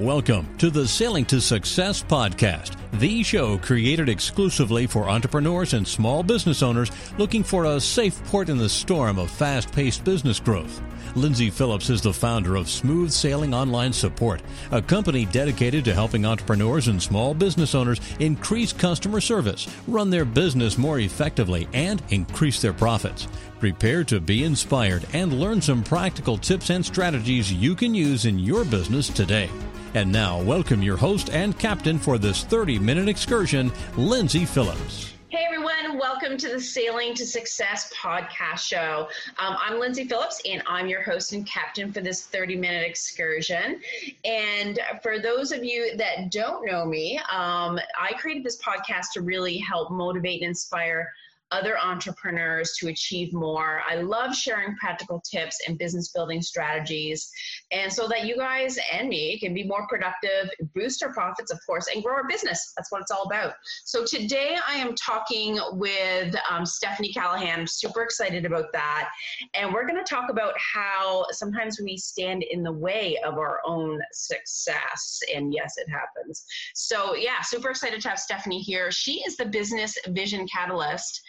Welcome 0.00 0.58
to 0.58 0.68
the 0.68 0.86
Sailing 0.86 1.24
to 1.24 1.40
Success 1.40 2.02
podcast, 2.02 2.76
the 3.00 3.22
show 3.22 3.56
created 3.56 4.10
exclusively 4.10 4.86
for 4.86 5.08
entrepreneurs 5.08 5.72
and 5.72 5.88
small 5.88 6.22
business 6.22 6.62
owners 6.62 6.90
looking 7.16 7.42
for 7.42 7.64
a 7.64 7.80
safe 7.80 8.22
port 8.24 8.50
in 8.50 8.58
the 8.58 8.68
storm 8.68 9.18
of 9.18 9.30
fast 9.30 9.72
paced 9.72 10.04
business 10.04 10.38
growth. 10.38 10.82
Lindsay 11.14 11.48
Phillips 11.48 11.88
is 11.88 12.02
the 12.02 12.12
founder 12.12 12.56
of 12.56 12.68
Smooth 12.68 13.10
Sailing 13.10 13.54
Online 13.54 13.90
Support, 13.90 14.42
a 14.70 14.82
company 14.82 15.24
dedicated 15.24 15.82
to 15.86 15.94
helping 15.94 16.26
entrepreneurs 16.26 16.88
and 16.88 17.02
small 17.02 17.32
business 17.32 17.74
owners 17.74 17.98
increase 18.20 18.74
customer 18.74 19.22
service, 19.22 19.66
run 19.88 20.10
their 20.10 20.26
business 20.26 20.76
more 20.76 20.98
effectively, 20.98 21.68
and 21.72 22.02
increase 22.10 22.60
their 22.60 22.74
profits. 22.74 23.28
Prepare 23.60 24.04
to 24.04 24.20
be 24.20 24.44
inspired 24.44 25.06
and 25.14 25.40
learn 25.40 25.62
some 25.62 25.82
practical 25.82 26.36
tips 26.36 26.68
and 26.68 26.84
strategies 26.84 27.50
you 27.50 27.74
can 27.74 27.94
use 27.94 28.26
in 28.26 28.38
your 28.38 28.66
business 28.66 29.08
today. 29.08 29.48
And 29.94 30.12
now, 30.12 30.42
welcome 30.42 30.82
your 30.82 30.96
host 30.96 31.30
and 31.30 31.58
captain 31.58 31.98
for 31.98 32.18
this 32.18 32.44
30 32.44 32.78
minute 32.78 33.08
excursion, 33.08 33.72
Lindsay 33.96 34.44
Phillips. 34.44 35.12
Hey 35.28 35.44
everyone, 35.44 35.98
welcome 35.98 36.36
to 36.38 36.48
the 36.48 36.60
Sailing 36.60 37.14
to 37.14 37.26
Success 37.26 37.92
podcast 37.94 38.58
show. 38.58 39.08
Um, 39.38 39.56
I'm 39.60 39.78
Lindsay 39.78 40.04
Phillips 40.04 40.40
and 40.46 40.62
I'm 40.66 40.86
your 40.86 41.02
host 41.02 41.32
and 41.32 41.46
captain 41.46 41.92
for 41.92 42.00
this 42.00 42.26
30 42.26 42.56
minute 42.56 42.86
excursion. 42.86 43.80
And 44.24 44.78
for 45.02 45.18
those 45.18 45.52
of 45.52 45.64
you 45.64 45.96
that 45.96 46.30
don't 46.30 46.64
know 46.64 46.84
me, 46.84 47.18
um, 47.30 47.78
I 47.98 48.12
created 48.18 48.44
this 48.44 48.60
podcast 48.62 49.12
to 49.14 49.20
really 49.20 49.58
help 49.58 49.90
motivate 49.90 50.42
and 50.42 50.50
inspire 50.50 51.12
other 51.50 51.78
entrepreneurs 51.78 52.72
to 52.78 52.88
achieve 52.88 53.32
more. 53.32 53.82
I 53.88 53.96
love 53.96 54.34
sharing 54.34 54.76
practical 54.76 55.20
tips 55.20 55.58
and 55.66 55.78
business 55.78 56.08
building 56.08 56.42
strategies, 56.42 57.30
and 57.70 57.92
so 57.92 58.08
that 58.08 58.26
you 58.26 58.36
guys 58.36 58.78
and 58.92 59.08
me 59.08 59.38
can 59.38 59.54
be 59.54 59.64
more 59.64 59.86
productive, 59.88 60.50
boost 60.74 61.02
our 61.02 61.12
profits, 61.12 61.52
of 61.52 61.58
course, 61.66 61.88
and 61.92 62.02
grow 62.02 62.14
our 62.14 62.28
business. 62.28 62.72
That's 62.76 62.90
what 62.90 63.00
it's 63.00 63.10
all 63.10 63.24
about. 63.24 63.54
So 63.84 64.04
today 64.04 64.56
I 64.66 64.74
am 64.74 64.94
talking 64.94 65.58
with 65.72 66.34
um, 66.50 66.66
Stephanie 66.66 67.12
Callahan. 67.12 67.60
I'm 67.60 67.66
super 67.66 68.02
excited 68.02 68.44
about 68.44 68.72
that. 68.72 69.10
And 69.54 69.72
we're 69.72 69.86
going 69.86 70.02
to 70.02 70.08
talk 70.08 70.30
about 70.30 70.54
how 70.58 71.26
sometimes 71.30 71.80
we 71.80 71.96
stand 71.96 72.42
in 72.42 72.62
the 72.62 72.72
way 72.72 73.18
of 73.24 73.34
our 73.34 73.60
own 73.64 74.00
success. 74.12 75.20
And 75.34 75.52
yes, 75.52 75.74
it 75.76 75.88
happens. 75.90 76.44
So, 76.74 77.14
yeah, 77.14 77.40
super 77.42 77.70
excited 77.70 78.00
to 78.02 78.08
have 78.08 78.18
Stephanie 78.18 78.60
here. 78.60 78.90
She 78.90 79.22
is 79.26 79.36
the 79.36 79.46
business 79.46 79.96
vision 80.08 80.46
catalyst 80.48 81.22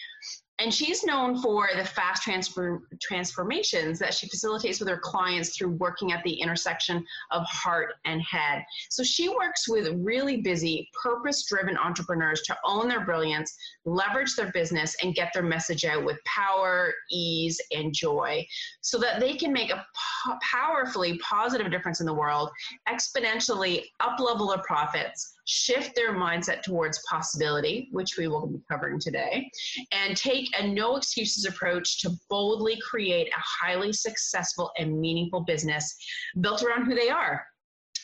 and 0.60 0.74
she's 0.74 1.04
known 1.04 1.40
for 1.40 1.70
the 1.76 1.86
fast 1.86 2.24
transfer 2.24 2.82
transformations 3.00 4.00
that 4.00 4.14
she 4.14 4.28
facilitates 4.28 4.80
with 4.80 4.90
her 4.90 4.98
clients 4.98 5.56
through 5.56 5.72
working 5.72 6.12
at 6.14 6.24
the 6.24 6.34
intersection 6.34 7.06
of 7.32 7.44
heart 7.46 7.94
and 8.06 8.22
head. 8.24 8.64
So 8.90 9.04
she 9.04 9.30
works 9.30 9.70
with 9.70 9.88
really 9.98 10.38
busy, 10.38 10.90
purpose-driven 11.02 11.78
entrepreneurs 11.78 12.42
to 12.44 12.58
own 12.66 12.88
their 12.88 13.06
brilliance, 13.06 13.56
leverage 13.86 14.36
their 14.36 14.52
business, 14.52 14.96
and 15.04 15.14
get 15.14 15.32
their 15.32 15.44
message 15.44 15.86
out 15.86 16.04
with 16.04 16.18
power, 16.26 16.92
ease, 17.12 17.60
and 17.72 17.94
joy, 17.94 18.46
so 18.82 18.98
that 18.98 19.20
they 19.20 19.36
can 19.36 19.54
make 19.54 19.72
a 19.72 19.86
po- 20.26 20.38
powerfully 20.42 21.20
positive 21.20 21.70
difference 21.70 22.00
in 22.00 22.08
the 22.08 22.14
world, 22.14 22.50
exponentially 22.90 23.84
up-level 24.00 24.48
their 24.48 24.64
profits 24.64 25.37
shift 25.48 25.96
their 25.96 26.14
mindset 26.14 26.62
towards 26.62 27.02
possibility, 27.10 27.90
which 27.92 28.18
we 28.18 28.28
will 28.28 28.48
be 28.48 28.60
covering 28.70 29.00
today, 29.00 29.50
and 29.92 30.16
take 30.16 30.48
a 30.60 30.68
no 30.68 30.98
excuses 30.98 31.46
approach 31.46 32.00
to 32.02 32.12
boldly 32.30 32.78
create 32.82 33.28
a 33.30 33.66
highly 33.66 33.92
successful 33.92 34.72
and 34.78 35.00
meaningful 35.00 35.42
business 35.42 35.96
built 36.42 36.64
around 36.64 36.86
who 36.86 36.96
they 36.96 37.10
are. 37.10 37.44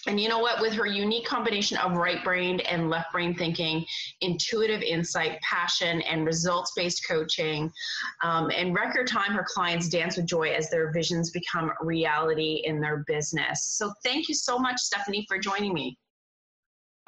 And 0.06 0.20
you 0.20 0.28
know 0.28 0.40
what? 0.40 0.60
With 0.60 0.74
her 0.74 0.86
unique 0.86 1.26
combination 1.26 1.78
of 1.78 1.94
right 1.94 2.22
brain 2.26 2.60
and 2.62 2.90
left 2.90 3.14
brain 3.14 3.34
thinking, 3.36 3.86
intuitive 4.20 4.82
insight, 4.82 5.40
passion, 5.42 6.02
and 6.02 6.26
results 6.26 6.74
based 6.76 7.08
coaching, 7.08 7.72
um, 8.22 8.52
in 8.52 8.74
record 8.74 9.08
time, 9.08 9.32
her 9.32 9.46
clients 9.48 9.88
dance 9.88 10.18
with 10.18 10.26
joy 10.26 10.50
as 10.50 10.70
their 10.70 10.92
visions 10.92 11.32
become 11.32 11.72
reality 11.82 12.64
in 12.66 12.82
their 12.82 13.06
business. 13.08 13.76
So, 13.78 13.94
thank 14.04 14.28
you 14.28 14.36
so 14.36 14.60
much, 14.60 14.78
Stephanie, 14.78 15.26
for 15.30 15.38
joining 15.38 15.74
me. 15.74 15.98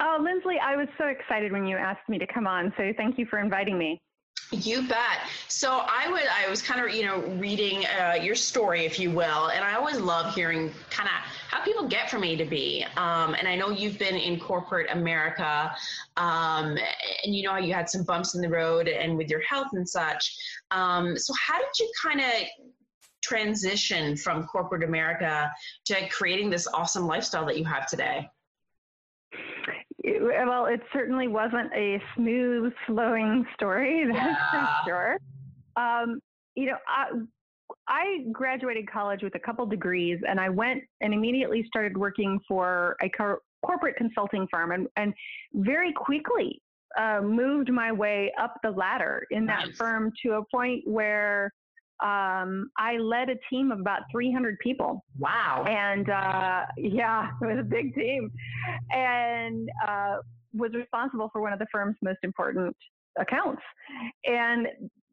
Oh, 0.00 0.18
Lindsay, 0.20 0.58
I 0.62 0.76
was 0.76 0.88
so 0.98 1.06
excited 1.06 1.52
when 1.52 1.66
you 1.66 1.76
asked 1.76 2.08
me 2.08 2.18
to 2.18 2.26
come 2.26 2.46
on. 2.46 2.72
So 2.76 2.92
thank 2.96 3.18
you 3.18 3.26
for 3.26 3.38
inviting 3.38 3.78
me. 3.78 4.00
You 4.52 4.86
bet. 4.86 5.22
So 5.48 5.84
I 5.88 6.08
would, 6.10 6.22
I 6.30 6.48
was 6.48 6.62
kind 6.62 6.84
of, 6.84 6.94
you 6.94 7.04
know, 7.04 7.18
reading 7.38 7.84
uh, 7.86 8.14
your 8.14 8.36
story, 8.36 8.84
if 8.84 9.00
you 9.00 9.10
will, 9.10 9.48
and 9.48 9.64
I 9.64 9.74
always 9.74 9.98
love 9.98 10.34
hearing 10.34 10.70
kind 10.90 11.08
of 11.08 11.14
how 11.50 11.64
people 11.64 11.88
get 11.88 12.08
from 12.08 12.22
A 12.22 12.36
to 12.36 12.44
B. 12.44 12.84
Um, 12.96 13.34
and 13.34 13.48
I 13.48 13.56
know 13.56 13.70
you've 13.70 13.98
been 13.98 14.14
in 14.14 14.38
corporate 14.38 14.88
America, 14.90 15.74
um, 16.16 16.78
and 17.24 17.34
you 17.34 17.42
know 17.42 17.52
how 17.52 17.58
you 17.58 17.74
had 17.74 17.90
some 17.90 18.04
bumps 18.04 18.36
in 18.36 18.40
the 18.40 18.48
road 18.48 18.86
and 18.86 19.16
with 19.16 19.30
your 19.30 19.40
health 19.40 19.68
and 19.72 19.88
such. 19.88 20.36
Um, 20.70 21.18
so 21.18 21.34
how 21.34 21.58
did 21.58 21.78
you 21.80 21.90
kind 22.00 22.20
of 22.20 22.30
transition 23.22 24.16
from 24.16 24.44
corporate 24.46 24.84
America 24.84 25.50
to 25.86 26.08
creating 26.08 26.50
this 26.50 26.68
awesome 26.72 27.06
lifestyle 27.06 27.46
that 27.46 27.58
you 27.58 27.64
have 27.64 27.88
today? 27.88 28.28
Well, 30.06 30.66
it 30.66 30.80
certainly 30.92 31.28
wasn't 31.28 31.72
a 31.74 32.00
smooth 32.14 32.72
flowing 32.86 33.44
story, 33.54 34.04
that's 34.12 34.18
yeah. 34.18 34.50
for 34.50 34.68
sure. 34.86 35.18
Um, 35.76 36.20
you 36.54 36.66
know, 36.66 36.76
I, 36.88 37.10
I 37.88 38.24
graduated 38.32 38.90
college 38.90 39.22
with 39.22 39.34
a 39.34 39.38
couple 39.38 39.66
degrees, 39.66 40.20
and 40.28 40.40
I 40.40 40.48
went 40.48 40.82
and 41.00 41.12
immediately 41.12 41.64
started 41.66 41.96
working 41.96 42.40
for 42.46 42.96
a 43.02 43.08
co- 43.08 43.38
corporate 43.64 43.96
consulting 43.96 44.46
firm, 44.50 44.72
and, 44.72 44.86
and 44.96 45.12
very 45.54 45.92
quickly 45.92 46.60
uh, 46.98 47.20
moved 47.20 47.70
my 47.70 47.92
way 47.92 48.32
up 48.40 48.54
the 48.62 48.70
ladder 48.70 49.26
in 49.30 49.44
that 49.46 49.66
nice. 49.66 49.76
firm 49.76 50.12
to 50.22 50.34
a 50.34 50.42
point 50.54 50.82
where 50.86 51.52
um, 52.02 52.70
I 52.76 52.98
led 52.98 53.30
a 53.30 53.36
team 53.50 53.70
of 53.70 53.80
about 53.80 54.02
300 54.12 54.58
people. 54.58 55.04
Wow. 55.18 55.64
And 55.68 56.08
uh, 56.10 56.66
yeah, 56.76 57.30
it 57.42 57.46
was 57.46 57.58
a 57.60 57.64
big 57.64 57.94
team. 57.94 58.30
And 58.90 59.68
uh, 59.86 60.16
was 60.52 60.72
responsible 60.74 61.30
for 61.32 61.40
one 61.40 61.52
of 61.52 61.58
the 61.58 61.66
firm's 61.72 61.96
most 62.02 62.18
important 62.22 62.76
accounts. 63.18 63.62
And 64.24 64.66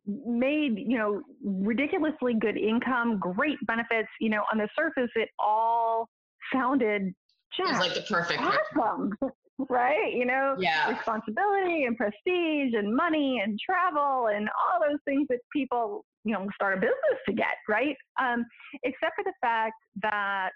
made 0.05 0.77
you 0.77 0.97
know 0.97 1.21
ridiculously 1.41 2.33
good 2.33 2.57
income 2.57 3.17
great 3.19 3.57
benefits 3.65 4.09
you 4.19 4.29
know 4.29 4.43
on 4.51 4.57
the 4.57 4.67
surface 4.77 5.09
it 5.15 5.29
all 5.39 6.09
sounded 6.51 7.13
just 7.55 7.79
like 7.79 7.93
the 7.93 8.01
perfect 8.01 8.41
awesome 8.41 9.13
right? 9.69 10.13
You 10.13 10.25
know, 10.25 10.55
yeah. 10.59 10.89
responsibility 10.89 11.85
and 11.85 11.97
prestige 11.97 12.73
and 12.73 12.95
money 12.95 13.41
and 13.43 13.59
travel 13.59 14.27
and 14.27 14.49
all 14.49 14.79
those 14.79 14.99
things 15.05 15.27
that 15.29 15.39
people, 15.51 16.05
you 16.23 16.33
know, 16.33 16.47
start 16.55 16.77
a 16.77 16.81
business 16.81 17.19
to 17.27 17.33
get, 17.33 17.55
right? 17.69 17.95
Um, 18.19 18.45
except 18.83 19.13
for 19.15 19.23
the 19.23 19.33
fact 19.41 19.75
that 20.01 20.49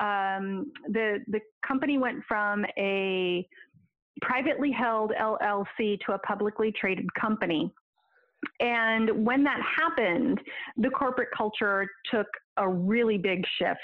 um, 0.00 0.72
the 0.88 1.18
the 1.28 1.40
company 1.66 1.98
went 1.98 2.22
from 2.26 2.64
a 2.78 3.46
privately 4.22 4.70
held 4.70 5.12
LLC 5.20 5.98
to 6.06 6.12
a 6.12 6.18
publicly 6.18 6.72
traded 6.72 7.06
company. 7.20 7.72
And 8.60 9.24
when 9.24 9.44
that 9.44 9.60
happened, 9.78 10.40
the 10.76 10.90
corporate 10.90 11.28
culture 11.36 11.86
took 12.10 12.26
a 12.56 12.68
really 12.68 13.18
big 13.18 13.44
shift. 13.58 13.78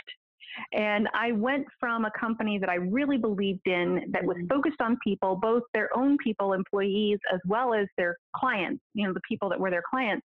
And 0.72 1.08
I 1.14 1.32
went 1.32 1.66
from 1.78 2.04
a 2.04 2.10
company 2.18 2.58
that 2.58 2.68
I 2.68 2.76
really 2.76 3.16
believed 3.16 3.66
in 3.66 4.04
that 4.10 4.24
was 4.24 4.36
mm-hmm. 4.36 4.46
focused 4.46 4.80
on 4.80 4.98
people, 5.04 5.36
both 5.36 5.62
their 5.74 5.96
own 5.96 6.16
people, 6.22 6.52
employees, 6.52 7.18
as 7.32 7.40
well 7.46 7.74
as 7.74 7.86
their 7.96 8.16
clients, 8.34 8.82
you 8.94 9.06
know, 9.06 9.12
the 9.12 9.20
people 9.28 9.48
that 9.48 9.58
were 9.58 9.70
their 9.70 9.84
clients, 9.88 10.26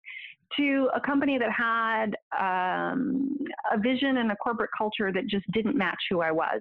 to 0.56 0.88
a 0.94 1.00
company 1.00 1.38
that 1.38 1.50
had 1.52 2.16
um, 2.38 3.36
a 3.72 3.78
vision 3.78 4.18
and 4.18 4.32
a 4.32 4.36
corporate 4.36 4.70
culture 4.76 5.12
that 5.12 5.26
just 5.26 5.48
didn't 5.52 5.76
match 5.76 5.98
who 6.10 6.20
I 6.20 6.32
was. 6.32 6.60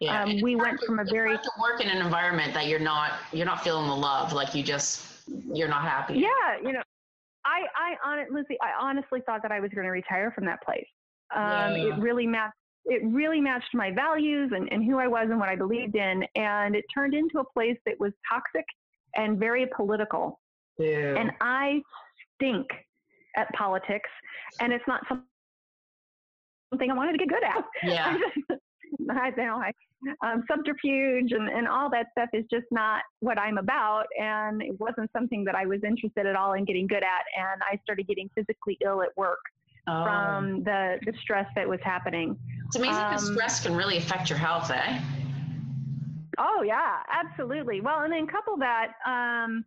Yeah, 0.00 0.24
um, 0.24 0.40
we 0.42 0.56
went 0.56 0.80
from 0.80 0.98
a 0.98 1.04
very 1.04 1.36
to 1.36 1.50
work 1.60 1.80
in 1.80 1.88
an 1.88 2.04
environment 2.04 2.52
that 2.52 2.66
you're 2.66 2.78
not 2.78 3.12
you're 3.32 3.46
not 3.46 3.64
feeling 3.64 3.88
the 3.88 3.96
love, 3.96 4.32
like 4.32 4.54
you 4.54 4.62
just 4.62 5.22
you're 5.26 5.68
not 5.68 5.82
happy. 5.82 6.14
Yeah, 6.14 6.58
you 6.62 6.72
know, 6.72 6.82
I 7.46 7.62
I 7.74 7.96
honestly 8.04 8.58
I 8.60 8.72
honestly 8.78 9.22
thought 9.24 9.40
that 9.42 9.52
I 9.52 9.60
was 9.60 9.70
going 9.74 9.86
to 9.86 9.90
retire 9.90 10.32
from 10.32 10.44
that 10.46 10.62
place. 10.62 10.86
Um, 11.34 11.76
yeah. 11.76 11.94
It 11.94 11.98
really 11.98 12.26
matched 12.26 12.54
it 12.86 13.02
really 13.04 13.40
matched 13.40 13.74
my 13.74 13.90
values 13.90 14.52
and, 14.54 14.72
and 14.72 14.84
who 14.84 14.98
I 14.98 15.06
was 15.06 15.26
and 15.30 15.38
what 15.38 15.48
I 15.48 15.56
believed 15.56 15.96
in. 15.96 16.24
And 16.36 16.76
it 16.76 16.84
turned 16.94 17.14
into 17.14 17.40
a 17.40 17.44
place 17.44 17.76
that 17.84 17.98
was 17.98 18.12
toxic 18.30 18.64
and 19.16 19.38
very 19.38 19.66
political. 19.74 20.40
Yeah. 20.78 21.16
And 21.18 21.32
I 21.40 21.80
stink 22.34 22.66
at 23.36 23.52
politics, 23.52 24.08
and 24.60 24.72
it's 24.72 24.84
not 24.86 25.02
something 25.08 26.90
I 26.90 26.94
wanted 26.94 27.12
to 27.12 27.18
get 27.18 27.28
good 27.28 27.44
at. 27.44 27.64
Yeah. 27.82 28.16
I, 29.10 29.32
you 29.36 29.44
know, 29.44 29.56
I, 29.56 29.72
um, 30.24 30.44
subterfuge 30.48 31.32
and, 31.32 31.48
and 31.48 31.66
all 31.66 31.90
that 31.90 32.06
stuff 32.12 32.28
is 32.32 32.44
just 32.50 32.66
not 32.70 33.02
what 33.20 33.38
I'm 33.38 33.58
about. 33.58 34.04
And 34.18 34.62
it 34.62 34.78
wasn't 34.78 35.10
something 35.12 35.44
that 35.44 35.54
I 35.54 35.66
was 35.66 35.80
interested 35.84 36.26
at 36.26 36.36
all 36.36 36.52
in 36.52 36.64
getting 36.64 36.86
good 36.86 37.02
at. 37.02 37.24
And 37.36 37.60
I 37.62 37.78
started 37.82 38.06
getting 38.06 38.30
physically 38.34 38.78
ill 38.84 39.02
at 39.02 39.08
work 39.16 39.40
oh. 39.86 40.04
from 40.04 40.64
the, 40.64 40.98
the 41.04 41.12
stress 41.20 41.46
that 41.54 41.68
was 41.68 41.80
happening. 41.82 42.38
It's 42.66 42.76
amazing 42.76 42.96
um, 42.96 43.18
stress 43.18 43.62
can 43.62 43.74
really 43.74 43.96
affect 43.96 44.28
your 44.28 44.38
health, 44.38 44.70
eh? 44.70 45.00
Oh 46.38 46.62
yeah, 46.62 46.98
absolutely. 47.10 47.80
Well, 47.80 48.00
and 48.00 48.12
then 48.12 48.26
couple 48.26 48.56
that 48.58 48.92
um, 49.06 49.64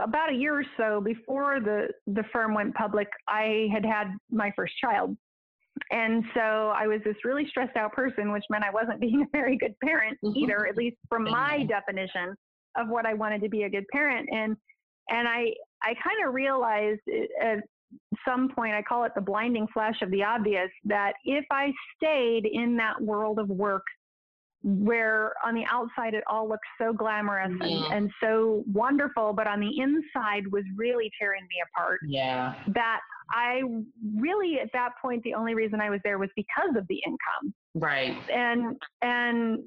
about 0.00 0.30
a 0.30 0.34
year 0.34 0.58
or 0.58 0.64
so 0.76 1.00
before 1.00 1.60
the 1.60 1.88
the 2.06 2.24
firm 2.32 2.54
went 2.54 2.74
public, 2.74 3.08
I 3.28 3.68
had 3.72 3.84
had 3.84 4.08
my 4.30 4.52
first 4.56 4.74
child. 4.80 5.16
And 5.90 6.24
so 6.34 6.72
I 6.74 6.86
was 6.86 7.00
this 7.04 7.16
really 7.24 7.46
stressed 7.48 7.76
out 7.76 7.92
person, 7.92 8.30
which 8.30 8.44
meant 8.48 8.64
I 8.64 8.70
wasn't 8.70 9.00
being 9.06 9.22
a 9.22 9.26
very 9.32 9.56
good 9.56 9.74
parent 9.82 10.18
mm-hmm. 10.24 10.36
either, 10.38 10.66
at 10.66 10.76
least 10.76 10.96
from 11.08 11.24
my 11.24 11.64
definition 11.64 12.34
of 12.76 12.88
what 12.88 13.06
I 13.06 13.14
wanted 13.14 13.40
to 13.42 13.48
be 13.48 13.62
a 13.62 13.70
good 13.70 13.86
parent. 13.92 14.28
And 14.32 14.56
and 15.08 15.28
I 15.28 15.54
I 15.82 15.94
kind 16.02 16.26
of 16.26 16.34
realized 16.34 17.00
at 17.40 17.58
some 18.26 18.48
point, 18.54 18.74
I 18.74 18.82
call 18.82 19.04
it 19.04 19.12
the 19.14 19.20
blinding 19.20 19.66
flash 19.72 20.00
of 20.02 20.10
the 20.10 20.22
obvious, 20.22 20.70
that 20.84 21.14
if 21.24 21.44
I 21.50 21.72
stayed 21.96 22.46
in 22.46 22.76
that 22.76 23.00
world 23.00 23.38
of 23.38 23.48
work 23.48 23.84
where 24.64 25.34
on 25.44 25.54
the 25.54 25.64
outside 25.70 26.14
it 26.14 26.24
all 26.26 26.48
looks 26.48 26.66
so 26.80 26.90
glamorous 26.90 27.50
and, 27.50 27.60
mm-hmm. 27.60 27.92
and, 27.92 28.10
so 28.22 28.64
wonderful, 28.72 29.34
but 29.34 29.46
on 29.46 29.60
the 29.60 29.68
inside 29.78 30.50
was 30.50 30.64
really 30.74 31.10
tearing 31.20 31.42
me 31.42 31.56
apart. 31.68 32.00
Yeah. 32.06 32.54
That 32.68 33.00
I 33.30 33.60
really 34.16 34.60
at 34.60 34.70
that 34.72 34.92
point 35.02 35.22
the 35.22 35.34
only 35.34 35.54
reason 35.54 35.82
I 35.82 35.90
was 35.90 36.00
there 36.02 36.18
was 36.18 36.30
because 36.34 36.76
of 36.78 36.86
the 36.88 36.98
income. 37.06 37.54
Right. 37.74 38.16
And 38.32 38.76
and 39.02 39.58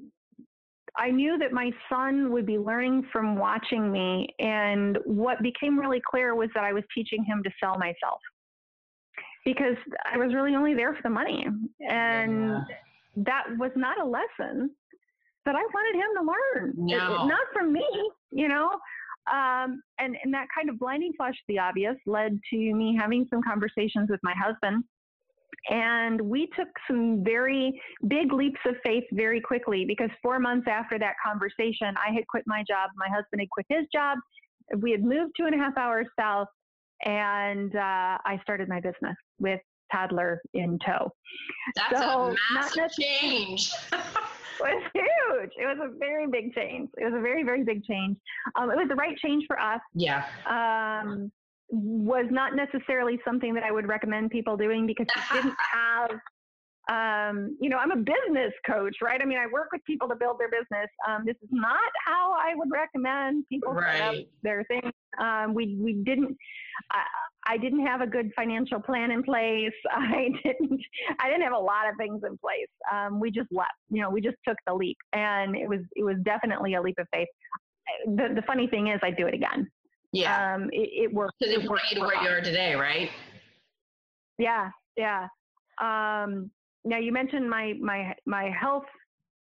I 0.98 1.10
knew 1.10 1.38
that 1.38 1.52
my 1.52 1.70
son 1.88 2.32
would 2.32 2.44
be 2.44 2.58
learning 2.58 3.06
from 3.12 3.36
watching 3.36 3.90
me 3.90 4.28
and 4.40 4.98
what 5.04 5.40
became 5.42 5.78
really 5.78 6.02
clear 6.04 6.34
was 6.34 6.50
that 6.54 6.64
I 6.64 6.72
was 6.72 6.82
teaching 6.92 7.24
him 7.24 7.42
to 7.44 7.50
sell 7.62 7.78
myself. 7.78 8.20
Because 9.44 9.76
I 10.12 10.18
was 10.18 10.34
really 10.34 10.54
only 10.54 10.74
there 10.74 10.94
for 10.94 11.02
the 11.02 11.10
money. 11.10 11.46
And 11.88 12.48
yeah. 12.48 12.60
that 13.16 13.44
was 13.58 13.70
not 13.76 14.00
a 14.00 14.04
lesson 14.04 14.70
that 15.46 15.54
I 15.54 15.62
wanted 15.62 15.94
him 15.96 16.08
to 16.18 16.26
learn. 16.26 16.74
No. 16.76 17.24
It, 17.24 17.28
not 17.28 17.46
from 17.52 17.72
me, 17.72 17.86
you 18.32 18.48
know. 18.48 18.70
Um, 19.32 19.82
and, 19.98 20.16
and 20.22 20.34
that 20.34 20.48
kind 20.54 20.68
of 20.68 20.78
blinding 20.78 21.12
flash 21.16 21.34
of 21.34 21.46
the 21.48 21.58
obvious 21.58 21.96
led 22.06 22.38
to 22.50 22.56
me 22.56 22.98
having 23.00 23.26
some 23.30 23.40
conversations 23.42 24.10
with 24.10 24.20
my 24.22 24.34
husband. 24.36 24.84
And 25.70 26.20
we 26.20 26.48
took 26.56 26.68
some 26.86 27.22
very 27.22 27.80
big 28.06 28.32
leaps 28.32 28.60
of 28.66 28.76
faith 28.84 29.04
very 29.12 29.40
quickly 29.40 29.84
because 29.84 30.10
four 30.22 30.38
months 30.38 30.66
after 30.68 30.98
that 30.98 31.14
conversation, 31.24 31.94
I 31.96 32.12
had 32.12 32.26
quit 32.26 32.44
my 32.46 32.64
job. 32.66 32.90
My 32.96 33.08
husband 33.08 33.40
had 33.40 33.50
quit 33.50 33.66
his 33.68 33.86
job. 33.92 34.18
We 34.78 34.90
had 34.92 35.02
moved 35.02 35.32
two 35.36 35.46
and 35.46 35.54
a 35.54 35.58
half 35.58 35.76
hours 35.76 36.06
south, 36.18 36.48
and 37.04 37.74
uh, 37.74 38.18
I 38.24 38.38
started 38.42 38.68
my 38.68 38.80
business 38.80 39.16
with 39.38 39.60
toddler 39.92 40.40
in 40.54 40.78
tow. 40.84 41.10
That's 41.74 42.00
so 42.00 42.30
a 42.30 42.36
massive 42.54 42.90
change. 42.98 43.72
It 44.60 44.74
was 44.74 44.90
huge. 44.92 45.50
It 45.56 45.66
was 45.66 45.78
a 45.80 45.96
very 45.98 46.26
big 46.26 46.54
change. 46.54 46.90
It 46.98 47.04
was 47.04 47.14
a 47.14 47.20
very, 47.20 47.44
very 47.44 47.62
big 47.62 47.84
change. 47.84 48.16
Um, 48.56 48.70
it 48.70 48.76
was 48.76 48.88
the 48.88 48.96
right 48.96 49.16
change 49.18 49.44
for 49.46 49.58
us. 49.58 49.80
Yeah. 49.94 50.24
Um, 50.46 51.30
was 51.70 52.26
not 52.30 52.54
necessarily 52.56 53.18
something 53.24 53.54
that 53.54 53.62
I 53.62 53.70
would 53.70 53.86
recommend 53.86 54.30
people 54.30 54.56
doing 54.56 54.86
because 54.86 55.06
we 55.14 55.40
didn't 55.40 55.56
have 55.72 56.18
um, 56.88 57.56
you 57.60 57.68
know, 57.68 57.76
I'm 57.76 57.90
a 57.90 57.96
business 57.96 58.52
coach, 58.66 58.96
right? 59.02 59.20
I 59.20 59.26
mean, 59.26 59.36
I 59.36 59.46
work 59.46 59.68
with 59.72 59.84
people 59.84 60.08
to 60.08 60.16
build 60.16 60.38
their 60.38 60.48
business. 60.48 60.88
Um, 61.06 61.24
this 61.26 61.36
is 61.42 61.48
not 61.52 61.78
how 62.06 62.32
I 62.32 62.54
would 62.54 62.70
recommend 62.70 63.44
people 63.50 63.74
right. 63.74 63.96
set 63.98 64.08
up 64.08 64.14
their 64.42 64.64
thing. 64.64 64.90
Um, 65.20 65.52
we 65.52 65.76
we 65.78 65.94
didn't. 66.04 66.34
I, 66.90 67.02
I 67.46 67.58
didn't 67.58 67.86
have 67.86 68.00
a 68.00 68.06
good 68.06 68.30
financial 68.34 68.80
plan 68.80 69.10
in 69.10 69.22
place. 69.22 69.72
I 69.90 70.30
didn't. 70.42 70.80
I 71.20 71.28
didn't 71.28 71.42
have 71.42 71.52
a 71.52 71.58
lot 71.58 71.88
of 71.90 71.96
things 71.98 72.22
in 72.26 72.38
place. 72.38 72.68
Um, 72.90 73.20
we 73.20 73.30
just 73.30 73.48
left. 73.52 73.72
You 73.90 74.00
know, 74.00 74.10
we 74.10 74.22
just 74.22 74.36
took 74.46 74.56
the 74.66 74.72
leap, 74.72 74.96
and 75.12 75.56
it 75.56 75.68
was 75.68 75.80
it 75.94 76.04
was 76.04 76.16
definitely 76.22 76.74
a 76.74 76.80
leap 76.80 76.96
of 76.98 77.06
faith. 77.12 77.28
The 78.06 78.32
the 78.34 78.42
funny 78.46 78.66
thing 78.66 78.88
is, 78.88 78.98
I 79.02 79.10
do 79.10 79.26
it 79.26 79.34
again. 79.34 79.70
Yeah, 80.12 80.54
um, 80.54 80.70
it, 80.72 80.88
it 81.04 81.12
worked. 81.12 81.34
Because 81.38 81.54
it 81.54 81.66
brought 81.66 81.90
you 81.90 81.96
to 81.96 82.00
where 82.02 82.22
you 82.22 82.28
are 82.28 82.40
today, 82.40 82.74
right? 82.74 83.10
Yeah, 84.38 84.70
yeah. 84.96 85.28
Um, 85.80 86.50
now 86.84 86.98
you 86.98 87.12
mentioned 87.12 87.48
my 87.48 87.74
my 87.80 88.14
my 88.26 88.50
health. 88.50 88.84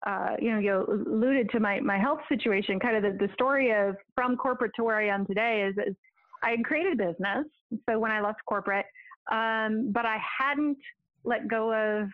Uh, 0.06 0.34
you 0.40 0.50
know, 0.50 0.58
you 0.58 1.04
alluded 1.06 1.50
to 1.50 1.60
my 1.60 1.80
my 1.80 1.98
health 1.98 2.20
situation. 2.28 2.80
Kind 2.80 2.96
of 2.96 3.02
the, 3.02 3.26
the 3.26 3.32
story 3.34 3.70
of 3.70 3.96
from 4.14 4.36
corporate 4.36 4.72
to 4.76 4.84
where 4.84 4.96
I 4.96 5.08
am 5.08 5.26
today 5.26 5.68
is, 5.68 5.76
is 5.86 5.94
I 6.42 6.50
had 6.50 6.64
created 6.64 6.98
a 6.98 7.06
business. 7.06 7.46
So 7.88 7.98
when 7.98 8.10
I 8.10 8.20
left 8.20 8.40
corporate, 8.46 8.86
um, 9.30 9.92
but 9.92 10.06
I 10.06 10.16
hadn't 10.38 10.78
let 11.24 11.48
go 11.48 11.72
of 11.72 12.08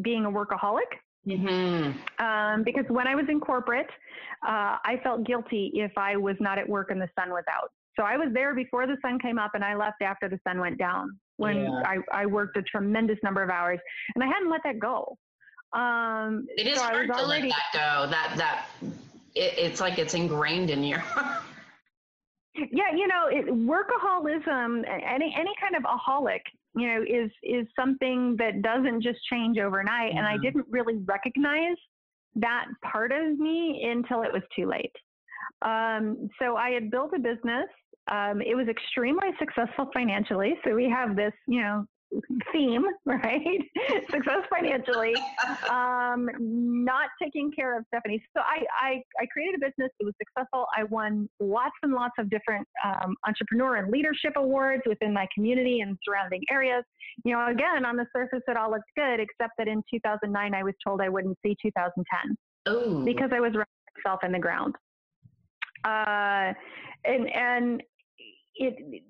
being 0.00 0.24
a 0.24 0.30
workaholic. 0.30 0.90
Mm-hmm. 1.28 2.24
Um, 2.24 2.62
because 2.64 2.84
when 2.88 3.06
I 3.06 3.14
was 3.14 3.26
in 3.28 3.40
corporate, 3.40 3.90
uh, 4.46 4.78
I 4.84 4.98
felt 5.02 5.26
guilty 5.26 5.72
if 5.74 5.92
I 5.96 6.16
was 6.16 6.36
not 6.40 6.58
at 6.58 6.68
work 6.68 6.90
and 6.90 7.00
the 7.00 7.08
sun 7.18 7.30
was 7.30 7.44
out. 7.50 7.70
So 7.98 8.04
I 8.04 8.16
was 8.16 8.28
there 8.32 8.54
before 8.54 8.86
the 8.86 8.96
sun 9.02 9.18
came 9.18 9.38
up 9.38 9.52
and 9.54 9.64
I 9.64 9.74
left 9.74 10.02
after 10.02 10.28
the 10.28 10.38
sun 10.46 10.60
went 10.60 10.78
down 10.78 11.18
when 11.36 11.64
yeah. 11.64 11.82
I, 11.84 11.96
I 12.12 12.26
worked 12.26 12.56
a 12.56 12.62
tremendous 12.62 13.18
number 13.22 13.42
of 13.42 13.50
hours 13.50 13.80
and 14.14 14.22
I 14.22 14.28
hadn't 14.28 14.50
let 14.50 14.60
that 14.64 14.78
go. 14.78 15.18
Um, 15.72 16.46
it 16.56 16.66
is 16.66 16.78
so 16.78 16.84
hard 16.84 17.08
to 17.08 17.26
let 17.26 17.42
that 17.42 17.64
go. 17.72 18.10
That, 18.10 18.34
that, 18.36 18.66
it, 19.34 19.54
it's 19.58 19.80
like 19.80 19.98
it's 19.98 20.14
ingrained 20.14 20.70
in 20.70 20.82
you. 20.84 20.96
yeah, 22.54 22.94
you 22.94 23.06
know, 23.08 23.26
it, 23.30 23.46
workaholism, 23.46 24.84
any, 24.88 25.34
any 25.36 25.52
kind 25.60 25.76
of 25.76 25.82
aholic, 25.82 26.40
you 26.76 26.86
know, 26.86 27.02
is, 27.02 27.30
is 27.42 27.66
something 27.74 28.36
that 28.38 28.62
doesn't 28.62 29.02
just 29.02 29.18
change 29.30 29.58
overnight. 29.58 30.10
Mm-hmm. 30.10 30.18
And 30.18 30.26
I 30.26 30.34
mm-hmm. 30.34 30.42
didn't 30.42 30.66
really 30.70 30.96
recognize 31.04 31.76
that 32.36 32.66
part 32.84 33.12
of 33.12 33.38
me 33.38 33.88
until 33.90 34.22
it 34.22 34.32
was 34.32 34.42
too 34.54 34.66
late. 34.66 34.92
Um, 35.62 36.28
so 36.40 36.56
I 36.56 36.70
had 36.70 36.90
built 36.90 37.12
a 37.14 37.18
business 37.18 37.66
um, 38.10 38.40
it 38.40 38.56
was 38.56 38.68
extremely 38.68 39.28
successful 39.38 39.90
financially. 39.92 40.54
So 40.64 40.74
we 40.74 40.88
have 40.88 41.14
this, 41.14 41.32
you 41.46 41.60
know, 41.60 41.86
theme, 42.52 42.84
right? 43.04 43.60
Success 44.10 44.44
financially, 44.50 45.14
um, 45.70 46.28
not 46.38 47.10
taking 47.22 47.50
care 47.52 47.76
of 47.76 47.84
Stephanie. 47.88 48.22
So 48.36 48.42
I, 48.42 48.64
I, 48.80 49.02
I, 49.20 49.26
created 49.26 49.56
a 49.56 49.66
business. 49.66 49.90
It 50.00 50.04
was 50.04 50.14
successful. 50.18 50.66
I 50.76 50.84
won 50.84 51.28
lots 51.40 51.74
and 51.82 51.92
lots 51.92 52.14
of 52.18 52.30
different 52.30 52.66
um, 52.84 53.14
entrepreneur 53.26 53.76
and 53.76 53.90
leadership 53.90 54.32
awards 54.36 54.82
within 54.86 55.12
my 55.12 55.26
community 55.34 55.80
and 55.80 55.96
surrounding 56.04 56.42
areas. 56.50 56.84
You 57.24 57.32
know, 57.34 57.48
again, 57.48 57.84
on 57.84 57.96
the 57.96 58.06
surface, 58.14 58.42
it 58.48 58.56
all 58.56 58.70
looked 58.70 58.90
good, 58.96 59.20
except 59.20 59.52
that 59.58 59.68
in 59.68 59.82
2009, 59.92 60.54
I 60.54 60.62
was 60.62 60.74
told 60.84 61.00
I 61.00 61.08
wouldn't 61.08 61.36
see 61.44 61.56
2010 61.62 62.72
Ooh. 62.72 63.04
because 63.04 63.30
I 63.32 63.40
was 63.40 63.52
running 63.52 63.66
myself 63.96 64.20
in 64.24 64.32
the 64.32 64.38
ground. 64.38 64.74
Uh, 65.84 66.52
and 67.04 67.28
and 67.32 67.82
it 68.56 69.02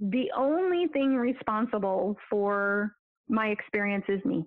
the 0.00 0.30
only 0.36 0.86
thing 0.92 1.16
responsible 1.16 2.16
for 2.30 2.92
my 3.28 3.48
experience 3.48 4.04
is 4.08 4.24
me 4.24 4.46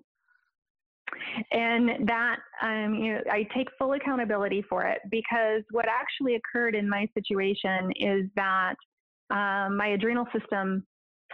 and 1.50 2.08
that 2.08 2.36
um, 2.62 2.94
you 2.94 3.14
know, 3.14 3.20
I 3.30 3.46
take 3.54 3.68
full 3.78 3.92
accountability 3.92 4.62
for 4.68 4.86
it 4.86 5.00
because 5.10 5.62
what 5.70 5.86
actually 5.88 6.36
occurred 6.36 6.74
in 6.74 6.88
my 6.88 7.06
situation 7.14 7.92
is 7.96 8.26
that 8.36 8.74
um, 9.30 9.76
my 9.76 9.88
adrenal 9.88 10.26
system 10.36 10.86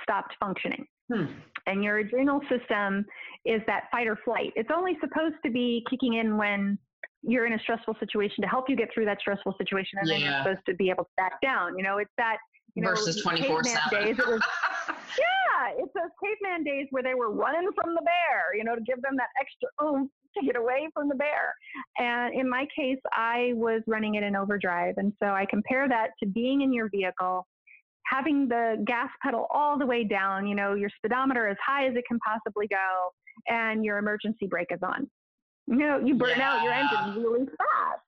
stopped 0.03 0.35
functioning. 0.41 0.87
Hmm. 1.13 1.27
And 1.67 1.83
your 1.83 1.99
adrenal 1.99 2.41
system 2.49 3.05
is 3.45 3.61
that 3.67 3.85
fight 3.91 4.07
or 4.07 4.17
flight. 4.25 4.53
It's 4.57 4.71
only 4.75 4.97
supposed 5.01 5.37
to 5.45 5.51
be 5.51 5.85
kicking 5.91 6.15
in 6.15 6.37
when 6.37 6.79
you're 7.23 7.47
in 7.47 7.55
a 7.55 7.59
stressful 7.59 7.97
situation 7.99 8.43
to 8.43 8.49
help 8.49 8.69
you 8.69 8.77
get 8.77 8.89
through 8.93 9.07
that 9.07 9.19
stressful 9.21 9.55
situation, 9.59 9.99
and 10.01 10.09
yeah. 10.09 10.15
then 10.15 10.25
you're 10.25 10.43
supposed 10.43 10.67
to 10.67 10.75
be 10.75 10.91
able 10.91 11.05
to 11.05 11.11
back 11.17 11.41
down. 11.43 11.77
You 11.77 11.83
know, 11.83 11.99
it's 11.99 12.13
that 12.17 12.37
you 12.75 12.83
know, 12.83 12.91
versus 12.91 13.21
24 13.23 13.65
7. 13.65 13.81
Days, 13.91 14.19
it 14.19 14.27
was, 14.27 14.41
yeah, 14.89 15.73
it's 15.77 15.93
those 15.95 16.11
caveman 16.23 16.65
days 16.65 16.87
where 16.91 17.03
they 17.03 17.15
were 17.15 17.33
running 17.33 17.69
from 17.75 17.95
the 17.95 18.03
bear, 18.03 18.57
you 18.57 18.65
know, 18.65 18.75
to 18.75 18.81
give 18.83 19.01
them 19.03 19.17
that 19.17 19.29
extra 19.41 19.69
oomph 19.85 20.11
to 20.37 20.45
get 20.45 20.57
away 20.57 20.89
from 20.93 21.09
the 21.09 21.15
bear. 21.15 21.55
And 21.99 22.35
in 22.35 22.49
my 22.49 22.67
case, 22.77 22.99
I 23.13 23.53
was 23.55 23.83
running 23.87 24.15
it 24.15 24.23
in 24.23 24.37
overdrive. 24.37 24.95
And 24.99 25.13
so 25.23 25.29
I 25.31 25.47
compare 25.49 25.89
that 25.89 26.11
to 26.23 26.29
being 26.29 26.63
in 26.63 26.73
your 26.73 26.89
vehicle, 26.91 27.47
having 28.05 28.49
the 28.49 28.83
gas 28.87 29.09
pedal 29.23 29.47
all 29.53 29.79
the 29.79 29.87
way 29.87 30.05
down, 30.05 30.47
you 30.47 30.55
know, 30.55 30.75
your 30.75 30.91
speedometer 30.97 31.49
as 31.49 31.57
high 31.65 31.87
as 31.87 31.95
it 31.97 32.05
can 32.09 32.19
possibly 32.21 32.67
go, 32.69 33.13
and 33.49 33.85
your 33.85 33.99
emergency 33.99 34.47
brake 34.47 34.69
is 34.71 34.81
on. 34.83 35.09
You 35.67 35.77
know, 35.77 36.01
you 36.03 36.15
burn 36.15 36.39
yeah. 36.39 36.55
out 36.55 36.63
your 36.63 36.73
engine 36.73 37.23
really 37.23 37.47
fast. 37.47 38.03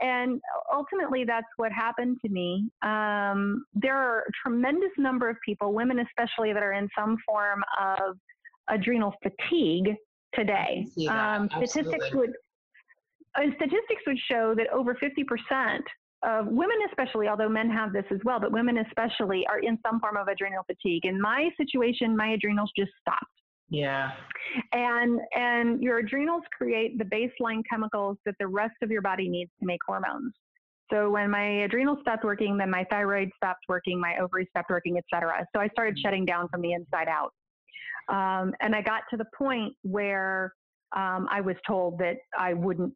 And 0.00 0.40
ultimately, 0.72 1.24
that's 1.24 1.46
what 1.56 1.72
happened 1.72 2.18
to 2.24 2.30
me. 2.30 2.70
Um, 2.82 3.64
there 3.74 3.96
are 3.96 4.20
a 4.20 4.32
tremendous 4.42 4.90
number 4.98 5.28
of 5.28 5.36
people, 5.44 5.72
women 5.72 6.00
especially, 6.00 6.52
that 6.52 6.62
are 6.62 6.72
in 6.72 6.88
some 6.98 7.16
form 7.26 7.62
of 7.80 8.16
adrenal 8.68 9.14
fatigue 9.22 9.94
today. 10.34 10.86
Um, 11.08 11.48
statistics 11.50 12.12
would 12.12 12.32
uh, 13.36 13.42
statistics 13.56 14.02
would 14.06 14.18
show 14.30 14.54
that 14.56 14.68
over 14.72 14.94
50% 14.94 15.80
of 16.22 16.46
women, 16.46 16.76
especially, 16.88 17.28
although 17.28 17.48
men 17.48 17.68
have 17.68 17.92
this 17.92 18.04
as 18.10 18.20
well, 18.24 18.40
but 18.40 18.52
women 18.52 18.78
especially 18.78 19.46
are 19.48 19.58
in 19.58 19.78
some 19.86 20.00
form 20.00 20.16
of 20.16 20.28
adrenal 20.28 20.64
fatigue. 20.64 21.04
In 21.04 21.20
my 21.20 21.50
situation, 21.56 22.16
my 22.16 22.28
adrenals 22.28 22.70
just 22.76 22.92
stopped. 23.00 23.24
Yeah. 23.70 24.10
And 24.72 25.20
and 25.36 25.82
your 25.82 25.98
adrenals 25.98 26.42
create 26.56 26.98
the 26.98 27.04
baseline 27.04 27.62
chemicals 27.68 28.18
that 28.26 28.34
the 28.38 28.46
rest 28.46 28.74
of 28.82 28.90
your 28.90 29.02
body 29.02 29.28
needs 29.28 29.50
to 29.60 29.66
make 29.66 29.80
hormones. 29.86 30.32
So 30.92 31.10
when 31.10 31.30
my 31.30 31.62
adrenals 31.62 31.98
stopped 32.02 32.24
working, 32.24 32.58
then 32.58 32.70
my 32.70 32.84
thyroid 32.90 33.30
stopped 33.36 33.64
working, 33.68 33.98
my 33.98 34.18
ovaries 34.18 34.48
stopped 34.50 34.70
working, 34.70 34.98
etc. 34.98 35.46
So 35.54 35.60
I 35.60 35.68
started 35.68 35.94
mm-hmm. 35.94 36.06
shutting 36.06 36.24
down 36.24 36.48
from 36.48 36.60
the 36.60 36.72
inside 36.72 37.08
out. 37.08 37.32
Um, 38.08 38.52
and 38.60 38.76
I 38.76 38.82
got 38.82 39.02
to 39.10 39.16
the 39.16 39.24
point 39.36 39.72
where 39.82 40.52
um, 40.94 41.26
I 41.30 41.40
was 41.40 41.56
told 41.66 41.98
that 41.98 42.16
I 42.38 42.52
wouldn't 42.52 42.92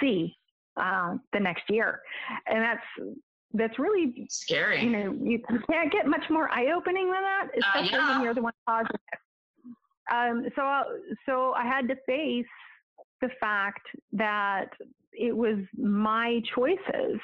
see 0.00 0.34
uh, 0.80 1.16
the 1.32 1.40
next 1.40 1.64
year, 1.68 2.00
and 2.46 2.62
that's 2.62 3.16
that's 3.52 3.78
really 3.78 4.26
scary. 4.30 4.82
You 4.82 4.90
know, 4.90 5.16
you, 5.20 5.42
can't 5.70 5.92
get 5.92 6.06
much 6.06 6.24
more 6.30 6.50
eye 6.50 6.72
opening 6.74 7.10
than 7.10 7.22
that, 7.22 7.46
uh, 7.46 7.58
especially 7.58 7.98
uh, 7.98 8.02
yeah. 8.02 8.14
when 8.14 8.24
you're 8.24 8.34
the 8.34 8.42
one 8.42 8.52
causing 8.66 8.90
it. 9.12 9.18
Um, 10.12 10.46
so, 10.56 10.82
so 11.26 11.52
I 11.52 11.64
had 11.64 11.88
to 11.88 11.96
face 12.06 12.46
the 13.20 13.28
fact 13.40 13.86
that 14.12 14.68
it 15.12 15.36
was 15.36 15.58
my 15.76 16.40
choices 16.54 17.20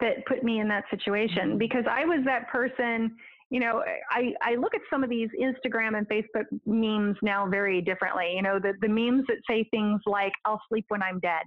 that 0.00 0.26
put 0.26 0.42
me 0.42 0.60
in 0.60 0.68
that 0.68 0.84
situation 0.90 1.50
mm-hmm. 1.50 1.58
because 1.58 1.84
I 1.88 2.04
was 2.04 2.20
that 2.24 2.48
person. 2.48 3.14
You 3.50 3.60
know, 3.60 3.84
I, 4.10 4.32
I 4.40 4.54
look 4.54 4.74
at 4.74 4.80
some 4.88 5.04
of 5.04 5.10
these 5.10 5.28
Instagram 5.38 5.98
and 5.98 6.08
Facebook 6.08 6.46
memes 6.64 7.18
now 7.22 7.46
very 7.46 7.82
differently. 7.82 8.32
You 8.34 8.42
know, 8.42 8.58
the, 8.58 8.72
the 8.80 8.88
memes 8.88 9.24
that 9.28 9.36
say 9.48 9.68
things 9.70 10.00
like, 10.06 10.32
I'll 10.46 10.62
sleep 10.70 10.86
when 10.88 11.02
I'm 11.02 11.20
dead. 11.20 11.42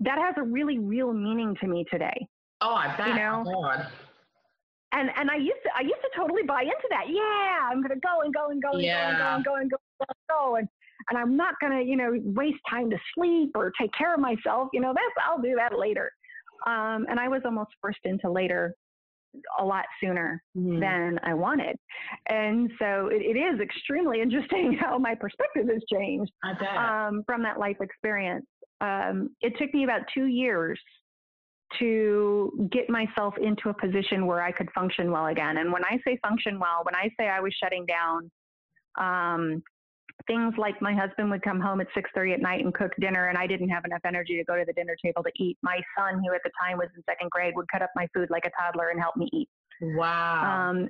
That 0.00 0.18
has 0.18 0.34
a 0.36 0.42
really 0.42 0.78
real 0.78 1.12
meaning 1.12 1.56
to 1.62 1.66
me 1.66 1.86
today. 1.90 2.26
Oh, 2.60 2.74
I 2.74 2.94
bet. 2.96 3.08
You 3.08 3.14
know? 3.14 3.72
And 4.92 5.10
and 5.16 5.30
I 5.30 5.36
used 5.36 5.62
to 5.64 5.70
I 5.76 5.82
used 5.82 6.00
to 6.02 6.10
totally 6.16 6.42
buy 6.42 6.62
into 6.62 6.88
that. 6.90 7.06
Yeah, 7.08 7.68
I'm 7.70 7.82
gonna 7.82 8.00
go 8.00 8.22
and 8.22 8.32
go 8.32 8.50
and 8.50 8.62
go 8.62 8.72
and 8.72 8.82
yeah. 8.82 9.18
go 9.18 9.34
and 9.34 9.44
go 9.44 9.54
and 9.56 9.70
go 9.70 9.76
and 9.76 9.98
go 9.98 10.06
and 10.08 10.28
go 10.28 10.56
and 10.56 10.68
and 11.10 11.18
I'm 11.18 11.36
not 11.36 11.54
gonna 11.60 11.80
you 11.80 11.96
know 11.96 12.12
waste 12.24 12.60
time 12.68 12.90
to 12.90 12.96
sleep 13.14 13.50
or 13.54 13.72
take 13.80 13.90
care 13.96 14.14
of 14.14 14.20
myself. 14.20 14.68
You 14.72 14.80
know 14.80 14.92
that's 14.94 15.26
I'll 15.26 15.42
do 15.42 15.54
that 15.56 15.78
later. 15.78 16.10
Um, 16.66 17.06
and 17.10 17.18
I 17.18 17.26
was 17.26 17.42
almost 17.44 17.70
forced 17.80 17.98
into 18.04 18.30
later 18.30 18.74
a 19.58 19.64
lot 19.64 19.84
sooner 20.00 20.42
mm. 20.56 20.78
than 20.78 21.18
I 21.22 21.34
wanted. 21.34 21.76
And 22.28 22.70
so 22.78 23.08
it, 23.10 23.22
it 23.22 23.38
is 23.38 23.60
extremely 23.60 24.20
interesting 24.22 24.78
how 24.80 24.98
my 24.98 25.14
perspective 25.14 25.68
has 25.72 25.82
changed 25.92 26.32
um, 26.76 27.22
from 27.26 27.42
that 27.42 27.58
life 27.58 27.78
experience. 27.80 28.46
Um, 28.80 29.30
it 29.40 29.54
took 29.58 29.72
me 29.72 29.84
about 29.84 30.02
two 30.12 30.26
years 30.26 30.78
to 31.78 32.68
get 32.70 32.88
myself 32.88 33.34
into 33.40 33.68
a 33.68 33.74
position 33.74 34.26
where 34.26 34.42
I 34.42 34.52
could 34.52 34.70
function 34.74 35.10
well 35.10 35.26
again. 35.26 35.58
And 35.58 35.72
when 35.72 35.84
I 35.84 35.98
say 36.06 36.18
function 36.26 36.58
well, 36.58 36.82
when 36.84 36.94
I 36.94 37.10
say 37.18 37.28
I 37.28 37.40
was 37.40 37.54
shutting 37.62 37.86
down, 37.86 38.30
um, 38.98 39.62
things 40.26 40.54
like 40.56 40.80
my 40.80 40.94
husband 40.94 41.30
would 41.30 41.42
come 41.42 41.60
home 41.60 41.80
at 41.80 41.88
6.30 41.96 42.34
at 42.34 42.40
night 42.40 42.64
and 42.64 42.72
cook 42.74 42.92
dinner 43.00 43.28
and 43.28 43.38
i 43.38 43.46
didn't 43.46 43.68
have 43.68 43.84
enough 43.84 44.02
energy 44.04 44.36
to 44.36 44.44
go 44.44 44.56
to 44.56 44.64
the 44.64 44.72
dinner 44.74 44.96
table 45.02 45.22
to 45.22 45.30
eat. 45.36 45.56
My 45.62 45.80
son 45.98 46.22
who 46.22 46.34
at 46.34 46.42
the 46.44 46.50
time 46.60 46.78
was 46.78 46.88
in 46.96 47.02
second 47.08 47.30
grade 47.30 47.54
would 47.56 47.66
cut 47.72 47.82
up 47.82 47.90
my 47.96 48.06
food 48.14 48.28
like 48.30 48.44
a 48.44 48.50
toddler 48.60 48.90
and 48.90 49.00
help 49.00 49.16
me 49.16 49.28
eat. 49.32 49.48
Wow. 49.80 50.70
Um, 50.70 50.88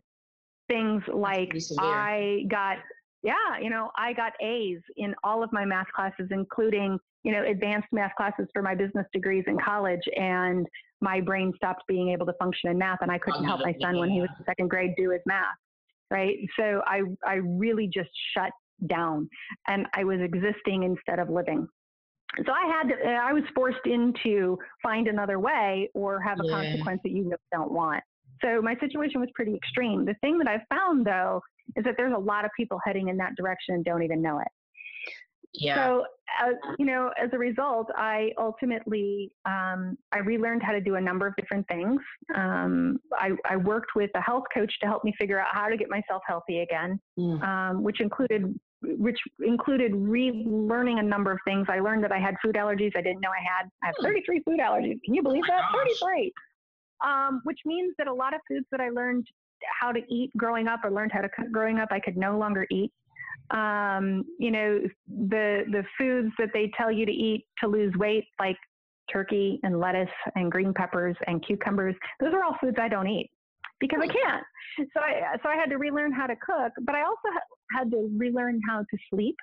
things 0.69 1.03
like 1.12 1.53
i 1.79 2.45
got 2.49 2.79
yeah 3.23 3.59
you 3.61 3.71
know 3.71 3.91
i 3.97 4.12
got 4.12 4.33
a's 4.41 4.81
in 4.97 5.14
all 5.23 5.43
of 5.43 5.52
my 5.52 5.64
math 5.64 5.88
classes 5.95 6.29
including 6.31 6.99
you 7.25 7.33
know, 7.33 7.45
advanced 7.45 7.88
math 7.93 8.14
classes 8.17 8.49
for 8.52 8.62
my 8.62 8.75
business 8.75 9.07
degrees 9.12 9.45
in 9.47 9.57
college 9.59 10.00
and 10.17 10.67
my 11.00 11.21
brain 11.21 11.52
stopped 11.57 11.85
being 11.87 12.11
able 12.11 12.26
to 12.26 12.33
function 12.35 12.71
in 12.71 12.79
math 12.79 12.99
and 13.00 13.11
I 13.11 13.19
couldn't 13.19 13.45
help 13.45 13.61
my 13.61 13.75
son 13.81 13.99
when 13.99 14.11
he 14.11 14.21
was 14.21 14.29
in 14.38 14.45
second 14.45 14.69
grade 14.69 14.95
do 14.97 15.11
his 15.11 15.21
math. 15.26 15.55
Right. 16.11 16.38
So 16.59 16.83
I, 16.87 17.02
I 17.26 17.35
really 17.35 17.88
just 17.93 18.11
shut 18.37 18.50
down 18.87 19.29
and 19.69 19.87
I 19.95 20.05
was 20.05 20.19
existing 20.21 20.83
instead 20.83 21.19
of 21.19 21.31
living. 21.31 21.67
So 22.45 22.52
I 22.52 22.67
had 22.67 22.88
to, 22.88 23.09
I 23.09 23.33
was 23.33 23.45
forced 23.55 23.87
into 23.87 24.59
find 24.83 25.07
another 25.07 25.38
way 25.38 25.91
or 25.95 26.21
have 26.21 26.41
a 26.41 26.45
yeah. 26.45 26.52
consequence 26.52 27.00
that 27.05 27.12
you 27.12 27.33
don't 27.52 27.73
want. 27.73 28.02
So 28.43 28.61
my 28.61 28.75
situation 28.81 29.21
was 29.21 29.29
pretty 29.35 29.55
extreme. 29.55 30.05
The 30.05 30.14
thing 30.21 30.38
that 30.38 30.49
I've 30.49 30.67
found 30.69 31.07
though 31.07 31.41
is 31.76 31.85
that 31.85 31.95
there's 31.97 32.14
a 32.14 32.19
lot 32.19 32.45
of 32.45 32.50
people 32.57 32.78
heading 32.85 33.09
in 33.09 33.16
that 33.19 33.35
direction 33.37 33.75
and 33.75 33.85
don't 33.85 34.02
even 34.02 34.21
know 34.21 34.38
it. 34.38 34.49
Yeah. 35.54 35.75
So, 35.75 36.04
uh, 36.42 36.52
you 36.78 36.87
know, 36.87 37.11
as 37.23 37.28
a 37.33 37.38
result, 37.38 37.88
I 37.95 38.31
ultimately 38.38 39.33
um, 39.45 39.99
I 40.11 40.21
relearned 40.21 40.62
how 40.62 40.73
to 40.73 40.81
do 40.81 40.95
a 40.95 41.00
number 41.00 41.26
of 41.26 41.37
different 41.37 41.69
things. 41.69 42.00
Um, 42.35 42.99
I, 43.14 43.33
I, 43.49 43.57
worked 43.57 43.95
with 43.95 44.11
a 44.14 44.21
health 44.21 44.45
coach 44.54 44.73
to 44.81 44.87
help 44.87 45.04
me 45.04 45.12
figure 45.19 45.38
out 45.38 45.49
how 45.52 45.69
to 45.69 45.76
get 45.76 45.90
myself 45.90 46.23
healthy 46.26 46.61
again, 46.61 46.99
mm. 47.19 47.42
um, 47.42 47.83
which 47.83 48.00
included 48.00 48.59
which 48.83 49.19
included 49.40 49.92
relearning 49.92 50.99
a 50.99 51.02
number 51.02 51.31
of 51.31 51.38
things. 51.45 51.66
I 51.69 51.81
learned 51.81 52.02
that 52.04 52.12
I 52.12 52.19
had 52.19 52.35
food 52.42 52.57
allergies 52.57 52.92
I 52.97 53.02
didn't 53.02 53.21
know 53.21 53.31
I 53.31 53.42
had. 53.42 53.69
I 53.83 53.87
have 53.87 53.95
hmm. 53.99 54.07
33 54.07 54.42
food 54.45 54.59
allergies. 54.59 54.99
Can 55.04 55.14
you 55.14 55.23
believe 55.23 55.45
oh 55.49 55.54
that? 55.54 55.99
33. 56.00 56.33
Um, 57.04 57.40
which 57.45 57.61
means 57.64 57.95
that 57.99 58.09
a 58.09 58.12
lot 58.12 58.35
of 58.35 58.40
foods 58.49 58.66
that 58.73 58.81
I 58.81 58.90
learned 58.90 59.26
how 59.81 59.92
to 59.92 60.00
eat 60.09 60.31
growing 60.37 60.69
up 60.69 60.81
or 60.85 60.90
learned 60.90 61.12
how 61.12 61.21
to 61.21 61.28
cook 61.28 61.50
growing 61.50 61.78
up, 61.78 61.88
I 61.90 62.00
could 62.00 62.16
no 62.16 62.38
longer 62.38 62.66
eat 62.71 62.92
um, 63.50 64.25
you 64.38 64.50
know, 64.50 64.81
the 65.09 65.64
the 65.71 65.85
foods 65.99 66.33
that 66.38 66.50
they 66.54 66.71
tell 66.76 66.90
you 66.90 67.04
to 67.04 67.12
eat 67.12 67.47
to 67.61 67.69
lose 67.69 67.92
weight, 67.97 68.25
like 68.40 68.57
turkey 69.12 69.61
and 69.62 69.78
lettuce 69.78 70.09
and 70.37 70.50
green 70.50 70.73
peppers 70.73 71.16
and 71.26 71.45
cucumbers, 71.45 71.95
those 72.21 72.33
are 72.33 72.42
all 72.42 72.57
foods 72.61 72.78
I 72.81 72.88
don't 72.88 73.09
eat 73.09 73.31
because 73.78 74.00
I 74.02 74.07
can't. 74.07 74.45
So 74.78 75.00
I 75.00 75.37
so 75.42 75.50
I 75.50 75.57
had 75.57 75.69
to 75.71 75.76
relearn 75.76 76.12
how 76.12 76.26
to 76.26 76.37
cook, 76.37 76.73
but 76.83 76.95
I 76.95 77.02
also 77.02 77.28
had 77.76 77.90
to 77.90 78.09
relearn 78.16 78.61
how 78.66 78.81
to 78.81 78.99
sleep. 79.11 79.37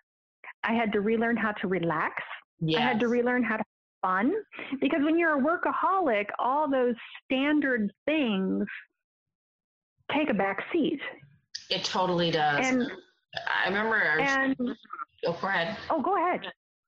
I 0.64 0.74
had 0.74 0.92
to 0.94 1.02
relearn 1.02 1.38
how 1.38 1.52
to 1.54 1.68
relax. 1.68 2.16
Yes. 2.60 2.80
I 2.80 2.84
had 2.84 3.00
to 3.02 3.08
relearn 3.08 3.44
how 3.44 3.58
to 3.58 3.64
have 3.64 3.66
fun 4.02 4.34
because 4.82 5.02
when 5.04 5.20
you're 5.20 5.38
a 5.38 5.42
workaholic, 5.42 6.26
all 6.40 6.70
those 6.70 6.96
standard 7.26 7.92
things 8.06 8.66
take 10.14 10.30
a 10.30 10.34
back 10.34 10.64
seat. 10.72 11.00
It 11.70 11.84
totally 11.84 12.32
does. 12.32 12.66
And 12.66 12.92
I 13.64 13.68
remember. 13.68 13.98
And, 13.98 14.56
oh, 15.26 15.38
go 15.42 15.48
ahead. 15.48 15.78
Oh, 15.90 16.02
go 16.02 16.16
ahead. 16.16 16.42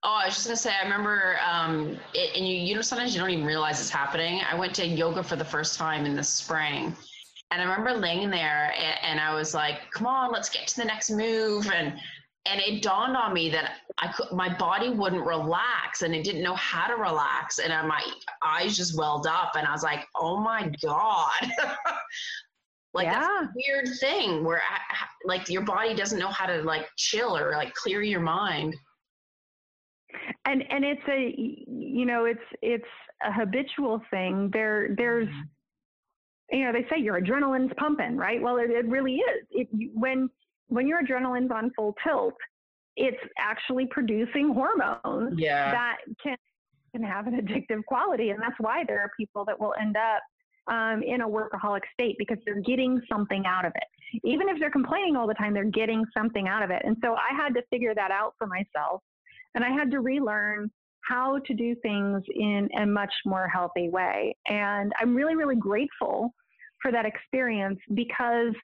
Oh, 0.04 0.18
I 0.20 0.26
was 0.26 0.34
just 0.34 0.46
gonna 0.46 0.56
say, 0.56 0.72
I 0.72 0.82
remember, 0.82 1.36
um, 1.48 1.96
it, 2.12 2.36
and 2.36 2.46
you, 2.46 2.56
you 2.56 2.74
know, 2.74 2.80
sometimes 2.80 3.14
you 3.14 3.20
don't 3.20 3.30
even 3.30 3.44
realize 3.44 3.78
it's 3.80 3.88
happening. 3.88 4.40
I 4.50 4.58
went 4.58 4.74
to 4.76 4.86
yoga 4.86 5.22
for 5.22 5.36
the 5.36 5.44
first 5.44 5.78
time 5.78 6.04
in 6.04 6.16
the 6.16 6.24
spring, 6.24 6.96
and 7.52 7.62
I 7.62 7.64
remember 7.64 7.92
laying 7.92 8.28
there, 8.28 8.74
and, 8.76 8.98
and 9.02 9.20
I 9.20 9.32
was 9.32 9.54
like, 9.54 9.92
"Come 9.92 10.08
on, 10.08 10.32
let's 10.32 10.48
get 10.50 10.66
to 10.66 10.76
the 10.76 10.84
next 10.84 11.10
move," 11.10 11.70
and 11.70 11.94
and 12.46 12.60
it 12.60 12.82
dawned 12.82 13.16
on 13.16 13.32
me 13.32 13.48
that 13.50 13.74
I 13.98 14.08
could, 14.08 14.32
my 14.32 14.52
body 14.52 14.90
wouldn't 14.90 15.24
relax, 15.24 16.02
and 16.02 16.12
it 16.16 16.24
didn't 16.24 16.42
know 16.42 16.56
how 16.56 16.88
to 16.88 16.96
relax, 16.96 17.60
and 17.60 17.72
my 17.86 18.02
eyes 18.44 18.76
just 18.76 18.98
welled 18.98 19.28
up, 19.28 19.52
and 19.54 19.68
I 19.68 19.70
was 19.70 19.84
like, 19.84 20.08
"Oh 20.16 20.36
my 20.36 20.68
god." 20.82 21.48
Like 22.94 23.06
yeah. 23.06 23.20
that's 23.20 23.46
a 23.46 23.50
weird 23.54 23.88
thing 23.98 24.44
where 24.44 24.58
I, 24.58 24.78
like 25.24 25.48
your 25.48 25.62
body 25.62 25.94
doesn't 25.94 26.18
know 26.18 26.28
how 26.28 26.46
to 26.46 26.62
like 26.62 26.86
chill 26.96 27.36
or 27.36 27.52
like 27.52 27.72
clear 27.74 28.02
your 28.02 28.20
mind. 28.20 28.76
And 30.44 30.62
and 30.70 30.84
it's 30.84 31.02
a 31.08 31.34
you 31.36 32.04
know 32.04 32.26
it's 32.26 32.40
it's 32.60 32.84
a 33.24 33.32
habitual 33.32 34.02
thing. 34.10 34.50
There 34.52 34.94
there's 34.96 35.28
mm-hmm. 35.28 36.56
you 36.58 36.64
know 36.64 36.72
they 36.72 36.86
say 36.90 37.00
your 37.00 37.20
adrenaline's 37.20 37.72
pumping 37.78 38.16
right. 38.16 38.42
Well 38.42 38.58
it, 38.58 38.70
it 38.70 38.86
really 38.86 39.16
is. 39.16 39.46
It, 39.50 39.68
when 39.94 40.28
when 40.68 40.86
your 40.86 41.02
adrenaline's 41.02 41.50
on 41.50 41.70
full 41.74 41.94
tilt, 42.06 42.34
it's 42.96 43.16
actually 43.38 43.86
producing 43.86 44.52
hormones 44.52 45.38
yeah. 45.38 45.70
that 45.70 45.96
can 46.22 46.36
can 46.94 47.02
have 47.02 47.26
an 47.26 47.40
addictive 47.40 47.82
quality, 47.86 48.30
and 48.30 48.40
that's 48.40 48.58
why 48.58 48.84
there 48.86 49.00
are 49.00 49.10
people 49.18 49.46
that 49.46 49.58
will 49.58 49.72
end 49.80 49.96
up 49.96 50.22
um, 50.68 51.02
in 51.02 51.22
a 51.22 51.28
workaholic 51.28 51.82
state 51.92 52.16
because 52.18 52.38
they're 52.44 52.60
getting 52.60 53.00
something 53.10 53.44
out 53.46 53.64
of 53.64 53.72
it. 53.74 54.20
Even 54.24 54.48
if 54.48 54.58
they're 54.58 54.70
complaining 54.70 55.16
all 55.16 55.26
the 55.26 55.34
time, 55.34 55.54
they're 55.54 55.64
getting 55.64 56.04
something 56.16 56.48
out 56.48 56.62
of 56.62 56.70
it. 56.70 56.82
And 56.84 56.96
so 57.02 57.14
I 57.14 57.34
had 57.34 57.54
to 57.54 57.62
figure 57.70 57.94
that 57.94 58.10
out 58.10 58.34
for 58.38 58.46
myself. 58.46 59.02
And 59.54 59.64
I 59.64 59.70
had 59.70 59.90
to 59.90 60.00
relearn 60.00 60.70
how 61.08 61.38
to 61.46 61.54
do 61.54 61.74
things 61.82 62.22
in 62.34 62.68
a 62.78 62.86
much 62.86 63.12
more 63.24 63.48
healthy 63.48 63.88
way. 63.88 64.36
And 64.46 64.92
I'm 64.98 65.14
really, 65.14 65.34
really 65.34 65.56
grateful 65.56 66.32
for 66.80 66.92
that 66.92 67.06
experience 67.06 67.78
because 67.94 68.54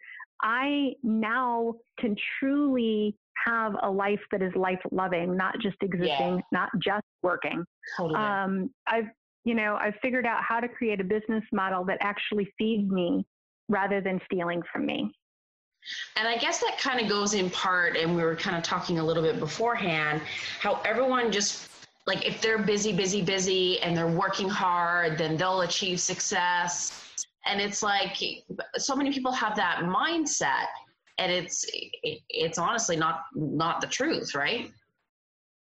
I 0.43 0.93
now 1.03 1.75
can 1.99 2.15
truly 2.39 3.17
have 3.47 3.75
a 3.83 3.91
life 3.91 4.21
that 4.31 4.43
is 4.43 4.53
life 4.55 4.81
loving, 4.91 5.37
not 5.37 5.55
just 5.61 5.77
existing, 5.83 6.37
yeah. 6.37 6.41
not 6.53 6.71
just 6.83 7.05
working. 7.23 7.65
Totally. 7.97 8.19
Um, 8.19 8.71
I've 8.87 9.07
you 9.49 9.55
know, 9.55 9.79
I've 9.81 9.95
figured 10.03 10.27
out 10.27 10.43
how 10.47 10.61
to 10.61 10.69
create 10.69 11.01
a 11.01 11.05
business 11.05 11.43
model 11.55 11.83
that 11.87 11.97
actually 12.03 12.53
feeds 12.59 12.91
me 12.91 13.25
rather 13.71 14.03
than 14.03 14.21
stealing 14.27 14.61
from 14.71 14.85
me. 14.85 15.11
And 16.17 16.29
I 16.29 16.37
guess 16.37 16.59
that 16.61 16.77
kind 16.79 17.01
of 17.01 17.09
goes 17.09 17.33
in 17.33 17.49
part, 17.49 17.97
and 17.97 18.15
we 18.15 18.23
were 18.23 18.37
kind 18.37 18.59
of 18.59 18.63
talking 18.63 18.99
a 18.99 19.05
little 19.05 19.23
bit 19.23 19.41
beforehand, 19.41 20.21
how 20.61 20.83
everyone 20.85 21.33
just 21.33 21.71
like 22.07 22.27
if 22.27 22.43
they're 22.43 22.59
busy, 22.59 22.93
busy, 22.93 23.23
busy, 23.23 23.81
and 23.81 23.97
they're 23.97 24.07
working 24.07 24.51
hard, 24.51 25.17
then 25.17 25.39
they'll 25.39 25.63
achieve 25.63 25.99
success. 25.99 27.03
And 27.47 27.59
it's 27.59 27.83
like 27.83 28.19
so 28.77 28.95
many 28.95 29.11
people 29.11 29.33
have 29.33 29.57
that 29.57 29.81
mindset. 29.85 30.67
and 31.17 31.33
it's 31.33 31.65
it's 32.29 32.59
honestly 32.59 32.97
not 32.97 33.25
not 33.35 33.81
the 33.81 33.87
truth 33.87 34.35
right 34.35 34.71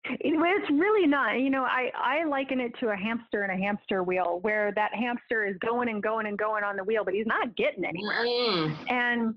it's 0.04 0.70
really 0.70 1.06
not. 1.06 1.40
You 1.40 1.50
know, 1.50 1.64
I, 1.64 1.90
I 1.94 2.24
liken 2.24 2.60
it 2.60 2.72
to 2.80 2.88
a 2.88 2.96
hamster 2.96 3.44
in 3.44 3.50
a 3.50 3.56
hamster 3.56 4.02
wheel 4.02 4.38
where 4.42 4.72
that 4.74 4.94
hamster 4.94 5.46
is 5.46 5.56
going 5.58 5.88
and 5.88 6.02
going 6.02 6.26
and 6.26 6.38
going 6.38 6.64
on 6.64 6.76
the 6.76 6.84
wheel, 6.84 7.04
but 7.04 7.14
he's 7.14 7.26
not 7.26 7.54
getting 7.56 7.84
anywhere. 7.84 8.24
Mm. 8.24 8.76
And 8.90 9.34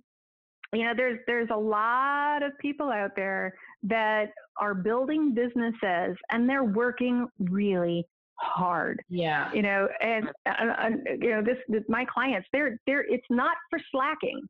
you 0.74 0.86
know, 0.86 0.93
there's 0.96 1.20
there's 1.27 1.50
a 1.51 1.58
lot 1.58 2.41
of 2.43 2.58
people 2.60 2.89
out 2.89 3.12
there 3.15 3.53
that 3.84 4.34
are 4.58 4.74
building 4.74 5.34
businesses 5.34 6.17
and 6.32 6.50
they're 6.50 6.63
working 6.63 7.27
really 7.39 8.05
hard. 8.36 9.01
Yeah. 9.10 9.51
You 9.53 9.62
know, 9.62 9.88
and, 10.01 10.29
and 10.46 11.08
you 11.22 11.29
know 11.29 11.41
this, 11.43 11.58
this, 11.67 11.84
my 11.88 12.05
clients 12.05 12.48
they're 12.51 12.79
they're 12.88 13.03
it's 13.03 13.25
not 13.29 13.55
for 13.70 13.79
slacking. 13.91 14.41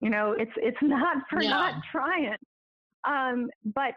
You 0.00 0.10
know, 0.10 0.32
it's 0.38 0.52
it's 0.56 0.78
not 0.82 1.18
for 1.28 1.42
yeah. 1.42 1.50
not 1.50 1.74
trying. 1.90 2.36
Um, 3.04 3.48
but 3.74 3.94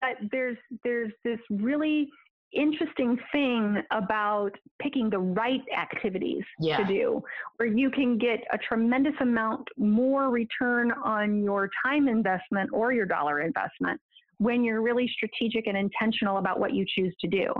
but 0.00 0.16
there's 0.30 0.56
there's 0.84 1.12
this 1.24 1.38
really 1.50 2.08
interesting 2.54 3.18
thing 3.30 3.76
about 3.90 4.52
picking 4.80 5.10
the 5.10 5.18
right 5.18 5.60
activities 5.76 6.42
yeah. 6.58 6.78
to 6.78 6.84
do 6.84 7.22
where 7.56 7.68
you 7.68 7.90
can 7.90 8.16
get 8.16 8.40
a 8.52 8.58
tremendous 8.58 9.12
amount 9.20 9.68
more 9.76 10.30
return 10.30 10.90
on 11.04 11.42
your 11.42 11.68
time 11.84 12.08
investment 12.08 12.70
or 12.72 12.90
your 12.90 13.04
dollar 13.04 13.42
investment 13.42 14.00
when 14.38 14.64
you're 14.64 14.80
really 14.80 15.10
strategic 15.14 15.66
and 15.66 15.76
intentional 15.76 16.38
about 16.38 16.58
what 16.58 16.72
you 16.72 16.86
choose 16.88 17.14
to 17.20 17.28
do 17.28 17.52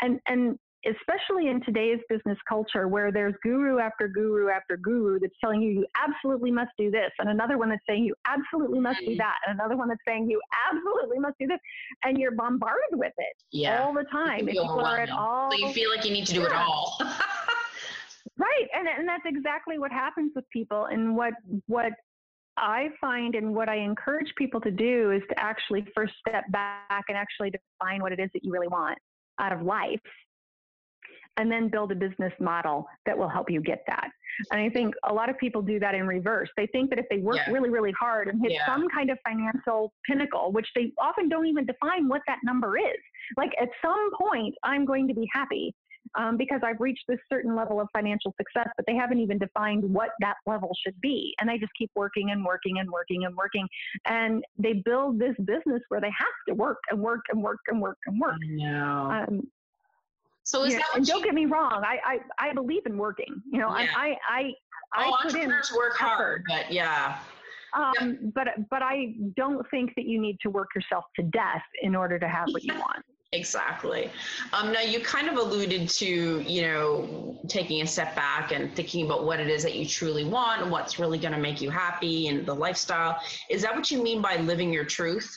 and 0.00 0.18
and 0.26 0.58
especially 0.84 1.48
in 1.48 1.62
today's 1.62 1.98
business 2.08 2.38
culture 2.48 2.88
where 2.88 3.12
there's 3.12 3.34
guru 3.42 3.78
after 3.78 4.08
guru 4.08 4.48
after 4.48 4.76
guru 4.76 5.18
that's 5.20 5.34
telling 5.40 5.62
you 5.62 5.70
you 5.70 5.86
absolutely 6.02 6.50
must 6.50 6.70
do 6.76 6.90
this 6.90 7.10
and 7.18 7.28
another 7.28 7.56
one 7.56 7.68
that's 7.68 7.82
saying 7.88 8.04
you 8.04 8.14
absolutely 8.26 8.80
must 8.80 8.98
do 9.00 9.06
mm-hmm. 9.06 9.18
that 9.18 9.36
and 9.46 9.58
another 9.58 9.76
one 9.76 9.88
that's 9.88 10.00
saying 10.06 10.28
you 10.28 10.40
absolutely 10.70 11.18
must 11.18 11.38
do 11.38 11.46
this 11.46 11.58
and 12.04 12.18
you're 12.18 12.32
bombarded 12.32 12.92
with 12.92 13.12
it 13.18 13.36
yeah. 13.52 13.82
all 13.82 13.94
the 13.94 14.04
time 14.10 14.46
people 14.46 14.80
are 14.80 14.98
at 14.98 15.10
all 15.10 15.50
so 15.52 15.58
you 15.58 15.72
feel 15.72 15.90
like 15.90 16.04
you 16.04 16.12
need 16.12 16.26
to 16.26 16.34
do 16.34 16.40
yeah. 16.40 16.46
it 16.46 16.52
all 16.52 16.96
right 18.38 18.66
and, 18.74 18.88
and 18.88 19.08
that's 19.08 19.24
exactly 19.26 19.78
what 19.78 19.92
happens 19.92 20.32
with 20.34 20.44
people 20.50 20.86
and 20.86 21.16
what 21.16 21.32
what 21.66 21.92
I 22.58 22.88
find 23.00 23.34
and 23.34 23.54
what 23.54 23.70
I 23.70 23.76
encourage 23.76 24.30
people 24.36 24.60
to 24.60 24.70
do 24.70 25.10
is 25.12 25.22
to 25.30 25.40
actually 25.40 25.86
first 25.94 26.12
step 26.26 26.44
back 26.50 27.04
and 27.08 27.16
actually 27.16 27.50
define 27.50 28.02
what 28.02 28.12
it 28.12 28.20
is 28.20 28.28
that 28.34 28.44
you 28.44 28.52
really 28.52 28.68
want 28.68 28.98
out 29.40 29.52
of 29.52 29.62
life 29.62 30.00
and 31.36 31.50
then 31.50 31.68
build 31.68 31.92
a 31.92 31.94
business 31.94 32.32
model 32.40 32.86
that 33.06 33.16
will 33.16 33.28
help 33.28 33.50
you 33.50 33.60
get 33.60 33.82
that. 33.86 34.10
And 34.50 34.60
I 34.60 34.68
think 34.68 34.94
a 35.08 35.12
lot 35.12 35.28
of 35.28 35.38
people 35.38 35.62
do 35.62 35.78
that 35.80 35.94
in 35.94 36.06
reverse. 36.06 36.48
They 36.56 36.66
think 36.68 36.90
that 36.90 36.98
if 36.98 37.06
they 37.10 37.18
work 37.18 37.36
yeah. 37.36 37.52
really, 37.52 37.70
really 37.70 37.92
hard 37.98 38.28
and 38.28 38.40
hit 38.40 38.52
yeah. 38.52 38.66
some 38.66 38.88
kind 38.88 39.10
of 39.10 39.18
financial 39.26 39.92
pinnacle, 40.08 40.52
which 40.52 40.68
they 40.74 40.92
often 40.98 41.28
don't 41.28 41.46
even 41.46 41.66
define 41.66 42.08
what 42.08 42.22
that 42.26 42.38
number 42.42 42.78
is, 42.78 42.98
like 43.36 43.52
at 43.60 43.68
some 43.84 44.10
point, 44.18 44.54
I'm 44.62 44.84
going 44.84 45.08
to 45.08 45.14
be 45.14 45.28
happy. 45.32 45.74
Um, 46.16 46.36
because 46.36 46.60
I've 46.62 46.80
reached 46.80 47.04
this 47.08 47.20
certain 47.32 47.54
level 47.56 47.80
of 47.80 47.88
financial 47.92 48.34
success, 48.36 48.68
but 48.76 48.84
they 48.86 48.94
haven't 48.94 49.20
even 49.20 49.38
defined 49.38 49.82
what 49.84 50.10
that 50.20 50.34
level 50.46 50.76
should 50.84 51.00
be. 51.00 51.32
And 51.40 51.48
they 51.48 51.56
just 51.56 51.72
keep 51.78 51.90
working 51.94 52.32
and 52.32 52.44
working 52.44 52.80
and 52.80 52.90
working 52.90 53.24
and 53.24 53.34
working. 53.34 53.66
And 54.04 54.44
they 54.58 54.82
build 54.84 55.18
this 55.18 55.34
business 55.38 55.80
where 55.88 56.02
they 56.02 56.10
have 56.10 56.34
to 56.48 56.54
work 56.54 56.78
and 56.90 57.00
work 57.00 57.20
and 57.30 57.42
work 57.42 57.60
and 57.68 57.80
work 57.80 57.96
and 58.06 58.20
work. 58.20 58.34
I 58.42 58.46
Um, 59.28 59.48
so 60.44 60.64
is 60.64 60.72
yeah, 60.72 60.78
that 60.78 60.96
and 60.96 61.06
don't 61.06 61.24
get 61.24 61.34
me 61.34 61.46
wrong, 61.46 61.82
I, 61.84 61.98
I 62.38 62.48
I 62.50 62.52
believe 62.52 62.82
in 62.86 62.96
working. 62.96 63.42
You 63.50 63.60
know, 63.60 63.76
yeah. 63.78 63.88
I 63.96 64.16
I 64.28 64.52
I, 64.94 65.06
oh, 65.06 65.16
put 65.22 65.34
in 65.34 65.50
work 65.50 65.96
hard, 65.96 66.44
but 66.48 66.70
yeah. 66.70 67.18
Um, 67.74 67.92
yeah. 67.94 68.12
but 68.34 68.48
but 68.70 68.82
I 68.82 69.14
don't 69.36 69.64
think 69.70 69.94
that 69.96 70.04
you 70.04 70.20
need 70.20 70.38
to 70.42 70.50
work 70.50 70.68
yourself 70.74 71.04
to 71.16 71.22
death 71.22 71.62
in 71.82 71.94
order 71.94 72.18
to 72.18 72.28
have 72.28 72.48
what 72.50 72.64
you 72.64 72.74
want. 72.78 73.04
Exactly. 73.34 74.10
Um, 74.52 74.72
now 74.72 74.80
you 74.80 75.00
kind 75.00 75.26
of 75.26 75.36
alluded 75.36 75.88
to, 75.88 76.40
you 76.40 76.62
know, 76.62 77.40
taking 77.48 77.80
a 77.80 77.86
step 77.86 78.14
back 78.14 78.52
and 78.52 78.74
thinking 78.74 79.06
about 79.06 79.24
what 79.24 79.40
it 79.40 79.48
is 79.48 79.62
that 79.62 79.74
you 79.74 79.86
truly 79.86 80.24
want 80.24 80.60
and 80.60 80.70
what's 80.70 80.98
really 80.98 81.18
going 81.18 81.32
to 81.32 81.40
make 81.40 81.62
you 81.62 81.70
happy 81.70 82.28
and 82.28 82.44
the 82.44 82.54
lifestyle. 82.54 83.18
Is 83.48 83.62
that 83.62 83.74
what 83.74 83.90
you 83.90 84.02
mean 84.02 84.20
by 84.20 84.36
living 84.36 84.70
your 84.70 84.84
truth? 84.84 85.34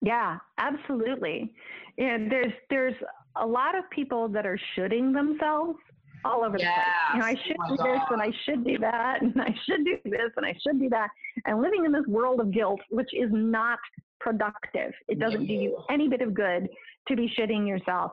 Yeah, 0.00 0.38
absolutely. 0.56 1.52
And 1.98 2.32
there's 2.32 2.52
there's 2.70 2.94
a 3.36 3.46
lot 3.46 3.76
of 3.76 3.88
people 3.90 4.28
that 4.28 4.46
are 4.46 4.58
shooting 4.74 5.12
themselves 5.12 5.78
all 6.24 6.44
over 6.44 6.56
yeah. 6.58 6.74
the 6.74 6.74
place. 6.74 6.86
You 7.14 7.20
know, 7.20 7.26
I 7.26 7.46
should 7.46 7.56
oh 7.60 7.76
do 7.76 7.92
this 7.92 8.02
and 8.10 8.22
I 8.22 8.32
should 8.44 8.64
do 8.64 8.78
that 8.78 9.22
and 9.22 9.40
I 9.40 9.54
should 9.66 9.84
do 9.84 9.98
this 10.04 10.30
and 10.36 10.46
I 10.46 10.54
should 10.62 10.80
do 10.80 10.88
that. 10.90 11.08
And 11.46 11.60
living 11.60 11.84
in 11.84 11.92
this 11.92 12.06
world 12.06 12.40
of 12.40 12.52
guilt, 12.52 12.80
which 12.90 13.10
is 13.12 13.30
not 13.32 13.78
productive. 14.20 14.92
It 15.08 15.18
doesn't 15.18 15.46
do 15.46 15.52
you 15.52 15.78
any 15.90 16.08
bit 16.08 16.22
of 16.22 16.34
good 16.34 16.68
to 17.08 17.16
be 17.16 17.32
shitting 17.38 17.66
yourself. 17.66 18.12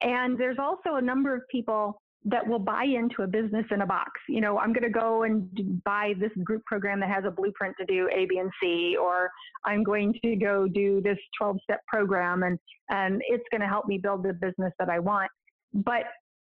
And 0.00 0.38
there's 0.38 0.58
also 0.58 0.96
a 0.96 1.02
number 1.02 1.34
of 1.34 1.42
people 1.48 2.01
that 2.24 2.46
will 2.46 2.58
buy 2.58 2.84
into 2.84 3.22
a 3.22 3.26
business 3.26 3.64
in 3.70 3.82
a 3.82 3.86
box. 3.86 4.12
You 4.28 4.40
know, 4.40 4.58
I'm 4.58 4.72
going 4.72 4.84
to 4.84 4.90
go 4.90 5.24
and 5.24 5.82
buy 5.84 6.14
this 6.20 6.30
group 6.44 6.64
program 6.64 7.00
that 7.00 7.08
has 7.08 7.24
a 7.26 7.30
blueprint 7.30 7.74
to 7.80 7.86
do 7.86 8.08
A, 8.14 8.26
B, 8.26 8.38
and 8.38 8.50
C, 8.62 8.96
or 9.00 9.28
I'm 9.64 9.82
going 9.82 10.14
to 10.24 10.36
go 10.36 10.68
do 10.68 11.00
this 11.00 11.18
12 11.38 11.58
step 11.64 11.80
program 11.86 12.44
and, 12.44 12.58
and 12.90 13.20
it's 13.26 13.44
going 13.50 13.60
to 13.60 13.66
help 13.66 13.86
me 13.86 13.98
build 13.98 14.22
the 14.22 14.32
business 14.34 14.72
that 14.78 14.88
I 14.88 14.98
want. 14.98 15.30
But 15.74 16.04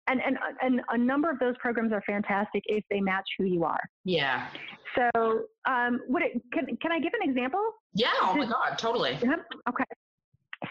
and, 0.08 0.19
and 0.26 0.38
and 0.62 0.82
a 0.89 0.97
number 0.97 1.30
of 1.30 1.39
those 1.39 1.56
programs 1.60 1.93
are 1.93 2.04
fantastic 2.06 2.62
if 2.65 2.84
they 2.89 2.99
match 2.99 3.23
who 3.38 3.45
you 3.45 3.63
are. 3.63 3.80
Yeah. 4.04 4.47
So, 4.95 5.43
um, 5.65 6.02
would 6.10 6.23
it 6.23 6.41
can 6.52 6.76
can 6.82 6.91
I 6.91 6.99
give 6.99 7.13
an 7.21 7.30
example? 7.30 7.62
Yeah. 7.93 8.10
Oh 8.21 8.36
my 8.36 8.45
God, 8.45 8.78
totally. 8.78 9.17
Okay. 9.69 9.86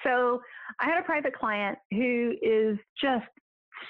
So, 0.04 0.42
I 0.80 0.86
had 0.86 1.00
a 1.00 1.02
private 1.02 1.34
client 1.34 1.78
who 1.92 2.34
is 2.42 2.76
just 3.00 3.24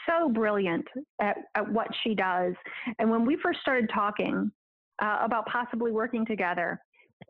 so 0.07 0.28
brilliant 0.28 0.87
at, 1.20 1.37
at 1.55 1.70
what 1.70 1.88
she 2.02 2.14
does. 2.14 2.55
And 2.98 3.11
when 3.11 3.24
we 3.24 3.37
first 3.42 3.61
started 3.61 3.90
talking 3.92 4.50
uh, 5.00 5.18
about 5.22 5.46
possibly 5.46 5.92
working 5.92 6.26
together, 6.26 6.81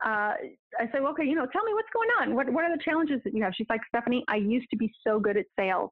uh, 0.04 0.34
I 0.78 0.88
said, 0.90 1.02
well, 1.02 1.12
okay, 1.12 1.24
you 1.24 1.34
know, 1.34 1.46
tell 1.52 1.64
me 1.64 1.74
what's 1.74 1.88
going 1.92 2.08
on. 2.20 2.34
What, 2.34 2.50
what 2.52 2.64
are 2.64 2.74
the 2.74 2.82
challenges 2.82 3.20
that 3.24 3.34
you 3.34 3.42
have? 3.42 3.52
She's 3.56 3.66
like, 3.68 3.80
Stephanie, 3.88 4.24
I 4.28 4.36
used 4.36 4.68
to 4.70 4.76
be 4.76 4.90
so 5.06 5.20
good 5.20 5.36
at 5.36 5.46
sales 5.58 5.90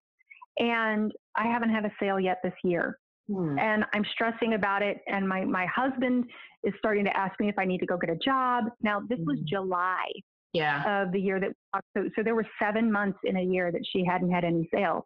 and 0.59 1.13
I 1.37 1.47
haven't 1.47 1.71
had 1.71 1.85
a 1.85 1.93
sale 2.01 2.19
yet 2.19 2.39
this 2.43 2.55
year. 2.65 2.99
Hmm. 3.31 3.59
And 3.59 3.85
I'm 3.95 4.05
stressing 4.13 4.55
about 4.55 4.83
it. 4.83 4.99
And 5.07 5.29
my, 5.29 5.45
my 5.45 5.67
husband 5.67 6.25
is 6.65 6.75
starting 6.79 7.05
to 7.05 7.17
ask 7.17 7.39
me 7.41 7.49
if 7.49 7.59
I 7.59 7.65
need 7.65 7.79
to 7.79 7.87
go 7.87 7.97
get 7.97 8.11
a 8.11 8.17
job. 8.17 8.65
Now, 8.83 9.01
this 9.09 9.19
hmm. 9.19 9.27
was 9.27 9.39
July 9.47 10.07
yeah. 10.53 11.03
of 11.03 11.13
the 11.13 11.21
year 11.21 11.39
that, 11.41 11.53
so, 11.97 12.09
so 12.17 12.23
there 12.23 12.35
were 12.35 12.47
seven 12.61 12.91
months 12.91 13.19
in 13.25 13.37
a 13.37 13.43
year 13.43 13.71
that 13.71 13.83
she 13.93 14.05
hadn't 14.05 14.31
had 14.31 14.45
any 14.45 14.69
sales 14.75 15.05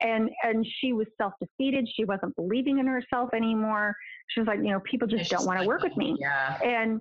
and 0.00 0.30
and 0.42 0.66
she 0.80 0.92
was 0.92 1.06
self 1.16 1.34
defeated. 1.40 1.88
She 1.94 2.04
wasn't 2.04 2.34
believing 2.36 2.78
in 2.78 2.86
herself 2.86 3.30
anymore. 3.34 3.94
She 4.28 4.40
was 4.40 4.46
like, 4.46 4.58
you 4.58 4.70
know, 4.70 4.80
people 4.80 5.08
just 5.08 5.30
don't 5.30 5.46
want 5.46 5.60
to 5.60 5.66
work 5.66 5.82
with 5.82 5.96
me. 5.96 6.16
Yeah. 6.18 6.58
And 6.62 7.00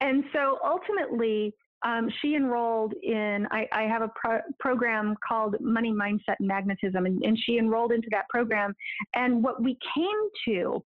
and 0.00 0.24
so 0.32 0.58
ultimately, 0.64 1.54
um, 1.84 2.08
she 2.20 2.34
enrolled 2.34 2.94
in. 3.02 3.46
I, 3.50 3.66
I 3.72 3.82
have 3.82 4.02
a 4.02 4.10
pro- 4.14 4.40
program 4.60 5.14
called 5.26 5.56
Money 5.60 5.92
Mindset 5.92 6.36
and 6.38 6.48
Magnetism, 6.48 7.06
and, 7.06 7.22
and 7.22 7.38
she 7.44 7.58
enrolled 7.58 7.92
into 7.92 8.08
that 8.10 8.28
program. 8.28 8.74
And 9.14 9.42
what 9.42 9.62
we 9.62 9.76
came 9.94 10.06
to 10.46 10.84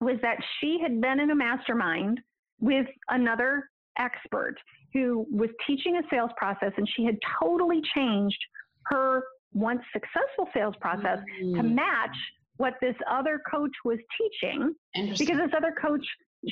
was 0.00 0.16
that 0.22 0.38
she 0.60 0.78
had 0.80 1.00
been 1.00 1.20
in 1.20 1.30
a 1.30 1.34
mastermind 1.34 2.20
with 2.60 2.86
another 3.08 3.68
expert 3.98 4.56
who 4.92 5.26
was 5.30 5.50
teaching 5.66 5.96
a 5.96 6.02
sales 6.10 6.30
process, 6.36 6.72
and 6.76 6.88
she 6.96 7.04
had 7.04 7.16
totally 7.40 7.80
changed 7.94 8.38
her 8.86 9.22
once 9.56 9.80
successful 9.92 10.48
sales 10.54 10.74
process 10.80 11.18
mm-hmm. 11.40 11.56
to 11.56 11.62
mm. 11.62 11.74
match 11.74 12.16
what 12.58 12.74
this 12.80 12.94
other 13.10 13.40
coach 13.50 13.72
was 13.84 13.98
teaching 14.18 14.74
because 14.94 15.36
this 15.36 15.50
other 15.56 15.74
coach 15.80 16.04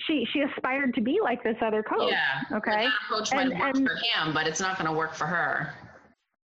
she 0.07 0.27
she 0.33 0.41
aspired 0.41 0.95
to 0.95 1.01
be 1.01 1.19
like 1.23 1.43
this 1.45 1.57
other 1.63 1.83
coach 1.83 2.11
yeah 2.11 2.57
okay 2.57 2.89
coach 3.09 3.31
and, 3.33 3.51
might 3.51 3.61
work 3.61 3.75
for 3.77 3.97
him 3.97 4.35
but 4.35 4.47
it's 4.47 4.61
not 4.61 4.77
going 4.79 4.91
to 4.91 4.97
work 4.97 5.15
for 5.15 5.27
her 5.27 5.75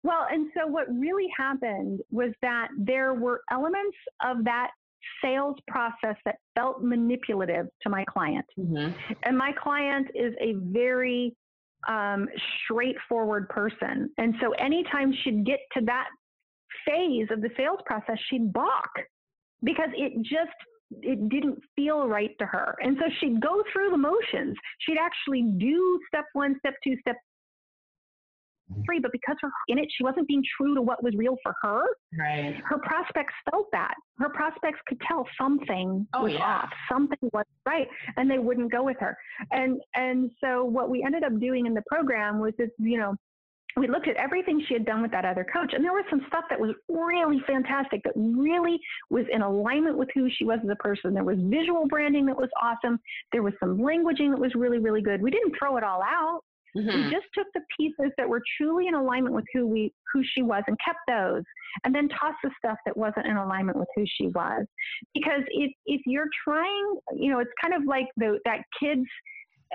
well 0.05 0.27
and 0.31 0.49
so 0.57 0.67
what 0.67 0.87
really 0.91 1.29
happened 1.37 2.01
was 2.11 2.31
that 2.43 2.69
there 2.79 3.15
were 3.15 3.43
elements 3.51 3.97
of 4.25 4.45
that 4.45 4.71
sales 5.23 5.57
process 5.67 6.17
that 6.25 6.37
felt 6.55 6.83
manipulative 6.83 7.67
to 7.83 7.91
my 7.91 8.05
client 8.05 8.47
mm-hmm. 8.59 8.93
and 9.25 9.37
my 9.37 9.53
client 9.53 10.07
is 10.15 10.35
a 10.41 10.55
very 10.73 11.35
um, 11.89 12.29
straightforward 12.65 13.49
person 13.49 14.09
and 14.19 14.35
so 14.41 14.53
anytime 14.53 15.13
she'd 15.25 15.45
get 15.45 15.59
to 15.77 15.85
that 15.85 16.07
phase 16.87 17.29
of 17.31 17.41
the 17.41 17.51
sales 17.57 17.81
process, 17.87 18.19
she'd 18.29 18.53
balk 18.53 18.91
because 19.63 19.89
it 19.95 20.13
just 20.23 20.57
it 21.01 21.29
didn't 21.29 21.59
feel 21.75 22.07
right 22.07 22.31
to 22.39 22.47
her. 22.47 22.77
And 22.83 22.97
so 22.99 23.07
she'd 23.21 23.41
go 23.41 23.63
through 23.73 23.91
the 23.91 23.97
motions. 23.97 24.57
She'd 24.81 24.99
actually 24.99 25.43
do 25.59 25.99
step 26.09 26.27
one, 26.35 26.57
step 26.59 26.75
two, 26.85 26.97
step 27.01 27.17
mm-hmm. 28.71 28.83
three, 28.85 29.01
but 29.01 29.11
because 29.13 29.37
her 29.41 29.51
in 29.69 29.79
it, 29.79 29.89
she 29.97 30.05
wasn't 30.05 30.29
being 30.29 30.43
true 30.57 30.75
to 30.75 30.83
what 30.83 31.03
was 31.03 31.15
real 31.17 31.37
for 31.43 31.55
her. 31.63 31.85
Right. 32.19 32.61
Her 32.65 32.79
prospects 32.79 33.35
felt 33.51 33.69
that. 33.73 33.95
Her 34.19 34.29
prospects 34.29 34.81
could 34.87 35.01
tell 35.09 35.27
something 35.41 36.07
oh, 36.13 36.25
was 36.25 36.33
yeah. 36.33 36.41
off, 36.41 36.71
something 36.91 37.31
was 37.33 37.47
right, 37.67 37.89
and 38.17 38.31
they 38.31 38.39
wouldn't 38.39 38.71
go 38.71 38.83
with 38.83 38.99
her. 39.01 39.17
And 39.51 39.81
and 39.95 40.31
so 40.43 40.65
what 40.65 40.91
we 40.91 41.03
ended 41.03 41.25
up 41.25 41.39
doing 41.41 41.67
in 41.67 41.75
the 41.75 41.83
program 41.91 42.39
was 42.39 42.53
this, 42.59 42.71
you 42.79 42.99
know, 42.99 43.17
we 43.77 43.89
looked 43.89 44.09
at 44.09 44.17
everything 44.17 44.63
she 44.67 44.75
had 44.75 44.85
done 44.85 45.03
with 45.03 45.11
that 45.13 45.25
other 45.25 45.47
coach, 45.51 45.73
and 45.73 45.85
there 45.85 45.93
was 45.93 46.05
some 46.11 46.23
stuff 46.29 46.45
that 46.51 46.61
was 46.61 46.75
really 46.89 47.41
fantastic, 47.47 48.03
that 48.05 48.13
really 48.17 48.79
was 49.11 49.25
in 49.33 49.43
alignment 49.43 49.97
with 49.97 50.09
who 50.15 50.29
she 50.31 50.45
was 50.45 50.59
as 50.63 50.71
a 50.71 50.77
person. 50.77 51.15
There 51.15 51.25
was 51.25 51.39
visual 51.41 51.87
branding 51.89 52.27
that 52.27 52.37
was 52.37 52.51
awesome. 52.63 52.99
There 53.33 53.43
was 53.43 53.55
some 53.61 53.79
languaging 53.79 54.31
that 54.31 54.41
was 54.41 54.55
really, 54.55 54.79
really 54.79 55.03
good. 55.03 55.23
We 55.23 55.31
didn't 55.31 55.55
throw 55.59 55.77
it 55.77 55.85
all 55.85 56.03
out. 56.03 56.41
Mm-hmm. 56.77 57.05
We 57.05 57.11
just 57.11 57.27
took 57.35 57.47
the 57.55 57.61
pieces 57.77 58.13
that 58.17 58.29
were 58.29 58.43
truly 58.57 58.87
in 58.87 58.95
alignment 58.95 59.35
with 59.35 59.45
who 59.53 59.67
we 59.67 59.93
who 60.13 60.23
she 60.35 60.43
was 60.43 60.63
and 60.67 60.77
kept 60.85 61.01
those, 61.07 61.43
and 61.85 61.95
then 61.95 62.09
tossed 62.09 62.39
the 62.43 62.51
stuff 62.59 62.79
that 62.87 62.97
wasn't 62.97 63.27
in 63.27 63.37
alignment 63.37 63.79
with 63.79 63.89
who 63.95 64.05
she 64.07 64.29
was. 64.29 64.65
Because 65.13 65.43
if 65.49 65.71
if 65.87 66.01
you're 66.07 66.31
trying, 66.45 66.97
you 67.15 67.31
know, 67.31 67.41
it's 67.41 67.51
kind 67.61 67.75
of 67.75 67.83
like 67.87 68.07
the 68.17 68.39
that 68.47 68.63
kids 68.81 69.07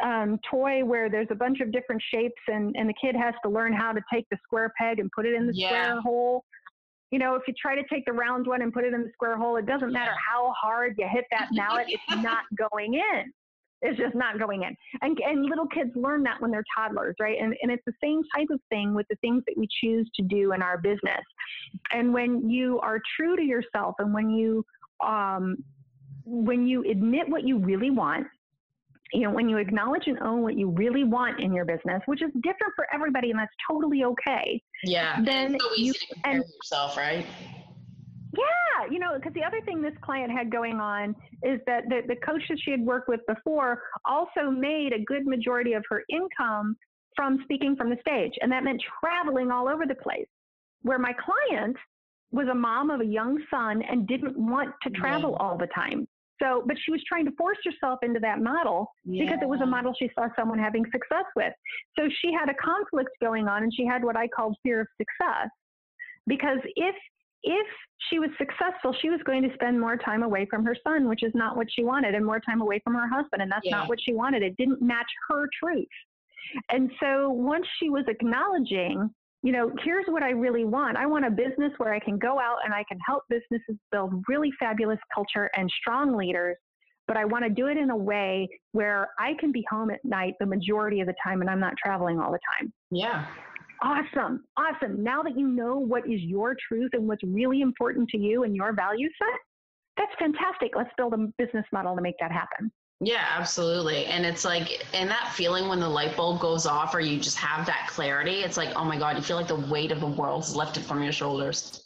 um, 0.03 0.39
toy 0.49 0.83
where 0.83 1.10
there's 1.10 1.27
a 1.31 1.36
bunch 1.36 1.60
of 1.60 1.71
different 1.71 2.01
shapes 2.13 2.41
and, 2.47 2.75
and 2.77 2.89
the 2.89 2.93
kid 2.99 3.15
has 3.15 3.33
to 3.43 3.49
learn 3.49 3.73
how 3.73 3.91
to 3.91 4.01
take 4.12 4.25
the 4.29 4.38
square 4.43 4.71
peg 4.79 4.99
and 4.99 5.10
put 5.12 5.25
it 5.25 5.33
in 5.33 5.47
the 5.47 5.53
yeah. 5.53 5.67
square 5.67 6.01
hole. 6.01 6.43
You 7.12 7.19
know, 7.19 7.36
if 7.36 7.43
you 7.47 7.53
try 7.60 7.75
to 7.75 7.83
take 7.91 8.05
the 8.05 8.12
round 8.12 8.47
one 8.47 8.62
and 8.62 8.73
put 8.73 8.83
it 8.83 8.93
in 8.93 9.03
the 9.03 9.12
square 9.13 9.38
hole, 9.38 9.55
it 9.55 9.65
doesn't 9.65 9.93
matter 9.93 10.13
how 10.13 10.53
hard 10.60 10.95
you 10.97 11.07
hit 11.10 11.25
that 11.31 11.47
mallet, 11.51 11.86
it's 11.89 12.23
not 12.23 12.43
going 12.57 12.95
in. 12.95 13.31
It's 13.81 13.97
just 13.97 14.15
not 14.15 14.39
going 14.39 14.63
in. 14.63 14.75
And, 15.01 15.17
and 15.19 15.45
little 15.45 15.67
kids 15.67 15.91
learn 15.95 16.23
that 16.23 16.41
when 16.41 16.49
they're 16.49 16.63
toddlers, 16.75 17.15
right? 17.19 17.38
And, 17.39 17.55
and 17.62 17.71
it's 17.71 17.83
the 17.86 17.93
same 18.01 18.21
type 18.36 18.47
of 18.51 18.60
thing 18.69 18.95
with 18.95 19.05
the 19.10 19.15
things 19.17 19.43
that 19.45 19.55
we 19.55 19.67
choose 19.81 20.10
to 20.15 20.23
do 20.23 20.53
in 20.53 20.62
our 20.62 20.79
business. 20.79 21.21
And 21.91 22.12
when 22.12 22.49
you 22.49 22.79
are 22.79 22.99
true 23.15 23.36
to 23.36 23.43
yourself 23.43 23.95
and 23.99 24.13
when 24.13 24.31
you, 24.31 24.65
um, 25.05 25.57
when 26.25 26.67
you 26.67 26.83
admit 26.89 27.29
what 27.29 27.47
you 27.47 27.60
really 27.60 27.91
want, 27.91 28.27
you 29.13 29.22
know, 29.22 29.32
when 29.32 29.48
you 29.50 29.58
acknowledge 29.58 30.04
and 30.08 30.20
own 30.20 30.41
what 30.41 30.58
you 30.58 30.70
really 30.70 31.04
want 31.04 31.39
in 31.39 31.54
your 31.54 31.65
business, 31.65 32.02
which 32.06 32.22
is 32.22 32.32
different 32.43 32.74
for 32.76 32.88
everybody, 32.93 33.32
and 33.32 33.39
that's 33.39 33.54
totally 33.70 34.04
okay. 34.04 34.62
Yeah. 34.84 35.22
Then 35.24 35.58
so 35.60 35.76
you, 35.76 35.93
and, 36.26 36.43
yourself, 36.58 36.98
right? 36.98 37.26
Yeah, 38.38 38.91
you 38.91 39.00
know, 39.00 39.15
because 39.15 39.34
the 39.34 39.43
other 39.43 39.62
thing 39.62 39.82
this 39.82 39.93
client 40.02 40.32
had 40.32 40.52
going 40.52 40.80
on 40.80 41.15
is 41.43 41.60
that 41.65 41.89
the, 41.89 42.02
the 42.08 42.15
coach 42.17 42.41
that 42.50 42.60
she 42.62 42.72
had 42.72 42.82
worked 42.82 43.08
with 43.08 43.22
before 43.28 43.82
also 44.06 44.52
made 44.52 44.93
a 44.93 45.00
good 45.00 45.26
majority 45.26 45.74
of 45.74 45.84
her 45.89 46.04
income 46.10 46.76
from 47.15 47.39
speaking 47.43 47.76
from 47.76 47.89
the 47.89 47.98
stage, 48.02 48.34
and 48.41 48.52
that 48.52 48.63
meant 48.63 48.82
traveling 49.02 49.52
all 49.52 49.67
over 49.67 49.86
the 49.86 49.96
place. 49.96 50.28
Where 50.84 51.00
my 51.00 51.13
client 51.13 51.76
was 52.32 52.48
a 52.52 52.56
mom 52.56 52.89
of 52.91 53.02
a 53.02 53.06
young 53.06 53.39
son 53.50 53.82
and 53.82 54.08
didn't 54.08 54.38
want 54.38 54.70
to 54.84 54.89
travel 54.91 55.36
all 55.39 55.58
the 55.58 55.67
time. 55.67 56.08
So, 56.41 56.63
but 56.65 56.78
she 56.84 56.91
was 56.91 57.02
trying 57.08 57.26
to 57.26 57.32
force 57.38 57.58
herself 57.63 58.00
into 58.04 58.19
that 58.19 58.39
model 58.41 58.91
yeah. 59.06 59.26
because 59.26 59.39
it 59.41 59.47
was 59.47 59.62
a 59.62 59.65
model 59.65 59.93
she 59.97 60.10
saw 60.13 60.28
someone 60.38 60.60
having 60.60 60.86
success 60.91 61.26
with. 61.36 61.54
So 61.97 62.08
she 62.21 62.32
had 62.32 62.50
a 62.50 62.54
conflict 62.54 63.10
going 63.21 63.47
on 63.47 63.63
and 63.63 63.73
she 63.73 63.86
had 63.86 64.04
what 64.04 64.15
I 64.15 64.28
called 64.28 64.56
fear 64.63 64.82
of 64.82 64.88
success. 64.97 65.50
Because 66.28 66.60
if 66.76 66.95
if 67.43 67.67
she 68.10 68.19
was 68.19 68.30
successful, 68.38 68.93
she 69.02 69.10
was 69.10 69.21
going 69.26 69.41
to 69.43 69.54
spend 69.54 69.80
more 69.80 69.95
time 69.95 70.23
away 70.23 70.45
from 70.50 70.65
her 70.65 70.76
son, 70.84 71.08
which 71.08 71.23
is 71.23 71.32
not 71.34 71.56
what 71.56 71.67
she 71.71 71.84
wanted, 71.84 72.15
and 72.15 72.26
more 72.26 72.39
time 72.39 72.62
away 72.62 72.82
from 72.84 72.95
her 72.95 73.08
husband, 73.08 73.41
and 73.41 73.52
that's 73.52 73.65
yeah. 73.65 73.78
not 73.78 73.89
what 73.89 74.00
she 74.02 74.13
wanted. 74.13 74.43
It 74.43 74.58
didn't 74.58 74.82
match 74.82 75.08
her 75.30 75.47
truth. 75.58 75.88
And 76.69 76.91
so 77.00 77.30
once 77.30 77.65
she 77.80 77.89
was 77.89 78.06
acknowledging 78.08 79.10
you 79.43 79.52
know, 79.52 79.71
here's 79.84 80.06
what 80.08 80.23
I 80.23 80.32
really 80.32 80.65
want. 80.65 80.97
I 80.97 81.06
want 81.06 81.26
a 81.26 81.30
business 81.30 81.71
where 81.78 81.93
I 81.93 82.00
can 82.00 82.17
go 82.17 82.39
out 82.39 82.58
and 82.65 82.73
I 82.73 82.84
can 82.88 82.97
help 83.06 83.23
businesses 83.30 83.78
build 83.91 84.23
really 84.28 84.52
fabulous 84.60 85.00
culture 85.13 85.50
and 85.56 85.71
strong 85.80 86.17
leaders, 86.17 86.58
but 87.08 87.17
I 87.17 87.26
want 87.26 87.43
to 87.45 87.50
do 87.50 87.67
it 87.67 87.78
in 87.78 87.91
a 87.91 87.95
way 87.95 88.47
where 88.71 89.10
I 89.19 89.34
can 89.39 89.52
be 89.52 89.63
home 89.69 89.91
at 89.91 90.04
night 90.04 90.34
the 90.39 90.45
majority 90.45 91.02
of 91.02 91.08
the 91.08 91.15
time 91.23 91.41
and 91.41 91.50
I'm 91.50 91.60
not 91.60 91.73
traveling 91.82 92.19
all 92.19 92.32
the 92.32 92.39
time. 92.58 92.73
Yeah. 92.91 93.26
Awesome. 93.82 94.43
Awesome. 94.58 95.04
Now 95.04 95.21
that 95.21 95.38
you 95.38 95.47
know 95.47 95.78
what 95.78 96.10
is 96.10 96.21
your 96.21 96.56
truth 96.67 96.91
and 96.93 97.08
what's 97.08 97.23
really 97.23 97.62
important 97.62 98.10
to 98.10 98.17
you 98.17 98.43
and 98.43 98.56
your 98.56 98.73
value 98.73 99.08
set, 99.19 99.39
that's 99.97 100.12
fantastic. 100.19 100.71
Let's 100.76 100.89
build 100.97 101.13
a 101.13 101.28
business 101.38 101.65
model 101.71 101.95
to 101.95 102.02
make 102.02 102.15
that 102.19 102.32
happen. 102.32 102.71
Yeah, 102.99 103.23
absolutely. 103.29 104.05
And 104.05 104.25
it's 104.25 104.43
like, 104.43 104.83
and 104.93 105.10
that 105.10 105.31
feeling 105.33 105.67
when 105.67 105.79
the 105.79 105.88
light 105.88 106.17
bulb 106.17 106.39
goes 106.39 106.65
off 106.65 106.95
or 106.95 106.99
you 106.99 107.19
just 107.19 107.38
have 107.38 107.65
that 107.67 107.88
clarity, 107.88 108.41
it's 108.41 108.57
like, 108.57 108.69
oh 108.75 108.83
my 108.83 108.97
God, 108.97 109.17
you 109.17 109.21
feel 109.21 109.38
like 109.38 109.47
the 109.47 109.55
weight 109.55 109.91
of 109.91 109.99
the 109.99 110.07
world's 110.07 110.55
lifted 110.55 110.83
from 110.83 111.03
your 111.03 111.12
shoulders. 111.12 111.83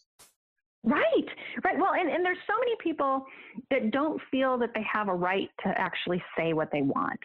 Right, 0.84 1.28
right. 1.66 1.78
Well, 1.78 1.94
and, 1.94 2.10
and 2.10 2.26
there's 2.26 2.38
so 2.48 2.54
many 2.58 2.76
people 2.82 3.26
that 3.70 3.92
don't 3.92 4.22
feel 4.32 4.58
that 4.60 4.70
they 4.74 4.86
have 4.92 5.10
a 5.10 5.14
right 5.14 5.50
to 5.64 5.70
actually 5.78 6.24
say 6.38 6.54
what 6.54 6.70
they 6.72 6.82
want. 6.82 7.20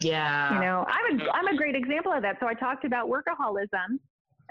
Yeah. 0.00 0.54
You 0.54 0.60
know, 0.60 0.86
I'm 0.88 1.20
a, 1.20 1.30
I'm 1.30 1.46
a 1.48 1.56
great 1.56 1.74
example 1.74 2.12
of 2.12 2.22
that. 2.22 2.38
So 2.40 2.46
I 2.46 2.54
talked 2.54 2.84
about 2.84 3.08
workaholism 3.08 3.98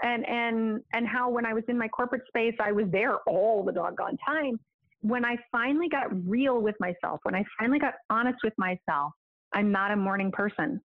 and, 0.02 0.26
and, 0.28 0.80
and 0.92 1.08
how 1.08 1.28
when 1.28 1.44
I 1.44 1.54
was 1.54 1.64
in 1.68 1.76
my 1.76 1.88
corporate 1.88 2.22
space, 2.28 2.54
I 2.60 2.70
was 2.70 2.86
there 2.92 3.16
all 3.26 3.64
the 3.64 3.72
doggone 3.72 4.16
time 4.24 4.60
when 5.00 5.24
I 5.24 5.36
finally 5.52 5.88
got 5.88 6.06
real 6.28 6.60
with 6.60 6.74
myself, 6.80 7.20
when 7.22 7.34
I 7.34 7.44
finally 7.58 7.78
got 7.78 7.94
honest 8.10 8.38
with 8.42 8.54
myself, 8.58 9.12
I'm 9.54 9.70
not 9.70 9.90
a 9.90 9.96
morning 9.96 10.32
person. 10.32 10.80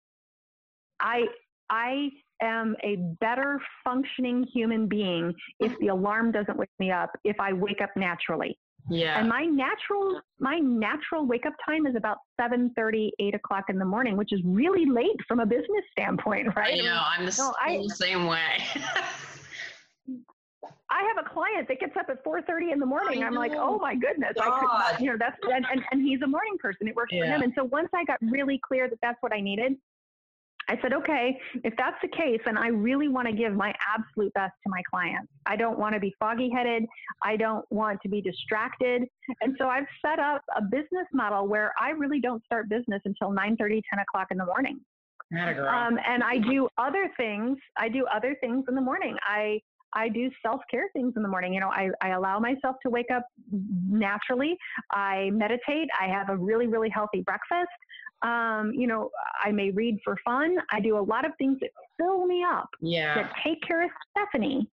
I 1.00 1.26
I 1.70 2.10
am 2.42 2.76
a 2.82 2.96
better 3.20 3.60
functioning 3.84 4.46
human 4.52 4.88
being 4.88 5.34
if 5.60 5.76
the 5.80 5.88
alarm 5.88 6.32
doesn't 6.32 6.56
wake 6.56 6.68
me 6.78 6.90
up, 6.90 7.10
if 7.24 7.36
I 7.40 7.52
wake 7.52 7.80
up 7.80 7.90
naturally. 7.96 8.58
Yeah. 8.90 9.18
And 9.18 9.28
my 9.28 9.42
natural 9.44 10.20
my 10.38 10.58
natural 10.58 11.26
wake 11.26 11.44
up 11.46 11.52
time 11.66 11.86
is 11.86 11.94
about 11.96 12.18
7 12.40 12.72
30, 12.76 13.12
8 13.18 13.34
o'clock 13.34 13.64
in 13.68 13.78
the 13.78 13.84
morning, 13.84 14.16
which 14.16 14.32
is 14.32 14.40
really 14.44 14.86
late 14.86 15.16
from 15.26 15.40
a 15.40 15.46
business 15.46 15.84
standpoint, 15.92 16.48
right? 16.56 16.80
I 16.80 16.84
know, 16.84 17.02
I'm 17.04 17.26
the, 17.26 17.34
no, 17.38 17.54
I, 17.60 17.82
the 17.82 17.94
same 17.94 18.26
way. 18.26 18.64
I 20.90 21.02
have 21.02 21.24
a 21.24 21.28
client 21.28 21.68
that 21.68 21.80
gets 21.80 21.96
up 21.96 22.06
at 22.08 22.24
4:30 22.24 22.72
in 22.72 22.78
the 22.78 22.86
morning. 22.86 23.22
I'm 23.22 23.34
like, 23.34 23.52
oh 23.54 23.78
my 23.78 23.94
goodness, 23.94 24.32
God. 24.36 24.46
I 24.46 24.60
could 24.60 24.66
not, 24.66 25.00
you 25.00 25.10
know, 25.10 25.16
that's 25.18 25.36
and, 25.42 25.66
and, 25.70 25.82
and 25.90 26.02
he's 26.02 26.22
a 26.22 26.26
morning 26.26 26.56
person. 26.58 26.88
It 26.88 26.96
works 26.96 27.12
yeah. 27.12 27.24
for 27.24 27.26
him. 27.26 27.42
And 27.42 27.52
so 27.54 27.64
once 27.64 27.88
I 27.94 28.04
got 28.04 28.18
really 28.22 28.60
clear 28.66 28.88
that 28.88 28.98
that's 29.02 29.18
what 29.20 29.32
I 29.32 29.40
needed, 29.40 29.76
I 30.68 30.78
said, 30.82 30.92
okay, 30.92 31.38
if 31.64 31.74
that's 31.78 31.96
the 32.02 32.08
case, 32.08 32.40
and 32.44 32.58
I 32.58 32.68
really 32.68 33.08
want 33.08 33.26
to 33.26 33.32
give 33.32 33.54
my 33.54 33.74
absolute 33.96 34.32
best 34.34 34.52
to 34.64 34.70
my 34.70 34.82
clients. 34.90 35.32
I 35.46 35.56
don't 35.56 35.78
want 35.78 35.94
to 35.94 36.00
be 36.00 36.14
foggy 36.20 36.50
headed. 36.50 36.84
I 37.22 37.36
don't 37.36 37.64
want 37.70 38.00
to 38.02 38.08
be 38.08 38.20
distracted. 38.20 39.04
And 39.40 39.56
so 39.58 39.68
I've 39.68 39.86
set 40.04 40.18
up 40.18 40.42
a 40.56 40.62
business 40.62 41.06
model 41.12 41.48
where 41.48 41.72
I 41.80 41.90
really 41.90 42.20
don't 42.20 42.44
start 42.44 42.68
business 42.68 43.00
until 43.06 43.30
9 43.32 43.56
30, 43.56 43.82
10 43.90 43.98
o'clock 44.00 44.28
in 44.30 44.36
the 44.36 44.44
morning. 44.44 44.78
Um, 45.86 45.98
and 46.06 46.22
I 46.22 46.38
do 46.38 46.68
other 46.76 47.10
things. 47.16 47.58
I 47.76 47.88
do 47.88 48.06
other 48.06 48.36
things 48.40 48.64
in 48.68 48.74
the 48.74 48.80
morning. 48.80 49.16
I 49.22 49.60
I 49.94 50.08
do 50.08 50.30
self 50.42 50.60
care 50.70 50.88
things 50.92 51.14
in 51.16 51.22
the 51.22 51.28
morning. 51.28 51.54
You 51.54 51.60
know, 51.60 51.70
I, 51.70 51.90
I 52.02 52.10
allow 52.10 52.38
myself 52.38 52.76
to 52.82 52.90
wake 52.90 53.10
up 53.14 53.24
naturally. 53.50 54.56
I 54.92 55.30
meditate. 55.32 55.88
I 56.00 56.06
have 56.06 56.28
a 56.28 56.36
really, 56.36 56.66
really 56.66 56.90
healthy 56.90 57.22
breakfast. 57.22 57.68
Um, 58.22 58.72
you 58.74 58.86
know, 58.86 59.10
I 59.42 59.52
may 59.52 59.70
read 59.70 59.98
for 60.04 60.16
fun. 60.24 60.56
I 60.72 60.80
do 60.80 60.98
a 60.98 61.00
lot 61.00 61.24
of 61.24 61.32
things 61.38 61.58
that 61.60 61.70
fill 61.98 62.26
me 62.26 62.42
up, 62.42 62.68
yeah. 62.80 63.14
that 63.14 63.32
take 63.44 63.62
care 63.62 63.84
of 63.84 63.90
Stephanie, 64.10 64.68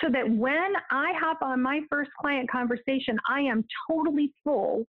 so 0.00 0.08
that 0.10 0.30
when 0.30 0.74
I 0.92 1.12
hop 1.16 1.42
on 1.42 1.60
my 1.60 1.80
first 1.90 2.10
client 2.20 2.48
conversation, 2.48 3.18
I 3.28 3.40
am 3.40 3.64
totally 3.90 4.32
full 4.44 4.86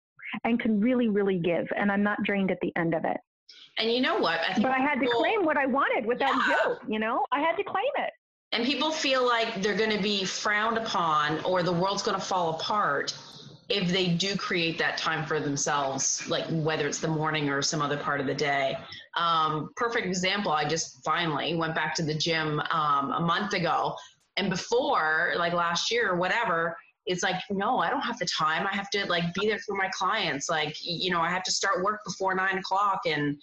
and 0.45 0.59
can 0.59 0.79
really, 0.79 1.09
really 1.09 1.37
give, 1.37 1.67
and 1.77 1.91
I'm 1.91 2.01
not 2.01 2.23
drained 2.23 2.49
at 2.49 2.57
the 2.61 2.71
end 2.75 2.95
of 2.95 3.05
it. 3.05 3.17
And 3.77 3.91
you 3.91 4.01
know 4.01 4.17
what? 4.17 4.39
I 4.39 4.59
but 4.59 4.71
I 4.71 4.79
had 4.79 4.99
to 4.99 5.07
claim 5.17 5.45
what 5.45 5.57
I 5.57 5.65
wanted 5.65 6.05
without 6.05 6.33
yeah. 6.47 6.55
guilt. 6.63 6.79
You 6.87 6.99
know, 6.99 7.25
I 7.31 7.39
had 7.39 7.55
to 7.57 7.63
claim 7.63 7.91
it 7.97 8.11
and 8.51 8.65
people 8.65 8.91
feel 8.91 9.25
like 9.25 9.61
they're 9.61 9.77
going 9.77 9.95
to 9.95 10.01
be 10.01 10.25
frowned 10.25 10.77
upon 10.77 11.43
or 11.45 11.63
the 11.63 11.71
world's 11.71 12.03
going 12.03 12.19
to 12.19 12.23
fall 12.23 12.51
apart 12.51 13.15
if 13.69 13.89
they 13.89 14.07
do 14.07 14.35
create 14.35 14.77
that 14.77 14.97
time 14.97 15.25
for 15.25 15.39
themselves 15.39 16.27
like 16.27 16.45
whether 16.49 16.87
it's 16.87 16.99
the 16.99 17.07
morning 17.07 17.49
or 17.49 17.61
some 17.61 17.81
other 17.81 17.97
part 17.97 18.19
of 18.19 18.27
the 18.27 18.33
day. 18.33 18.77
Um, 19.15 19.71
perfect 19.75 20.05
example 20.05 20.51
i 20.51 20.67
just 20.67 21.03
finally 21.03 21.55
went 21.55 21.75
back 21.75 21.95
to 21.95 22.03
the 22.03 22.13
gym 22.13 22.59
um, 22.71 23.11
a 23.11 23.21
month 23.21 23.53
ago. 23.53 23.95
And 24.37 24.49
before 24.49 25.33
like 25.37 25.53
last 25.53 25.91
year 25.91 26.09
or 26.11 26.15
whatever 26.15 26.77
it's 27.05 27.23
like 27.23 27.41
no 27.49 27.79
i 27.79 27.89
don't 27.89 28.01
have 28.01 28.17
the 28.19 28.25
time 28.25 28.67
i 28.67 28.75
have 28.75 28.89
to 28.89 29.05
like 29.07 29.23
be 29.33 29.47
there 29.47 29.59
for 29.59 29.75
my 29.75 29.89
clients 29.93 30.49
like 30.49 30.75
you 30.81 31.09
know 31.09 31.19
i 31.19 31.29
have 31.29 31.43
to 31.43 31.51
start 31.51 31.83
work 31.83 31.99
before 32.05 32.35
nine 32.35 32.57
o'clock 32.59 33.01
and 33.05 33.37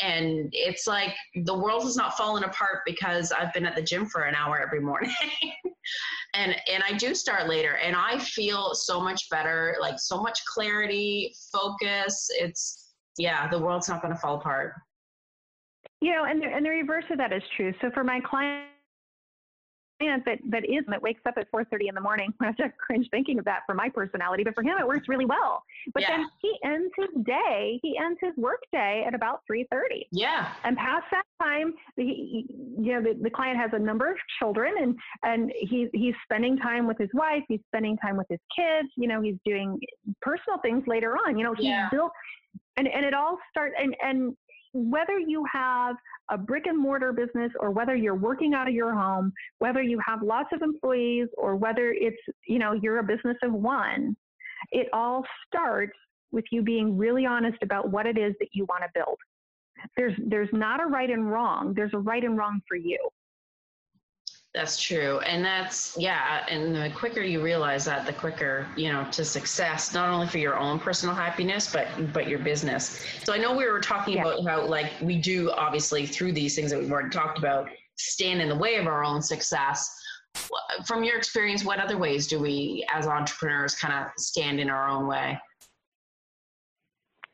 and 0.00 0.48
it's 0.52 0.86
like 0.86 1.14
the 1.44 1.56
world 1.56 1.84
has 1.84 1.96
not 1.96 2.16
fallen 2.16 2.44
apart 2.44 2.80
because 2.84 3.30
I've 3.32 3.52
been 3.52 3.64
at 3.64 3.76
the 3.76 3.82
gym 3.82 4.06
for 4.06 4.22
an 4.22 4.34
hour 4.34 4.60
every 4.60 4.80
morning. 4.80 5.12
and 6.34 6.56
and 6.70 6.82
I 6.82 6.96
do 6.96 7.14
start 7.14 7.48
later 7.48 7.76
and 7.76 7.94
I 7.94 8.18
feel 8.18 8.74
so 8.74 9.00
much 9.00 9.28
better, 9.30 9.76
like 9.80 9.98
so 9.98 10.20
much 10.20 10.44
clarity, 10.46 11.34
focus. 11.52 12.28
It's 12.30 12.94
yeah, 13.18 13.48
the 13.48 13.58
world's 13.58 13.88
not 13.88 14.02
going 14.02 14.12
to 14.12 14.20
fall 14.20 14.36
apart. 14.36 14.74
You 16.00 16.12
know, 16.12 16.24
and 16.24 16.42
the, 16.42 16.46
and 16.46 16.66
the 16.66 16.70
reverse 16.70 17.04
of 17.10 17.18
that 17.18 17.32
is 17.32 17.42
true. 17.56 17.72
So 17.80 17.90
for 17.92 18.02
my 18.02 18.20
clients 18.20 18.73
client 20.00 20.24
that 20.26 20.38
that 20.50 20.64
is 20.64 20.84
that 20.88 21.00
wakes 21.02 21.20
up 21.26 21.34
at 21.36 21.50
4:30 21.50 21.88
in 21.88 21.94
the 21.94 22.00
morning. 22.00 22.32
I 22.40 22.46
have 22.46 22.56
to 22.56 22.72
cringe 22.78 23.08
thinking 23.10 23.38
of 23.38 23.44
that 23.44 23.60
for 23.66 23.74
my 23.74 23.88
personality, 23.88 24.44
but 24.44 24.54
for 24.54 24.62
him 24.62 24.76
it 24.78 24.86
works 24.86 25.08
really 25.08 25.24
well. 25.24 25.62
But 25.92 26.02
yeah. 26.02 26.18
then 26.18 26.26
he 26.40 26.54
ends 26.64 26.92
his 26.96 27.24
day, 27.24 27.78
he 27.82 27.98
ends 27.98 28.18
his 28.20 28.32
work 28.36 28.60
day 28.72 29.04
at 29.06 29.14
about 29.14 29.40
3:30. 29.50 30.06
Yeah. 30.12 30.52
And 30.64 30.76
past 30.76 31.06
that 31.10 31.24
time, 31.42 31.74
he, 31.96 32.46
you 32.78 32.92
know, 32.94 33.02
the, 33.02 33.18
the 33.22 33.30
client 33.30 33.58
has 33.58 33.70
a 33.72 33.78
number 33.78 34.10
of 34.10 34.16
children, 34.38 34.74
and 34.80 34.96
and 35.22 35.52
he, 35.58 35.88
he's 35.92 36.14
spending 36.24 36.56
time 36.56 36.86
with 36.86 36.98
his 36.98 37.10
wife, 37.14 37.42
he's 37.48 37.60
spending 37.68 37.96
time 37.98 38.16
with 38.16 38.26
his 38.28 38.40
kids. 38.56 38.88
You 38.96 39.08
know, 39.08 39.20
he's 39.20 39.36
doing 39.44 39.78
personal 40.22 40.58
things 40.60 40.84
later 40.86 41.16
on. 41.16 41.38
You 41.38 41.44
know, 41.44 41.54
he 41.54 41.68
yeah. 41.68 41.88
built, 41.90 42.12
and 42.76 42.88
and 42.88 43.04
it 43.04 43.14
all 43.14 43.38
starts 43.50 43.74
and 43.78 43.94
and 44.02 44.36
whether 44.74 45.18
you 45.18 45.44
have 45.50 45.94
a 46.30 46.38
brick 46.38 46.66
and 46.66 46.78
mortar 46.78 47.12
business 47.12 47.52
or 47.60 47.70
whether 47.70 47.94
you're 47.94 48.14
working 48.14 48.54
out 48.54 48.68
of 48.68 48.74
your 48.74 48.94
home, 48.94 49.32
whether 49.58 49.82
you 49.82 50.00
have 50.06 50.22
lots 50.22 50.48
of 50.52 50.62
employees 50.62 51.28
or 51.36 51.56
whether 51.56 51.92
it's, 51.92 52.16
you 52.46 52.58
know, 52.58 52.72
you're 52.72 52.98
a 52.98 53.04
business 53.04 53.36
of 53.42 53.52
one, 53.52 54.16
it 54.70 54.88
all 54.92 55.24
starts 55.46 55.96
with 56.32 56.44
you 56.50 56.62
being 56.62 56.96
really 56.96 57.26
honest 57.26 57.58
about 57.62 57.90
what 57.90 58.06
it 58.06 58.18
is 58.18 58.34
that 58.40 58.48
you 58.52 58.64
want 58.66 58.82
to 58.82 58.88
build. 58.94 59.18
There's 59.96 60.14
there's 60.26 60.48
not 60.52 60.82
a 60.82 60.86
right 60.86 61.10
and 61.10 61.30
wrong. 61.30 61.74
There's 61.74 61.92
a 61.92 61.98
right 61.98 62.24
and 62.24 62.38
wrong 62.38 62.60
for 62.66 62.76
you. 62.76 62.98
That's 64.54 64.80
true. 64.80 65.18
And 65.20 65.44
that's, 65.44 65.96
yeah. 65.98 66.46
And 66.48 66.76
the 66.76 66.88
quicker 66.94 67.20
you 67.20 67.42
realize 67.42 67.84
that, 67.86 68.06
the 68.06 68.12
quicker, 68.12 68.68
you 68.76 68.92
know, 68.92 69.04
to 69.10 69.24
success, 69.24 69.92
not 69.92 70.08
only 70.10 70.28
for 70.28 70.38
your 70.38 70.56
own 70.56 70.78
personal 70.78 71.12
happiness, 71.12 71.72
but, 71.72 71.88
but 72.12 72.28
your 72.28 72.38
business. 72.38 73.04
So 73.24 73.32
I 73.32 73.38
know 73.38 73.56
we 73.56 73.66
were 73.66 73.80
talking 73.80 74.14
yeah. 74.14 74.22
about 74.22 74.46
how, 74.46 74.64
like, 74.64 74.92
we 75.02 75.18
do 75.18 75.50
obviously 75.50 76.06
through 76.06 76.32
these 76.32 76.54
things 76.54 76.70
that 76.70 76.78
we've 76.78 76.92
already 76.92 77.10
talked 77.10 77.36
about, 77.36 77.68
stand 77.96 78.40
in 78.40 78.48
the 78.48 78.54
way 78.54 78.76
of 78.76 78.86
our 78.86 79.02
own 79.02 79.20
success. 79.20 79.92
From 80.86 81.02
your 81.02 81.18
experience, 81.18 81.64
what 81.64 81.80
other 81.80 81.98
ways 81.98 82.28
do 82.28 82.38
we, 82.38 82.86
as 82.92 83.08
entrepreneurs, 83.08 83.74
kind 83.74 83.92
of 83.92 84.12
stand 84.18 84.60
in 84.60 84.70
our 84.70 84.88
own 84.88 85.08
way? 85.08 85.36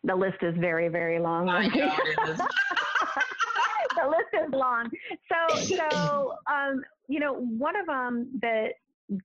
The 0.04 0.16
list 0.16 0.38
is 0.40 0.54
very, 0.56 0.88
very 0.88 1.18
long. 1.18 1.48
I 1.50 1.66
know 1.66 1.94
it 1.98 2.30
is. 2.30 2.40
The 4.02 4.08
list 4.08 4.46
is 4.46 4.52
long. 4.52 4.90
So, 5.28 5.76
so 5.76 6.34
um, 6.52 6.82
you 7.08 7.20
know, 7.20 7.34
one 7.34 7.76
of 7.76 7.86
them 7.86 8.38
that 8.42 8.72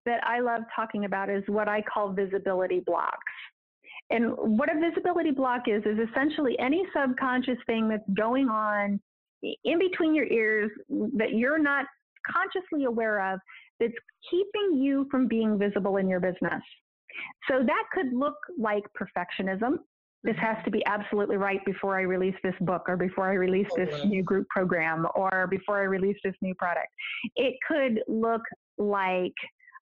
that 0.05 0.25
I 0.25 0.39
love 0.39 0.63
talking 0.75 1.05
about 1.05 1.29
is 1.29 1.43
what 1.47 1.67
I 1.67 1.81
call 1.81 2.11
visibility 2.11 2.79
blocks. 2.79 3.17
And 4.09 4.33
what 4.35 4.69
a 4.69 4.79
visibility 4.79 5.31
block 5.31 5.63
is 5.67 5.83
is 5.85 5.97
essentially 6.09 6.57
any 6.59 6.83
subconscious 6.95 7.57
thing 7.65 7.87
that's 7.87 8.07
going 8.15 8.49
on 8.49 8.99
in 9.63 9.79
between 9.79 10.15
your 10.15 10.25
ears 10.25 10.71
that 10.89 11.33
you're 11.33 11.59
not 11.59 11.85
consciously 12.31 12.85
aware 12.85 13.33
of 13.33 13.39
that's 13.79 13.93
keeping 14.29 14.79
you 14.81 15.07
from 15.11 15.27
being 15.27 15.57
visible 15.57 15.97
in 15.97 16.07
your 16.07 16.19
business. 16.19 16.61
So 17.49 17.63
that 17.63 17.83
could 17.93 18.13
look 18.13 18.35
like 18.57 18.83
perfectionism 18.99 19.77
this 20.25 20.35
has 20.37 20.57
to 20.65 20.71
be 20.71 20.83
absolutely 20.87 21.37
right 21.37 21.63
before 21.65 21.97
I 21.97 22.01
release 22.01 22.35
this 22.43 22.55
book 22.61 22.83
or 22.87 22.97
before 22.97 23.29
I 23.29 23.33
release 23.33 23.67
this 23.75 24.03
new 24.05 24.23
group 24.23 24.47
program 24.49 25.05
or 25.15 25.47
before 25.49 25.79
I 25.79 25.83
release 25.83 26.17
this 26.23 26.35
new 26.41 26.55
product. 26.55 26.87
It 27.35 27.55
could 27.67 28.01
look 28.07 28.41
like 28.77 29.33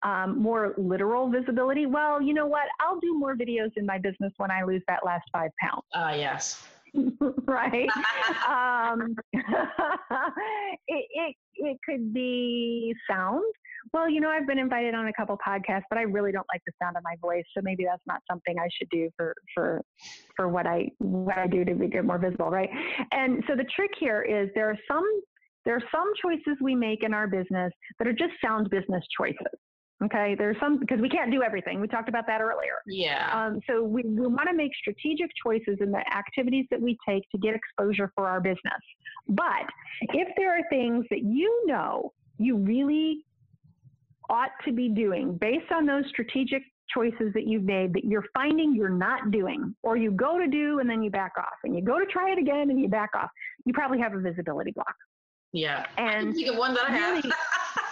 um, 0.03 0.41
more 0.41 0.73
literal 0.77 1.29
visibility. 1.29 1.85
Well, 1.85 2.21
you 2.21 2.33
know 2.33 2.47
what? 2.47 2.67
I'll 2.79 2.99
do 2.99 3.13
more 3.17 3.35
videos 3.35 3.71
in 3.75 3.85
my 3.85 3.97
business 3.97 4.31
when 4.37 4.49
I 4.49 4.63
lose 4.63 4.81
that 4.87 5.05
last 5.05 5.25
five 5.31 5.51
pounds. 5.59 5.83
Ah, 5.93 6.09
uh, 6.09 6.15
yes. 6.15 6.65
right? 7.47 7.89
um, 8.47 9.15
it, 9.33 11.05
it, 11.09 11.35
it 11.55 11.77
could 11.85 12.13
be 12.13 12.93
sound 13.09 13.43
well, 13.93 14.09
you 14.09 14.21
know, 14.21 14.29
I've 14.29 14.47
been 14.47 14.59
invited 14.59 14.93
on 14.93 15.07
a 15.07 15.13
couple 15.13 15.37
podcasts, 15.45 15.83
but 15.89 15.97
I 15.97 16.03
really 16.03 16.31
don't 16.31 16.45
like 16.53 16.61
the 16.65 16.71
sound 16.81 16.97
of 16.97 17.03
my 17.03 17.15
voice, 17.21 17.43
so 17.55 17.61
maybe 17.63 17.83
that's 17.83 18.01
not 18.05 18.21
something 18.29 18.57
I 18.59 18.67
should 18.77 18.89
do 18.89 19.09
for 19.17 19.33
for 19.53 19.81
for 20.35 20.47
what 20.47 20.67
I 20.67 20.89
what 20.99 21.37
I 21.37 21.47
do 21.47 21.65
to 21.65 21.73
get 21.87 22.05
more 22.05 22.17
visible, 22.17 22.49
right? 22.49 22.69
And 23.11 23.43
so 23.47 23.55
the 23.55 23.65
trick 23.75 23.91
here 23.99 24.21
is 24.21 24.49
there 24.55 24.69
are 24.69 24.77
some 24.87 25.05
there 25.65 25.75
are 25.75 25.83
some 25.91 26.11
choices 26.21 26.57
we 26.61 26.75
make 26.75 27.03
in 27.03 27.13
our 27.13 27.27
business 27.27 27.71
that 27.99 28.07
are 28.07 28.13
just 28.13 28.33
sound 28.43 28.69
business 28.69 29.03
choices. 29.17 29.59
Okay, 30.03 30.35
there's 30.35 30.57
some 30.59 30.79
because 30.79 30.99
we 30.99 31.09
can't 31.09 31.31
do 31.31 31.43
everything. 31.43 31.79
We 31.79 31.87
talked 31.87 32.09
about 32.09 32.25
that 32.25 32.41
earlier. 32.41 32.81
Yeah. 32.87 33.29
Um, 33.33 33.59
so 33.67 33.83
we, 33.83 34.01
we 34.03 34.25
want 34.27 34.49
to 34.49 34.55
make 34.55 34.71
strategic 34.79 35.29
choices 35.43 35.77
in 35.79 35.91
the 35.91 36.03
activities 36.15 36.65
that 36.71 36.81
we 36.81 36.97
take 37.07 37.29
to 37.31 37.37
get 37.37 37.53
exposure 37.53 38.11
for 38.15 38.27
our 38.27 38.41
business. 38.41 38.81
But 39.27 39.69
if 40.13 40.27
there 40.37 40.57
are 40.57 40.63
things 40.69 41.05
that 41.11 41.21
you 41.21 41.67
know 41.67 42.13
you 42.39 42.57
really 42.57 43.25
ought 44.29 44.51
to 44.65 44.71
be 44.71 44.89
doing 44.89 45.37
based 45.39 45.71
on 45.71 45.85
those 45.85 46.03
strategic 46.09 46.63
choices 46.93 47.31
that 47.33 47.45
you've 47.45 47.63
made 47.63 47.93
that 47.93 48.03
you're 48.03 48.25
finding 48.33 48.75
you're 48.75 48.89
not 48.89 49.29
doing, 49.29 49.75
or 49.83 49.97
you 49.97 50.11
go 50.11 50.39
to 50.39 50.47
do 50.47 50.79
and 50.79 50.89
then 50.89 51.03
you 51.03 51.11
back 51.11 51.33
off, 51.37 51.57
and 51.63 51.75
you 51.75 51.83
go 51.83 51.99
to 51.99 52.05
try 52.07 52.31
it 52.31 52.39
again 52.39 52.71
and 52.71 52.79
you 52.79 52.87
back 52.87 53.11
off, 53.15 53.29
you 53.65 53.73
probably 53.73 53.99
have 53.99 54.13
a 54.15 54.19
visibility 54.19 54.71
block. 54.71 54.95
Yeah. 55.53 55.85
And 55.97 56.29
I 56.29 56.31
think 56.31 56.47
of 56.47 56.57
one 56.57 56.73
that 56.73 56.89
I 56.89 56.91
have. 56.91 57.23
Really, 57.23 57.35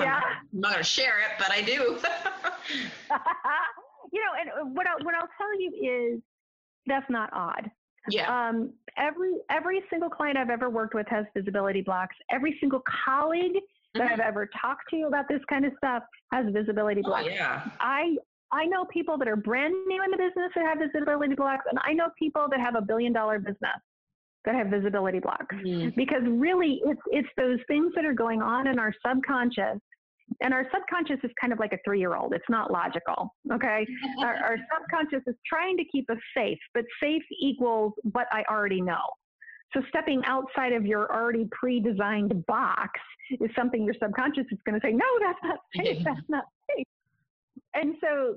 yeah. 0.00 0.20
I'm 0.52 0.60
not 0.60 0.72
going 0.72 0.82
to 0.82 0.88
share 0.88 1.20
it, 1.20 1.32
but 1.38 1.50
I 1.50 1.62
do. 1.62 1.72
you 4.12 4.20
know, 4.20 4.32
and 4.40 4.74
what, 4.74 4.86
I, 4.86 5.02
what 5.02 5.14
I'll 5.14 5.28
tell 5.36 5.60
you 5.60 6.14
is 6.14 6.22
that's 6.86 7.08
not 7.10 7.30
odd. 7.32 7.70
Yeah. 8.10 8.48
Um, 8.48 8.72
every 8.96 9.34
every 9.50 9.82
single 9.90 10.08
client 10.08 10.38
I've 10.38 10.48
ever 10.48 10.70
worked 10.70 10.94
with 10.94 11.06
has 11.08 11.26
visibility 11.36 11.82
blocks. 11.82 12.16
Every 12.30 12.56
single 12.58 12.82
colleague 13.04 13.56
that 13.94 14.02
mm-hmm. 14.02 14.12
I've 14.14 14.20
ever 14.20 14.48
talked 14.60 14.88
to 14.90 15.02
about 15.02 15.26
this 15.28 15.40
kind 15.48 15.66
of 15.66 15.72
stuff 15.76 16.04
has 16.32 16.46
visibility 16.50 17.02
oh, 17.04 17.08
blocks. 17.08 17.26
Oh, 17.26 17.34
yeah. 17.34 17.68
I 17.80 18.16
I 18.50 18.64
know 18.64 18.86
people 18.86 19.18
that 19.18 19.28
are 19.28 19.36
brand 19.36 19.74
new 19.86 20.02
in 20.02 20.10
the 20.10 20.16
business 20.16 20.52
that 20.54 20.64
have 20.64 20.78
visibility 20.78 21.34
blocks, 21.34 21.64
and 21.68 21.78
I 21.82 21.92
know 21.92 22.08
people 22.18 22.46
that 22.50 22.60
have 22.60 22.76
a 22.76 22.80
billion 22.80 23.12
dollar 23.12 23.38
business 23.38 23.76
that 24.44 24.54
have 24.54 24.68
visibility 24.68 25.18
blocks. 25.18 25.54
Mm-hmm. 25.54 25.90
Because 25.96 26.22
really, 26.26 26.80
it's 26.84 27.00
it's 27.10 27.28
those 27.36 27.58
things 27.68 27.92
that 27.94 28.04
are 28.04 28.14
going 28.14 28.42
on 28.42 28.66
in 28.66 28.78
our 28.78 28.92
subconscious. 29.06 29.78
And 30.42 30.52
our 30.52 30.66
subconscious 30.72 31.18
is 31.24 31.30
kind 31.40 31.52
of 31.52 31.58
like 31.58 31.72
a 31.72 31.78
three 31.84 31.98
year 31.98 32.14
old. 32.14 32.34
It's 32.34 32.48
not 32.48 32.70
logical. 32.70 33.34
Okay. 33.52 33.86
our, 34.22 34.34
our 34.34 34.56
subconscious 34.74 35.22
is 35.26 35.34
trying 35.46 35.76
to 35.78 35.84
keep 35.90 36.08
us 36.10 36.18
safe, 36.36 36.58
but 36.74 36.84
safe 37.02 37.22
equals 37.40 37.94
what 38.12 38.26
I 38.30 38.44
already 38.50 38.80
know. 38.80 39.02
So 39.74 39.82
stepping 39.88 40.22
outside 40.24 40.72
of 40.72 40.86
your 40.86 41.12
already 41.12 41.46
pre-designed 41.52 42.46
box 42.46 43.00
is 43.40 43.50
something 43.56 43.84
your 43.84 43.94
subconscious 44.02 44.46
is 44.50 44.58
going 44.64 44.80
to 44.80 44.86
say, 44.86 44.92
no, 44.92 45.04
that's 45.20 45.38
not 45.42 45.58
safe. 45.76 46.04
That's 46.04 46.20
not 46.28 46.44
safe. 46.70 46.86
And 47.74 47.94
so, 48.00 48.36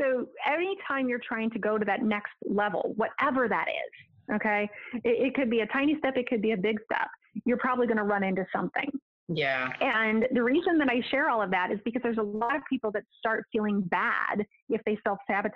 so 0.00 0.26
anytime 0.46 1.08
you're 1.08 1.20
trying 1.26 1.50
to 1.50 1.58
go 1.58 1.78
to 1.78 1.84
that 1.84 2.02
next 2.02 2.32
level, 2.44 2.94
whatever 2.96 3.48
that 3.48 3.66
is, 3.68 4.09
okay, 4.34 4.68
it, 5.04 5.26
it 5.26 5.34
could 5.34 5.50
be 5.50 5.60
a 5.60 5.66
tiny 5.66 5.96
step, 5.98 6.16
it 6.16 6.28
could 6.28 6.42
be 6.42 6.52
a 6.52 6.56
big 6.56 6.78
step. 6.84 7.08
You're 7.44 7.58
probably 7.58 7.86
going 7.86 7.98
to 7.98 8.04
run 8.04 8.22
into 8.22 8.46
something. 8.54 8.90
Yeah. 9.32 9.70
And 9.80 10.26
the 10.32 10.42
reason 10.42 10.76
that 10.78 10.88
I 10.88 11.00
share 11.10 11.30
all 11.30 11.40
of 11.40 11.50
that 11.52 11.70
is 11.70 11.78
because 11.84 12.02
there's 12.02 12.18
a 12.18 12.22
lot 12.22 12.56
of 12.56 12.62
people 12.68 12.90
that 12.92 13.04
start 13.18 13.44
feeling 13.52 13.80
bad 13.82 14.44
if 14.68 14.80
they 14.84 14.98
self 15.06 15.18
sabotage. 15.28 15.54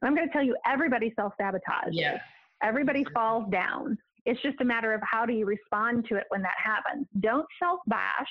And 0.00 0.08
I'm 0.08 0.14
going 0.14 0.26
to 0.26 0.32
tell 0.32 0.44
you, 0.44 0.56
everybody 0.66 1.12
self 1.16 1.32
sabotages. 1.40 1.92
Yeah. 1.92 2.18
Everybody 2.62 3.04
falls 3.14 3.50
down. 3.50 3.96
It's 4.26 4.40
just 4.42 4.60
a 4.60 4.64
matter 4.64 4.92
of 4.92 5.00
how 5.10 5.24
do 5.24 5.32
you 5.32 5.46
respond 5.46 6.04
to 6.10 6.16
it 6.16 6.24
when 6.28 6.42
that 6.42 6.56
happens. 6.62 7.06
Don't 7.20 7.46
self 7.62 7.80
bash. 7.86 8.28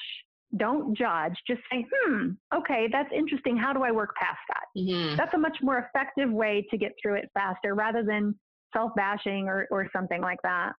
Don't 0.55 0.95
judge. 0.95 1.33
Just 1.47 1.61
say, 1.71 1.85
hmm, 1.91 2.29
okay, 2.55 2.87
that's 2.91 3.09
interesting. 3.13 3.57
How 3.57 3.73
do 3.73 3.83
I 3.83 3.91
work 3.91 4.15
past 4.15 4.37
that? 4.47 4.79
Mm-hmm. 4.79 5.17
That's 5.17 5.33
a 5.33 5.37
much 5.37 5.57
more 5.61 5.79
effective 5.79 6.31
way 6.31 6.65
to 6.69 6.77
get 6.77 6.93
through 7.01 7.15
it 7.15 7.29
faster 7.33 7.73
rather 7.73 8.03
than 8.03 8.35
self 8.73 8.91
bashing 8.95 9.47
or, 9.47 9.67
or 9.71 9.89
something 9.93 10.21
like 10.21 10.41
that. 10.43 10.73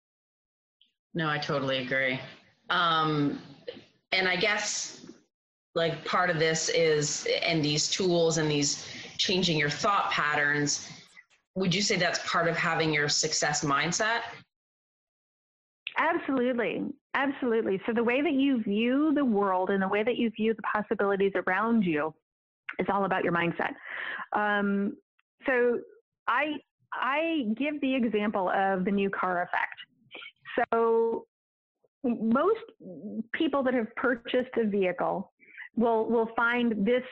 No, 1.14 1.28
I 1.28 1.38
totally 1.38 1.78
agree. 1.78 2.20
Um, 2.70 3.40
and 4.12 4.28
I 4.28 4.36
guess 4.36 5.06
like 5.74 6.04
part 6.04 6.30
of 6.30 6.38
this 6.38 6.68
is, 6.70 7.26
and 7.42 7.64
these 7.64 7.88
tools 7.88 8.38
and 8.38 8.50
these 8.50 8.86
changing 9.16 9.58
your 9.58 9.70
thought 9.70 10.10
patterns, 10.10 10.88
would 11.54 11.74
you 11.74 11.82
say 11.82 11.96
that's 11.96 12.20
part 12.30 12.48
of 12.48 12.56
having 12.56 12.92
your 12.92 13.08
success 13.08 13.64
mindset? 13.64 14.20
Absolutely. 15.96 16.84
Absolutely. 17.14 17.80
So 17.86 17.92
the 17.92 18.04
way 18.04 18.22
that 18.22 18.32
you 18.32 18.62
view 18.62 19.12
the 19.14 19.24
world 19.24 19.70
and 19.70 19.82
the 19.82 19.88
way 19.88 20.04
that 20.04 20.16
you 20.16 20.30
view 20.30 20.54
the 20.54 20.62
possibilities 20.62 21.32
around 21.46 21.82
you 21.82 22.14
is 22.78 22.86
all 22.92 23.04
about 23.04 23.24
your 23.24 23.32
mindset. 23.32 23.72
Um, 24.36 24.96
so 25.46 25.80
I 26.28 26.58
I 27.00 27.44
give 27.56 27.80
the 27.80 27.94
example 27.94 28.50
of 28.50 28.84
the 28.84 28.90
new 28.90 29.10
car 29.10 29.42
effect. 29.42 30.68
So 30.72 31.26
most 32.04 32.60
people 33.32 33.62
that 33.64 33.74
have 33.74 33.94
purchased 33.96 34.50
a 34.56 34.66
vehicle 34.66 35.32
will 35.76 36.06
will 36.06 36.28
find 36.36 36.86
this 36.86 37.04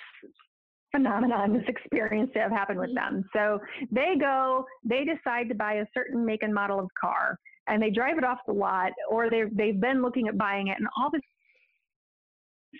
phenomenon, 0.96 1.52
this 1.52 1.64
experience 1.68 2.30
to 2.34 2.40
have 2.40 2.50
happened 2.50 2.78
with 2.78 2.94
them. 2.94 3.24
So 3.34 3.60
they 3.90 4.14
go, 4.18 4.64
they 4.84 5.04
decide 5.04 5.48
to 5.48 5.54
buy 5.54 5.74
a 5.74 5.86
certain 5.92 6.24
make 6.24 6.42
and 6.42 6.54
model 6.54 6.78
of 6.80 6.88
car 6.98 7.38
and 7.66 7.82
they 7.82 7.90
drive 7.90 8.18
it 8.18 8.24
off 8.24 8.38
the 8.46 8.52
lot 8.52 8.92
or 9.10 9.28
they've, 9.28 9.54
they've 9.54 9.80
been 9.80 10.02
looking 10.02 10.28
at 10.28 10.38
buying 10.38 10.68
it 10.68 10.76
and 10.78 10.88
all 10.96 11.08
of 11.08 11.14
a 11.14 11.20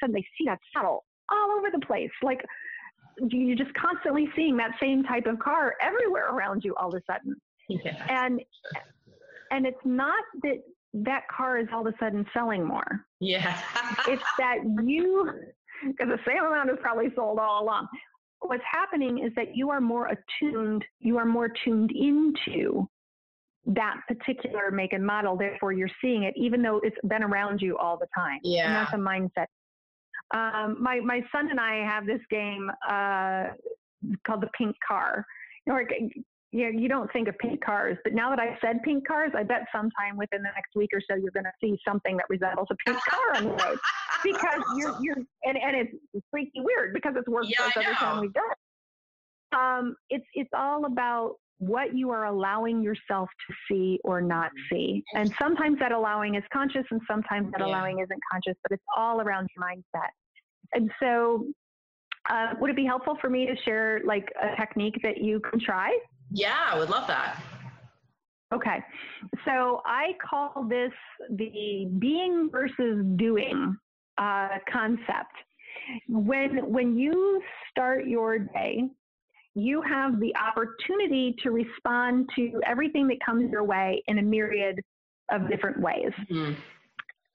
sudden 0.00 0.14
they 0.14 0.24
see 0.38 0.44
that 0.46 0.58
saddle 0.74 1.04
all 1.30 1.50
over 1.58 1.68
the 1.72 1.84
place. 1.84 2.10
Like 2.22 2.40
you're 3.28 3.56
just 3.56 3.72
constantly 3.74 4.28
seeing 4.36 4.56
that 4.56 4.72
same 4.80 5.02
type 5.04 5.26
of 5.26 5.38
car 5.38 5.74
everywhere 5.80 6.30
around 6.30 6.64
you 6.64 6.74
all 6.76 6.88
of 6.88 6.94
a 6.94 7.12
sudden. 7.12 7.34
Yeah. 7.68 8.06
And 8.08 8.40
and 9.50 9.66
it's 9.66 9.84
not 9.84 10.22
that 10.42 10.62
that 10.92 11.22
car 11.28 11.58
is 11.58 11.66
all 11.72 11.86
of 11.86 11.92
a 11.94 11.96
sudden 11.98 12.26
selling 12.32 12.64
more. 12.64 13.04
Yeah. 13.20 13.60
it's 14.08 14.22
that 14.38 14.58
you 14.84 15.30
because 15.86 16.08
the 16.08 16.18
same 16.26 16.44
amount 16.44 16.70
is 16.70 16.76
probably 16.80 17.08
sold 17.14 17.38
all 17.38 17.62
along. 17.62 17.88
What's 18.40 18.64
happening 18.70 19.24
is 19.24 19.32
that 19.36 19.56
you 19.56 19.70
are 19.70 19.80
more 19.80 20.08
attuned, 20.08 20.84
you 21.00 21.18
are 21.18 21.24
more 21.24 21.48
tuned 21.64 21.90
into 21.90 22.88
that 23.66 23.96
particular 24.06 24.70
make 24.70 24.92
and 24.92 25.04
model. 25.04 25.36
Therefore, 25.36 25.72
you're 25.72 25.90
seeing 26.00 26.22
it, 26.22 26.34
even 26.36 26.62
though 26.62 26.80
it's 26.82 26.96
been 27.08 27.22
around 27.22 27.60
you 27.60 27.76
all 27.76 27.98
the 27.98 28.06
time. 28.14 28.38
Yeah. 28.42 28.66
And 28.66 28.74
that's 28.74 28.92
a 28.92 28.96
mindset. 28.96 29.46
Um, 30.34 30.76
my 30.80 31.00
my 31.00 31.20
son 31.32 31.50
and 31.50 31.60
I 31.60 31.84
have 31.84 32.06
this 32.06 32.20
game 32.30 32.70
uh, 32.88 33.44
called 34.26 34.42
the 34.42 34.50
Pink 34.58 34.76
Car. 34.86 35.24
You 35.66 35.72
know, 35.72 35.80
you 36.52 36.64
know, 36.64 36.80
you 36.80 36.88
don't 36.88 37.12
think 37.12 37.28
of 37.28 37.36
pink 37.38 37.62
cars, 37.62 37.98
but 38.02 38.14
now 38.14 38.30
that 38.30 38.38
I 38.38 38.56
said 38.60 38.82
pink 38.82 39.06
cars, 39.06 39.32
I 39.36 39.42
bet 39.42 39.66
sometime 39.72 40.16
within 40.16 40.42
the 40.42 40.50
next 40.54 40.74
week 40.74 40.90
or 40.92 41.00
so 41.00 41.16
you're 41.16 41.32
going 41.32 41.44
to 41.44 41.52
see 41.60 41.78
something 41.86 42.16
that 42.16 42.26
resembles 42.28 42.68
a 42.70 42.76
pink 42.86 42.98
car 43.10 43.36
on 43.36 43.44
the 43.44 43.50
road 43.50 43.78
because 44.24 44.62
you're 44.76 44.96
you're 45.02 45.16
and, 45.16 45.56
and 45.56 45.76
it's 46.14 46.26
freaky 46.30 46.60
weird 46.60 46.94
because 46.94 47.14
it's 47.16 47.28
worked 47.28 47.48
Yeah, 47.50 47.68
for 47.70 47.80
us 47.80 47.84
every 47.84 47.94
time 47.96 48.20
we've 48.20 48.32
done 48.32 48.44
it. 48.50 49.56
Um, 49.56 49.96
it's 50.08 50.26
it's 50.34 50.50
all 50.56 50.86
about 50.86 51.36
what 51.58 51.96
you 51.96 52.10
are 52.10 52.26
allowing 52.26 52.82
yourself 52.82 53.28
to 53.46 53.54
see 53.68 53.98
or 54.04 54.20
not 54.20 54.50
see, 54.70 55.02
and 55.14 55.32
sometimes 55.40 55.78
that 55.78 55.92
allowing 55.92 56.34
is 56.34 56.44
conscious, 56.52 56.84
and 56.90 57.00
sometimes 57.08 57.50
that 57.52 57.60
Yeah. 57.60 57.66
allowing 57.66 58.00
isn't 58.00 58.22
conscious, 58.30 58.56
but 58.62 58.72
it's 58.72 58.84
all 58.96 59.20
around 59.20 59.48
your 59.56 59.64
mindset. 59.64 60.10
And 60.74 60.90
so, 61.00 61.46
uh, 62.28 62.54
would 62.60 62.70
it 62.70 62.76
be 62.76 62.84
helpful 62.84 63.16
for 63.20 63.30
me 63.30 63.46
to 63.46 63.56
share 63.62 64.00
like 64.04 64.30
a 64.40 64.56
technique 64.56 65.00
that 65.02 65.18
you 65.18 65.40
can 65.40 65.60
try? 65.60 65.96
Yeah, 66.30 66.58
I 66.66 66.78
would 66.78 66.90
love 66.90 67.06
that. 67.06 67.40
Okay. 68.52 68.84
So 69.44 69.82
I 69.84 70.12
call 70.28 70.66
this 70.68 70.92
the 71.30 71.88
being 71.98 72.48
versus 72.50 73.04
doing 73.16 73.76
uh, 74.18 74.48
concept. 74.70 75.34
When, 76.08 76.70
when 76.70 76.98
you 76.98 77.42
start 77.70 78.06
your 78.06 78.38
day, 78.38 78.84
you 79.56 79.80
have 79.82 80.20
the 80.20 80.34
opportunity 80.36 81.34
to 81.42 81.50
respond 81.50 82.28
to 82.36 82.60
everything 82.66 83.08
that 83.08 83.16
comes 83.24 83.50
your 83.50 83.64
way 83.64 84.02
in 84.06 84.18
a 84.18 84.22
myriad 84.22 84.78
of 85.30 85.48
different 85.48 85.80
ways. 85.80 86.12
Mhm. 86.30 86.56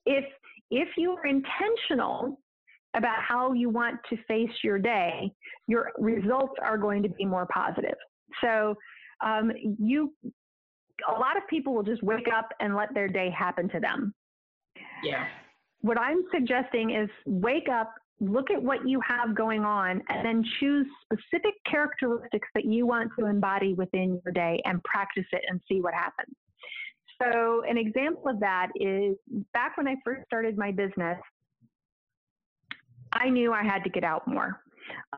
If, 0.05 0.25
if 0.69 0.95
you 0.97 1.13
are 1.13 1.25
intentional 1.25 2.39
about 2.93 3.21
how 3.23 3.53
you 3.53 3.69
want 3.69 3.99
to 4.09 4.17
face 4.27 4.51
your 4.63 4.77
day, 4.77 5.33
your 5.67 5.91
results 5.97 6.53
are 6.61 6.77
going 6.77 7.01
to 7.01 7.09
be 7.09 7.25
more 7.25 7.47
positive. 7.47 7.97
So 8.39 8.75
um, 9.21 9.51
you, 9.79 10.13
a 11.07 11.13
lot 11.13 11.37
of 11.37 11.47
people 11.49 11.73
will 11.73 11.83
just 11.83 12.03
wake 12.03 12.27
up 12.31 12.49
and 12.59 12.75
let 12.75 12.93
their 12.93 13.07
day 13.07 13.31
happen 13.31 13.67
to 13.69 13.79
them. 13.79 14.13
Yeah. 15.03 15.25
What 15.81 15.99
I'm 15.99 16.23
suggesting 16.31 16.91
is 16.91 17.09
wake 17.25 17.67
up, 17.69 17.93
look 18.21 18.51
at 18.51 18.61
what 18.61 18.87
you 18.87 19.01
have 19.07 19.35
going 19.35 19.65
on, 19.65 20.01
and 20.09 20.25
then 20.25 20.45
choose 20.59 20.85
specific 21.03 21.55
characteristics 21.65 22.47
that 22.53 22.65
you 22.65 22.85
want 22.85 23.11
to 23.17 23.25
embody 23.25 23.73
within 23.73 24.21
your 24.23 24.31
day 24.31 24.61
and 24.65 24.81
practice 24.83 25.25
it 25.31 25.41
and 25.49 25.59
see 25.67 25.81
what 25.81 25.93
happens. 25.93 26.33
So, 27.21 27.63
an 27.67 27.77
example 27.77 28.29
of 28.29 28.39
that 28.39 28.69
is 28.75 29.15
back 29.53 29.77
when 29.77 29.87
I 29.87 29.95
first 30.05 30.25
started 30.25 30.57
my 30.57 30.71
business, 30.71 31.17
I 33.13 33.29
knew 33.29 33.51
I 33.53 33.63
had 33.63 33.83
to 33.83 33.89
get 33.89 34.03
out 34.03 34.27
more. 34.27 34.61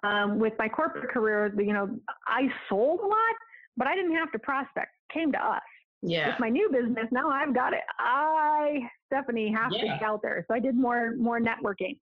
Um, 0.04 0.40
with 0.40 0.54
my 0.58 0.68
corporate 0.68 1.10
career, 1.10 1.54
you 1.58 1.74
know, 1.74 1.98
I 2.28 2.48
sold 2.70 3.00
a 3.02 3.06
lot, 3.06 3.36
but 3.78 3.88
I 3.88 3.96
didn't 3.96 4.16
have 4.16 4.32
to 4.32 4.40
prospect. 4.40 4.92
It 5.10 5.14
came 5.14 5.32
to 5.32 5.46
us. 5.46 5.62
Yeah. 6.02 6.28
With 6.28 6.40
my 6.40 6.50
new 6.50 6.70
business, 6.70 7.08
now 7.12 7.30
I've 7.30 7.54
got 7.54 7.72
it. 7.74 7.80
I, 7.98 8.80
Stephanie, 9.08 9.54
have 9.54 9.72
to 9.72 9.78
Yeah. 9.78 10.00
get 10.00 10.04
out 10.04 10.22
there. 10.22 10.44
So 10.48 10.54
I 10.54 10.60
did 10.60 10.76
more 10.76 11.16
more 11.16 11.40
networking, 11.40 11.98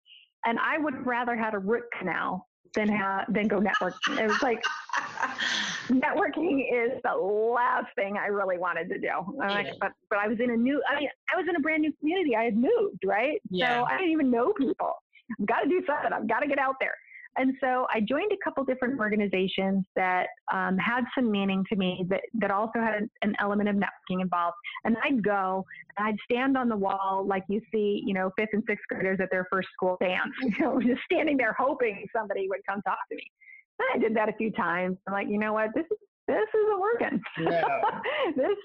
and 0.45 0.59
I 0.59 0.77
would 0.77 1.05
rather 1.05 1.35
had 1.35 1.53
a 1.53 1.59
root 1.59 1.83
canal 1.97 2.47
than 2.75 2.89
ha- 2.89 3.25
than 3.29 3.47
go 3.47 3.59
networking. 3.59 4.17
It 4.17 4.27
was 4.27 4.41
like 4.41 4.63
networking 5.89 6.61
is 6.61 7.01
the 7.03 7.13
last 7.15 7.87
thing 7.95 8.17
I 8.17 8.27
really 8.27 8.57
wanted 8.57 8.89
to 8.89 8.97
do. 8.99 9.09
I'm 9.41 9.49
like, 9.49 9.67
but 9.79 9.91
but 10.09 10.19
I 10.19 10.27
was 10.27 10.39
in 10.39 10.51
a 10.51 10.57
new. 10.57 10.81
I 10.89 10.99
mean, 10.99 11.09
I 11.33 11.37
was 11.37 11.45
in 11.49 11.55
a 11.55 11.59
brand 11.59 11.81
new 11.81 11.91
community. 11.99 12.35
I 12.35 12.43
had 12.45 12.55
moved, 12.55 13.03
right? 13.05 13.41
Yeah. 13.49 13.81
So 13.81 13.85
I 13.85 13.97
didn't 13.97 14.11
even 14.11 14.31
know 14.31 14.53
people. 14.53 14.93
I've 15.39 15.45
got 15.45 15.61
to 15.61 15.69
do 15.69 15.81
something. 15.85 16.11
I've 16.13 16.27
got 16.27 16.39
to 16.39 16.47
get 16.47 16.59
out 16.59 16.75
there. 16.79 16.95
And 17.37 17.53
so 17.61 17.87
I 17.93 18.01
joined 18.01 18.31
a 18.33 18.37
couple 18.43 18.63
different 18.65 18.99
organizations 18.99 19.85
that 19.95 20.27
um, 20.51 20.77
had 20.77 21.05
some 21.15 21.31
meaning 21.31 21.63
to 21.69 21.77
me 21.77 22.05
that, 22.09 22.21
that 22.33 22.51
also 22.51 22.79
had 22.79 23.07
an, 23.21 23.35
element 23.39 23.69
of 23.69 23.75
networking 23.75 24.21
involved. 24.21 24.57
And 24.83 24.97
I'd 25.03 25.23
go 25.23 25.65
and 25.97 26.07
I'd 26.07 26.17
stand 26.29 26.57
on 26.57 26.67
the 26.67 26.75
wall 26.75 27.25
like 27.25 27.43
you 27.47 27.61
see, 27.71 28.03
you 28.05 28.13
know, 28.13 28.31
fifth 28.37 28.49
and 28.53 28.63
sixth 28.67 28.83
graders 28.89 29.19
at 29.21 29.29
their 29.31 29.47
first 29.49 29.69
school 29.73 29.97
dance, 30.01 30.31
you 30.41 30.53
know, 30.59 30.79
just 30.81 31.01
standing 31.09 31.37
there 31.37 31.55
hoping 31.57 32.05
somebody 32.13 32.47
would 32.49 32.59
come 32.67 32.81
talk 32.81 32.97
to 33.09 33.15
me. 33.15 33.31
And 33.79 33.87
I 33.95 34.07
did 34.07 34.15
that 34.15 34.29
a 34.29 34.33
few 34.33 34.51
times. 34.51 34.97
I'm 35.07 35.13
like, 35.13 35.27
you 35.29 35.39
know 35.39 35.53
what, 35.53 35.69
this 35.73 35.85
is 35.85 35.97
this 36.27 36.37
isn't 36.53 36.79
working. 36.79 37.21
No. 37.39 37.61
this 38.35 38.57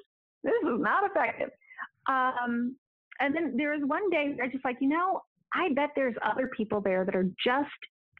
this 0.42 0.52
is 0.64 0.80
not 0.80 1.08
effective. 1.08 1.50
Um, 2.08 2.76
and 3.20 3.34
then 3.34 3.54
there 3.56 3.70
was 3.70 3.80
one 3.86 4.10
day 4.10 4.36
I 4.42 4.48
just 4.48 4.64
like, 4.64 4.76
you 4.80 4.88
know, 4.88 5.22
I 5.54 5.72
bet 5.74 5.90
there's 5.96 6.14
other 6.24 6.50
people 6.56 6.80
there 6.80 7.04
that 7.04 7.14
are 7.14 7.28
just 7.44 7.70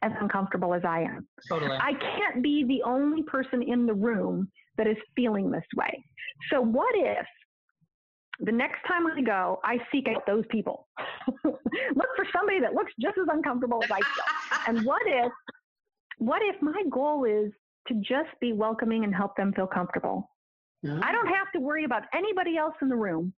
as 0.03 0.11
uncomfortable 0.19 0.73
as 0.73 0.83
I 0.85 1.01
am. 1.01 1.27
Totally. 1.49 1.77
I 1.79 1.93
can't 1.93 2.43
be 2.43 2.63
the 2.63 2.83
only 2.83 3.23
person 3.23 3.61
in 3.61 3.85
the 3.85 3.93
room 3.93 4.49
that 4.77 4.87
is 4.87 4.97
feeling 5.15 5.49
this 5.51 5.63
way. 5.75 6.03
So 6.51 6.61
what 6.61 6.93
if 6.95 7.25
the 8.39 8.51
next 8.51 8.79
time 8.87 9.07
I 9.07 9.21
go, 9.21 9.59
I 9.63 9.77
seek 9.91 10.07
out 10.07 10.25
those 10.27 10.43
people? 10.49 10.87
Look 11.43 12.09
for 12.15 12.25
somebody 12.31 12.59
that 12.59 12.73
looks 12.73 12.93
just 12.99 13.17
as 13.17 13.27
uncomfortable 13.31 13.83
as 13.83 13.91
I 13.91 13.97
feel. 13.97 14.67
And 14.67 14.85
what 14.85 15.01
if 15.05 15.31
what 16.17 16.41
if 16.41 16.61
my 16.61 16.83
goal 16.89 17.23
is 17.23 17.51
to 17.87 17.93
just 17.95 18.29
be 18.41 18.51
welcoming 18.51 19.03
and 19.05 19.15
help 19.15 19.35
them 19.37 19.53
feel 19.53 19.67
comfortable? 19.67 20.29
I 21.01 21.11
don't 21.11 21.27
have 21.27 21.51
to 21.53 21.59
worry 21.59 21.85
about 21.85 22.03
anybody 22.13 22.57
else 22.57 22.75
in 22.81 22.89
the 22.89 22.95
room. 22.95 23.33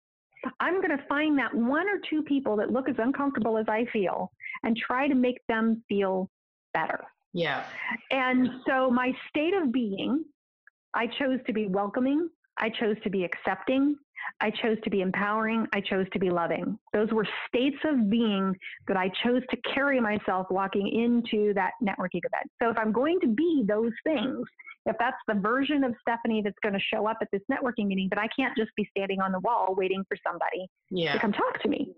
I'm 0.60 0.82
going 0.82 0.96
to 0.98 1.04
find 1.08 1.38
that 1.40 1.54
one 1.54 1.88
or 1.88 2.00
two 2.10 2.24
people 2.24 2.56
that 2.58 2.72
look 2.72 2.90
as 2.90 2.96
uncomfortable 2.98 3.58
as 3.58 3.66
I 3.68 3.86
feel 3.92 4.32
and 4.64 4.76
try 4.76 5.08
to 5.08 5.16
make 5.16 5.40
them 5.48 5.84
feel 5.90 6.30
better. 6.74 7.04
Yeah. 7.34 7.64
And 8.12 8.50
so 8.68 8.90
my 8.90 9.12
state 9.30 9.54
of 9.54 9.72
being, 9.72 10.24
I 10.94 11.08
chose 11.20 11.40
to 11.46 11.54
be 11.54 11.68
welcoming, 11.68 12.30
I 12.58 12.70
chose 12.70 12.96
to 13.04 13.10
be 13.10 13.24
accepting, 13.24 13.96
I 14.42 14.50
chose 14.50 14.78
to 14.84 14.90
be 14.90 15.02
empowering, 15.02 15.68
I 15.74 15.82
chose 15.82 16.06
to 16.14 16.20
be 16.20 16.30
loving. 16.30 16.78
Those 16.94 17.12
were 17.12 17.28
states 17.48 17.78
of 17.86 18.10
being 18.10 18.56
that 18.88 18.98
I 18.98 19.10
chose 19.24 19.42
to 19.52 19.58
carry 19.74 20.00
myself 20.00 20.48
walking 20.50 20.88
into 20.88 21.54
that 21.54 21.72
networking 21.82 22.22
event. 22.24 22.50
So 22.62 22.70
if 22.70 22.78
I'm 22.78 22.92
going 22.92 23.20
to 23.22 23.28
be 23.28 23.64
those 23.68 23.94
things, 24.04 24.46
if 24.86 24.96
that's 25.00 25.18
the 25.28 25.36
version 25.36 25.84
of 25.84 25.94
Stephanie 26.02 26.42
that's 26.44 26.58
going 26.64 26.74
to 26.74 26.80
show 26.94 27.08
up 27.08 27.18
at 27.22 27.28
this 27.32 27.42
networking 27.52 27.88
meeting, 27.88 28.08
then 28.10 28.20
I 28.20 28.28
can't 28.36 28.56
just 28.58 28.72
be 28.76 28.88
standing 28.96 29.20
on 29.22 29.32
the 29.32 29.40
wall 29.40 29.76
waiting 29.78 30.04
for 30.08 30.18
somebody 30.26 30.68
yeah. 30.90 31.14
to 31.14 31.20
come 31.20 31.34
talk 31.34 31.62
to 31.62 31.70
me. 31.70 31.94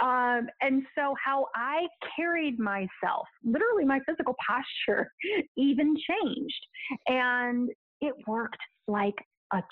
Um, 0.00 0.48
and 0.60 0.82
so, 0.96 1.14
how 1.22 1.46
I 1.54 1.86
carried 2.16 2.58
myself, 2.58 3.26
literally 3.44 3.84
my 3.84 4.00
physical 4.06 4.34
posture, 4.46 5.10
even 5.56 5.94
changed. 5.96 6.66
And 7.06 7.70
it 8.00 8.14
worked 8.26 8.56
like 8.88 9.14
a 9.52 9.62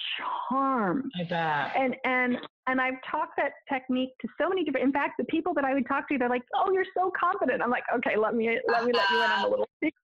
charm. 0.48 1.10
I 1.18 1.24
bet. 1.24 1.72
And, 1.76 1.96
and, 2.04 2.36
and 2.66 2.80
I've 2.80 3.00
talked 3.10 3.32
that 3.38 3.52
technique 3.72 4.10
to 4.20 4.28
so 4.40 4.48
many 4.48 4.62
different, 4.62 4.86
in 4.86 4.92
fact, 4.92 5.14
the 5.18 5.24
people 5.24 5.54
that 5.54 5.64
I 5.64 5.74
would 5.74 5.86
talk 5.88 6.08
to, 6.08 6.18
they're 6.18 6.28
like, 6.28 6.42
oh, 6.54 6.70
you're 6.72 6.84
so 6.96 7.10
confident. 7.18 7.62
I'm 7.62 7.70
like, 7.70 7.84
okay, 7.96 8.16
let 8.16 8.34
me, 8.34 8.58
let 8.68 8.84
me 8.84 8.92
let 8.92 9.10
you 9.10 9.16
in 9.22 9.30
on 9.30 9.44
a 9.46 9.48
little 9.48 9.68
secret. 9.82 9.94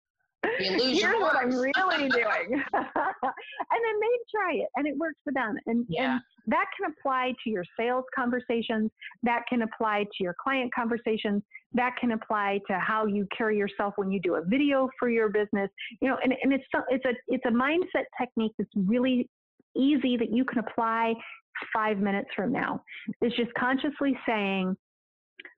Here's 0.59 1.03
what 1.21 1.37
I'm 1.37 1.51
really 1.51 2.09
doing. 2.11 2.63
and 2.73 3.81
then 3.85 4.01
they 4.01 4.17
try 4.31 4.53
it 4.55 4.69
and 4.77 4.87
it 4.87 4.97
works 4.97 5.19
for 5.25 5.33
them. 5.33 5.57
And, 5.67 5.87
Yeah. 5.89 6.13
and 6.13 6.21
that 6.47 6.67
can 6.77 6.93
apply 6.93 7.35
to 7.45 7.51
your 7.51 7.65
sales 7.79 8.05
conversations. 8.15 8.91
That 9.23 9.43
can 9.49 9.63
apply 9.63 10.05
to 10.05 10.23
your 10.25 10.35
client 10.43 10.73
conversations. 10.75 11.43
That 11.73 11.97
can 12.01 12.13
apply 12.13 12.61
to 12.69 12.79
how 12.79 13.07
you 13.07 13.27
carry 13.37 13.59
yourself 13.59 13.95
when 13.97 14.11
you 14.11 14.21
do 14.21 14.37
a 14.37 14.43
video 14.45 14.89
for 14.99 15.09
your 15.09 15.29
business. 15.29 15.71
You 16.01 16.09
know, 16.09 16.19
and, 16.23 16.33
and 16.43 16.53
it's, 16.53 16.65
it's 16.91 17.05
a, 17.05 17.15
it's 17.29 17.45
a 17.47 17.51
mindset 17.51 18.05
technique 18.19 18.53
that's 18.59 18.71
really 18.77 19.29
easy 19.77 20.17
that 20.17 20.33
you 20.33 20.45
can 20.45 20.59
apply 20.59 21.15
five 21.73 21.99
minutes 21.99 22.29
from 22.37 22.53
now. 22.53 22.83
It's 23.21 23.35
just 23.37 23.53
consciously 23.59 24.17
saying, 24.27 24.77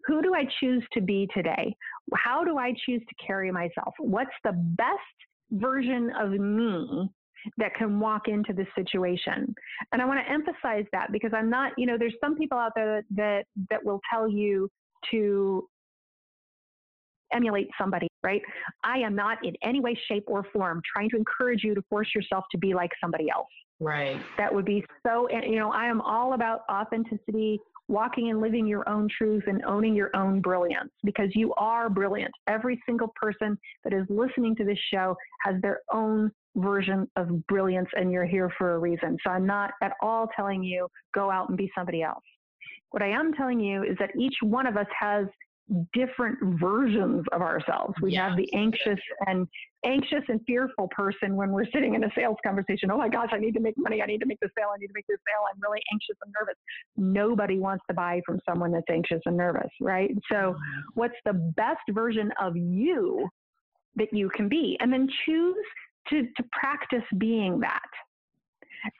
who 0.07 0.22
do 0.22 0.34
I 0.34 0.45
choose 0.61 0.82
to 0.93 1.01
be 1.01 1.28
today? 1.34 1.74
How 2.14 2.45
do 2.45 2.59
I 2.59 2.72
choose 2.86 3.03
to 3.09 3.26
carry 3.26 3.51
myself? 3.51 3.95
What's 3.99 4.30
the 4.45 4.53
best 4.53 4.99
version 5.53 6.11
of 6.18 6.30
me 6.30 7.09
that 7.57 7.74
can 7.74 8.01
walk 8.01 8.28
into 8.28 8.53
this 8.53 8.66
situation? 8.74 9.55
And 9.93 10.03
I 10.03 10.07
want 10.07 10.20
to 10.24 10.32
emphasize 10.32 10.84
that 10.93 11.12
because 11.12 11.32
I'm 11.34 11.51
not, 11.51 11.72
you 11.76 11.86
know, 11.86 11.97
there's 11.99 12.16
some 12.22 12.36
people 12.36 12.59
out 12.59 12.72
there 12.74 12.97
that 12.97 13.05
that, 13.16 13.45
that 13.70 13.84
will 13.84 14.01
tell 14.12 14.28
you 14.28 14.68
to 15.11 15.68
emulate 17.32 17.68
somebody, 17.78 18.09
right? 18.22 18.43
I 18.84 18.99
am 18.99 19.14
not 19.14 19.39
in 19.45 19.55
any 19.62 19.80
way, 19.80 19.99
shape, 20.09 20.24
or 20.26 20.45
form 20.53 20.80
trying 20.91 21.11
to 21.11 21.16
encourage 21.16 21.62
you 21.62 21.74
to 21.74 21.82
force 21.91 22.09
yourself 22.14 22.45
to 22.53 22.59
be 22.59 22.74
like 22.74 22.91
somebody 23.01 23.28
else. 23.30 23.49
Right. 23.80 24.20
That 24.39 24.53
would 24.53 24.64
be 24.64 24.84
so, 25.07 25.28
you 25.30 25.57
know, 25.57 25.70
I 25.70 25.86
am 25.86 26.01
all 26.01 26.32
about 26.32 26.62
authenticity, 26.70 27.61
walking 27.89 28.30
and 28.30 28.41
living 28.41 28.66
your 28.66 28.89
own 28.89 29.09
truth 29.16 29.45
and 29.47 29.64
owning 29.64 29.95
your 29.95 30.14
own 30.14 30.41
brilliance 30.41 30.91
because 31.05 31.30
you 31.34 31.55
are 31.55 31.89
brilliant. 31.89 32.32
Every 32.47 32.80
single 32.86 33.12
person 33.16 33.59
that 33.84 33.93
is 33.93 34.07
listening 34.09 34.55
to 34.57 34.64
this 34.64 34.78
show 34.93 35.16
has 35.45 35.61
their 35.62 35.80
own 35.93 36.30
version 36.57 37.09
of 37.16 37.47
brilliance 37.47 37.89
and 37.95 38.12
you're 38.12 38.26
here 38.26 38.53
for 38.59 38.74
a 38.74 38.78
reason. 38.78 39.16
So 39.24 39.30
I'm 39.30 39.47
not 39.47 39.70
at 39.82 39.93
all 40.03 40.28
telling 40.36 40.62
you 40.62 40.89
go 41.14 41.30
out 41.30 41.49
and 41.49 41.57
be 41.57 41.70
somebody 41.74 42.03
else. 42.03 42.24
What 42.91 43.03
I 43.03 43.09
am 43.09 43.32
telling 43.34 43.61
you 43.61 43.82
is 43.82 43.97
that 43.99 44.11
each 44.18 44.36
one 44.43 44.66
of 44.66 44.76
us 44.76 44.86
has 44.99 45.26
different 45.92 46.38
versions 46.60 47.24
of 47.32 47.42
ourselves. 47.42 47.94
We 48.00 48.12
yeah. 48.12 48.28
have 48.28 48.36
the 48.36 48.48
anxious 48.54 48.98
and 49.26 49.46
anxious 49.84 50.22
and 50.28 50.40
fearful 50.46 50.88
person 50.88 51.36
when 51.36 51.50
we're 51.50 51.66
sitting 51.72 51.94
in 51.94 52.04
a 52.04 52.08
sales 52.14 52.36
conversation. 52.44 52.90
Oh 52.90 52.98
my 52.98 53.08
gosh, 53.08 53.28
I 53.32 53.38
need 53.38 53.54
to 53.54 53.60
make 53.60 53.74
money. 53.76 54.02
I 54.02 54.06
need 54.06 54.18
to 54.20 54.26
make 54.26 54.40
this 54.40 54.50
sale. 54.56 54.68
I 54.74 54.78
need 54.78 54.88
to 54.88 54.92
make 54.94 55.06
this 55.06 55.18
sale. 55.26 55.44
I'm 55.52 55.60
really 55.60 55.80
anxious 55.92 56.16
and 56.24 56.34
nervous. 56.38 56.54
Nobody 56.96 57.58
wants 57.58 57.84
to 57.88 57.94
buy 57.94 58.20
from 58.24 58.40
someone 58.48 58.72
that's 58.72 58.88
anxious 58.90 59.20
and 59.26 59.36
nervous, 59.36 59.70
right? 59.80 60.10
So, 60.30 60.34
mm-hmm. 60.34 60.80
what's 60.94 61.16
the 61.24 61.34
best 61.34 61.82
version 61.90 62.32
of 62.40 62.56
you 62.56 63.28
that 63.96 64.12
you 64.12 64.30
can 64.30 64.48
be? 64.48 64.76
And 64.80 64.92
then 64.92 65.08
choose 65.26 65.56
to, 66.08 66.22
to 66.22 66.44
practice 66.52 67.04
being 67.18 67.60
that. 67.60 67.88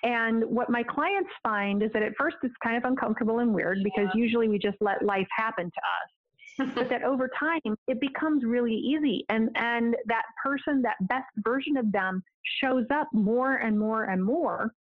And 0.03 0.45
what 0.45 0.71
my 0.71 0.83
clients 0.83 1.31
find 1.43 1.83
is 1.83 1.91
that 1.93 2.03
at 2.03 2.13
first 2.19 2.37
it's 2.43 2.55
kind 2.63 2.77
of 2.77 2.85
uncomfortable 2.85 3.39
and 3.39 3.55
weird 3.55 3.79
because 3.85 4.09
usually 4.13 4.49
we 4.49 4.59
just 4.59 4.77
let 4.81 5.05
life 5.05 5.29
happen 5.37 5.65
to 5.65 5.69
us 5.69 6.11
but 6.75 6.89
that 6.89 7.03
over 7.03 7.31
time 7.39 7.77
it 7.87 8.01
becomes 8.01 8.45
really 8.45 8.75
easy. 8.75 9.25
And 9.29 9.51
and 9.55 9.97
that 10.07 10.25
person 10.43 10.83
that 10.83 10.97
best 11.09 11.27
version 11.39 11.77
of 11.77 11.91
them 11.93 12.23
shows 12.61 12.85
up 12.93 13.09
more 13.13 13.57
and 13.57 13.79
more 13.79 14.05
and 14.05 14.23
more 14.23 14.73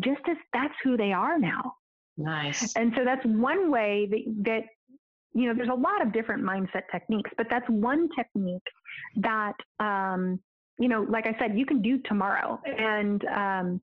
just 0.00 0.22
as 0.30 0.36
that's 0.52 0.74
who 0.82 0.96
they 0.96 1.12
are 1.12 1.38
now. 1.38 1.74
Nice. 2.16 2.74
And 2.74 2.92
so 2.96 3.04
that's 3.04 3.24
one 3.26 3.70
way 3.70 4.08
that 4.10 4.42
that 4.44 4.62
you 5.34 5.46
know 5.46 5.54
there's 5.54 5.68
a 5.68 5.74
lot 5.74 6.04
of 6.04 6.12
different 6.12 6.42
mindset 6.42 6.82
techniques 6.90 7.30
but 7.38 7.46
that's 7.48 7.66
one 7.68 8.06
technique 8.14 8.62
that 9.16 9.54
um 9.80 10.38
you 10.78 10.88
know 10.88 11.06
like 11.08 11.26
i 11.26 11.34
said 11.38 11.56
you 11.56 11.66
can 11.66 11.82
do 11.82 11.98
tomorrow. 12.04 12.60
And 12.66 13.24
um 13.26 13.80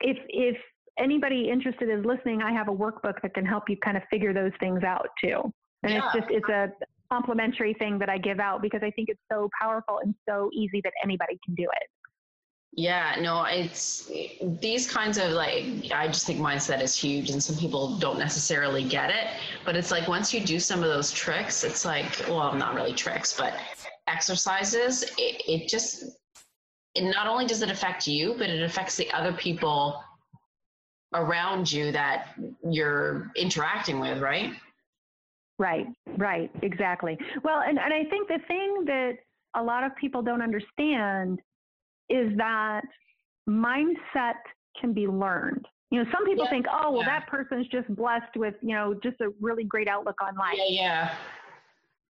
if 0.00 0.18
if 0.28 0.56
anybody 0.98 1.48
interested 1.50 1.88
is 1.88 2.04
listening, 2.04 2.42
I 2.42 2.52
have 2.52 2.68
a 2.68 2.72
workbook 2.72 3.20
that 3.22 3.34
can 3.34 3.46
help 3.46 3.68
you 3.68 3.76
kind 3.78 3.96
of 3.96 4.02
figure 4.10 4.32
those 4.32 4.52
things 4.60 4.82
out 4.82 5.08
too. 5.22 5.52
And 5.82 5.92
yeah. 5.92 6.02
it's 6.04 6.14
just 6.14 6.30
it's 6.30 6.48
a 6.48 6.72
complimentary 7.10 7.74
thing 7.74 7.98
that 7.98 8.08
I 8.08 8.18
give 8.18 8.38
out 8.38 8.62
because 8.62 8.82
I 8.82 8.90
think 8.90 9.08
it's 9.08 9.20
so 9.30 9.48
powerful 9.60 10.00
and 10.02 10.14
so 10.28 10.50
easy 10.52 10.80
that 10.84 10.92
anybody 11.02 11.38
can 11.44 11.54
do 11.54 11.64
it. 11.64 11.88
Yeah, 12.72 13.16
no, 13.20 13.44
it's 13.44 14.10
these 14.60 14.88
kinds 14.90 15.18
of 15.18 15.30
like, 15.32 15.64
I 15.92 16.06
just 16.06 16.24
think 16.24 16.38
mindset 16.38 16.80
is 16.80 16.94
huge, 16.96 17.30
and 17.30 17.42
some 17.42 17.56
people 17.56 17.96
don't 17.96 18.18
necessarily 18.18 18.84
get 18.84 19.10
it. 19.10 19.26
But 19.64 19.74
it's 19.74 19.90
like 19.90 20.06
once 20.06 20.32
you 20.32 20.40
do 20.40 20.60
some 20.60 20.84
of 20.84 20.88
those 20.88 21.10
tricks, 21.10 21.64
it's 21.64 21.84
like, 21.84 22.24
well, 22.28 22.54
not 22.54 22.74
really 22.74 22.92
tricks, 22.92 23.36
but 23.36 23.54
exercises, 24.06 25.02
it, 25.18 25.42
it 25.48 25.68
just, 25.68 26.04
it 26.94 27.02
not 27.12 27.26
only 27.26 27.44
does 27.44 27.60
it 27.62 27.70
affect 27.70 28.06
you, 28.06 28.34
but 28.38 28.48
it 28.48 28.62
affects 28.62 28.96
the 28.96 29.10
other 29.10 29.32
people 29.32 30.00
around 31.12 31.70
you 31.70 31.90
that 31.90 32.28
you're 32.68 33.32
interacting 33.34 33.98
with, 33.98 34.20
right? 34.20 34.52
Right, 35.60 35.86
right, 36.16 36.50
exactly. 36.62 37.18
Well, 37.44 37.60
and, 37.60 37.78
and 37.78 37.92
I 37.92 38.04
think 38.08 38.28
the 38.28 38.38
thing 38.48 38.84
that 38.86 39.12
a 39.54 39.62
lot 39.62 39.84
of 39.84 39.94
people 40.00 40.22
don't 40.22 40.40
understand 40.40 41.38
is 42.08 42.34
that 42.38 42.80
mindset 43.46 44.40
can 44.80 44.94
be 44.94 45.06
learned. 45.06 45.66
You 45.90 46.02
know, 46.02 46.10
some 46.10 46.24
people 46.24 46.44
yeah, 46.44 46.50
think, 46.50 46.66
oh, 46.72 46.92
well, 46.92 47.02
yeah. 47.02 47.18
that 47.20 47.26
person's 47.26 47.66
just 47.68 47.94
blessed 47.94 48.36
with, 48.36 48.54
you 48.62 48.74
know, 48.74 48.94
just 49.02 49.20
a 49.20 49.28
really 49.38 49.64
great 49.64 49.86
outlook 49.86 50.16
on 50.22 50.34
life. 50.34 50.56
Yeah, 50.56 50.64
yeah. 50.70 51.14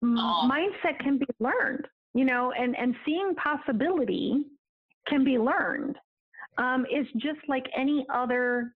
Oh. 0.03 0.51
Mindset 0.51 0.99
can 0.99 1.17
be 1.19 1.27
learned, 1.39 1.87
you 2.15 2.25
know, 2.25 2.51
and, 2.59 2.77
and 2.77 2.97
seeing 3.05 3.33
possibility 3.37 4.43
can 5.07 5.23
be 5.23 5.39
learned. 5.39 5.97
Um, 6.59 6.85
it's 6.91 7.09
just 7.13 7.39
like 7.49 7.67
any 7.79 8.05
other 8.13 8.75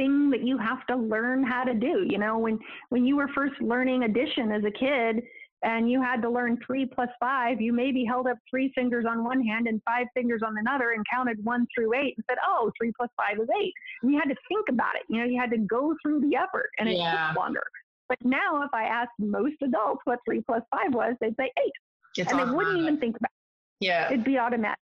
thing 0.00 0.30
that 0.30 0.42
you 0.42 0.56
have 0.56 0.86
to 0.86 0.96
learn 0.96 1.42
how 1.42 1.64
to 1.64 1.74
do. 1.74 2.06
You 2.08 2.18
know, 2.18 2.38
when 2.38 2.58
when 2.88 3.04
you 3.04 3.16
were 3.16 3.28
first 3.34 3.60
learning 3.60 4.04
addition 4.04 4.50
as 4.50 4.62
a 4.64 4.70
kid 4.70 5.22
and 5.62 5.90
you 5.90 6.00
had 6.00 6.22
to 6.22 6.30
learn 6.30 6.58
three 6.66 6.86
plus 6.86 7.10
five, 7.20 7.60
you 7.60 7.72
maybe 7.72 8.04
held 8.04 8.26
up 8.26 8.38
three 8.48 8.72
fingers 8.74 9.04
on 9.06 9.22
one 9.22 9.44
hand 9.44 9.66
and 9.66 9.80
five 9.84 10.06
fingers 10.14 10.40
on 10.44 10.56
another 10.58 10.92
and 10.92 11.04
counted 11.12 11.36
one 11.44 11.66
through 11.74 11.94
eight 11.94 12.14
and 12.16 12.24
said, 12.30 12.38
"Oh, 12.44 12.72
three 12.78 12.92
plus 12.96 13.10
five 13.16 13.38
is 13.38 13.48
eight. 13.60 13.74
And 14.02 14.10
you 14.10 14.18
had 14.18 14.30
to 14.30 14.36
think 14.48 14.68
about 14.70 14.96
it. 14.96 15.02
You 15.10 15.18
know, 15.18 15.26
you 15.26 15.38
had 15.38 15.50
to 15.50 15.58
go 15.58 15.94
through 16.02 16.20
the 16.20 16.34
effort, 16.36 16.70
and 16.78 16.88
it 16.88 16.96
yeah. 16.96 17.28
took 17.28 17.36
longer. 17.36 17.62
But 18.08 18.18
now, 18.24 18.62
if 18.62 18.70
I 18.72 18.84
asked 18.84 19.12
most 19.18 19.56
adults 19.62 20.00
what 20.04 20.18
three 20.24 20.40
plus 20.40 20.62
five 20.70 20.94
was, 20.94 21.14
they'd 21.20 21.36
say 21.36 21.52
eight, 21.64 21.72
it's 22.16 22.30
and 22.30 22.40
they 22.40 22.50
wouldn't 22.52 22.78
even 22.78 22.98
think 22.98 23.16
about 23.16 23.30
it. 23.30 23.86
Yeah, 23.86 24.06
it'd 24.06 24.24
be 24.24 24.38
automatic. 24.38 24.78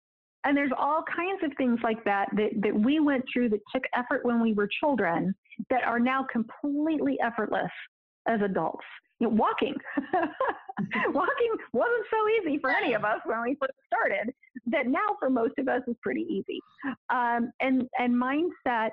And 0.44 0.56
there's 0.56 0.72
all 0.76 1.04
kinds 1.14 1.40
of 1.44 1.52
things 1.56 1.78
like 1.82 2.02
that, 2.04 2.28
that 2.36 2.50
that 2.62 2.74
we 2.74 3.00
went 3.00 3.24
through 3.32 3.50
that 3.50 3.60
took 3.72 3.84
effort 3.94 4.24
when 4.24 4.40
we 4.40 4.54
were 4.54 4.68
children 4.80 5.34
that 5.70 5.84
are 5.84 6.00
now 6.00 6.26
completely 6.32 7.18
effortless 7.24 7.70
as 8.26 8.40
adults. 8.42 8.84
You 9.20 9.28
know, 9.28 9.34
walking, 9.34 9.74
walking 11.12 11.52
wasn't 11.72 12.06
so 12.10 12.28
easy 12.40 12.58
for 12.58 12.70
any 12.70 12.94
of 12.94 13.04
us 13.04 13.20
when 13.24 13.40
we 13.42 13.56
first 13.60 13.74
started. 13.86 14.34
That 14.66 14.86
now 14.86 15.16
for 15.20 15.30
most 15.30 15.54
of 15.58 15.68
us 15.68 15.82
is 15.86 15.96
pretty 16.02 16.22
easy. 16.22 16.60
Um, 17.10 17.52
and 17.60 17.88
and 17.98 18.14
mindset 18.14 18.90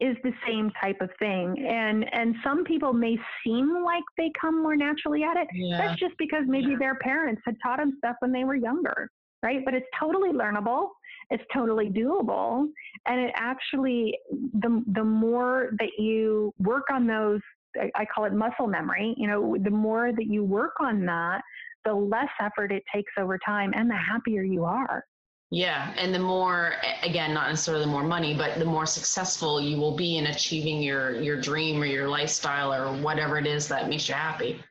is 0.00 0.16
the 0.24 0.32
same 0.46 0.72
type 0.82 1.00
of 1.00 1.10
thing. 1.18 1.66
And 1.68 2.06
and 2.14 2.34
some 2.42 2.64
people 2.64 2.94
may 2.94 3.18
seem 3.44 3.84
like 3.84 4.02
they 4.16 4.30
come 4.40 4.62
more 4.62 4.76
naturally 4.76 5.22
at 5.22 5.36
it. 5.36 5.48
Yeah. 5.54 5.76
That's 5.78 6.00
just 6.00 6.14
because 6.18 6.44
maybe 6.46 6.72
yeah. 6.72 6.78
their 6.78 6.94
parents 6.96 7.42
had 7.44 7.56
taught 7.62 7.78
them 7.78 7.94
stuff 7.98 8.16
when 8.20 8.32
they 8.32 8.44
were 8.44 8.56
younger 8.56 9.10
right? 9.42 9.64
But 9.64 9.74
it's 9.74 9.86
totally 9.98 10.30
learnable. 10.30 10.88
It's 11.30 11.42
totally 11.54 11.88
doable. 11.88 12.68
And 13.06 13.20
it 13.20 13.32
actually, 13.36 14.18
the, 14.54 14.84
the 14.94 15.04
more 15.04 15.70
that 15.78 15.90
you 15.98 16.52
work 16.58 16.84
on 16.92 17.06
those, 17.06 17.40
I, 17.76 17.90
I 17.94 18.04
call 18.04 18.24
it 18.24 18.32
muscle 18.32 18.66
memory, 18.66 19.14
you 19.16 19.26
know, 19.26 19.56
the 19.62 19.70
more 19.70 20.12
that 20.12 20.26
you 20.26 20.44
work 20.44 20.74
on 20.80 21.06
that, 21.06 21.42
the 21.84 21.92
less 21.94 22.28
effort 22.40 22.70
it 22.70 22.82
takes 22.94 23.12
over 23.18 23.38
time 23.44 23.72
and 23.74 23.90
the 23.90 23.96
happier 23.96 24.42
you 24.42 24.64
are. 24.64 25.04
Yeah, 25.50 25.92
and 25.98 26.14
the 26.14 26.18
more 26.18 26.76
again, 27.02 27.34
not 27.34 27.50
necessarily 27.50 27.84
the 27.84 27.90
more 27.90 28.04
money, 28.04 28.32
but 28.34 28.58
the 28.58 28.64
more 28.64 28.86
successful 28.86 29.60
you 29.60 29.76
will 29.76 29.94
be 29.94 30.16
in 30.16 30.28
achieving 30.28 30.80
your 30.80 31.20
your 31.20 31.38
dream 31.38 31.82
or 31.82 31.84
your 31.84 32.08
lifestyle 32.08 32.72
or 32.72 32.90
whatever 33.02 33.36
it 33.36 33.46
is 33.46 33.68
that 33.68 33.86
makes 33.90 34.08
you 34.08 34.14
happy. 34.14 34.64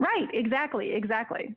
Right, 0.00 0.26
exactly, 0.32 0.92
exactly. 0.92 1.54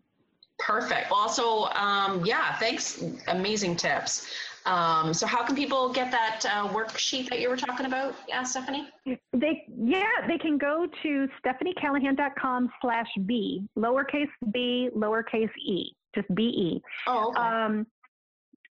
Perfect. 0.60 1.12
Also, 1.12 1.66
um, 1.76 2.24
yeah, 2.26 2.58
thanks. 2.58 3.04
Amazing 3.28 3.78
tips. 3.78 4.28
Um, 4.66 5.14
so 5.14 5.26
how 5.26 5.44
can 5.44 5.56
people 5.56 5.92
get 5.92 6.12
that 6.12 6.46
uh, 6.46 6.68
worksheet 6.68 7.30
that 7.30 7.40
you 7.40 7.50
were 7.50 7.58
talking 7.58 7.86
about, 7.86 8.16
yeah, 8.28 8.44
Stephanie? 8.44 8.90
They, 9.06 9.66
yeah, 9.68 10.28
they 10.28 10.38
can 10.38 10.58
go 10.58 10.86
to 11.02 11.28
stephaniecallahan.com 11.44 12.70
slash 12.82 13.08
B, 13.26 13.64
lowercase 13.78 14.28
b, 14.52 14.90
lowercase 14.96 15.50
e, 15.66 15.96
just 16.14 16.28
B-E. 16.36 16.82
Oh, 17.08 17.30
okay. 17.30 17.40
Um, 17.40 17.88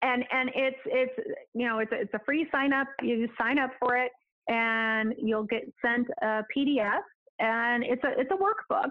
and, 0.03 0.25
and 0.31 0.51
it's, 0.55 0.77
it's, 0.87 1.13
you 1.55 1.67
know, 1.67 1.79
it's 1.79 1.93
a, 1.93 2.01
it's 2.01 2.15
a 2.15 2.21
free 2.27 2.47
sign 2.53 2.73
up. 2.73 2.89
You 3.01 3.29
sign 3.39 3.59
up 3.59 3.71
for 3.79 3.97
it 3.97 4.13
and 4.49 5.15
you'll 5.19 5.45
get 5.45 5.63
sent 5.81 6.07
a 6.21 6.43
PDF 6.55 7.01
and 7.39 7.85
it's 7.85 8.03
a, 8.05 8.19
it's 8.19 8.31
a 8.31 8.37
workbook. 8.37 8.91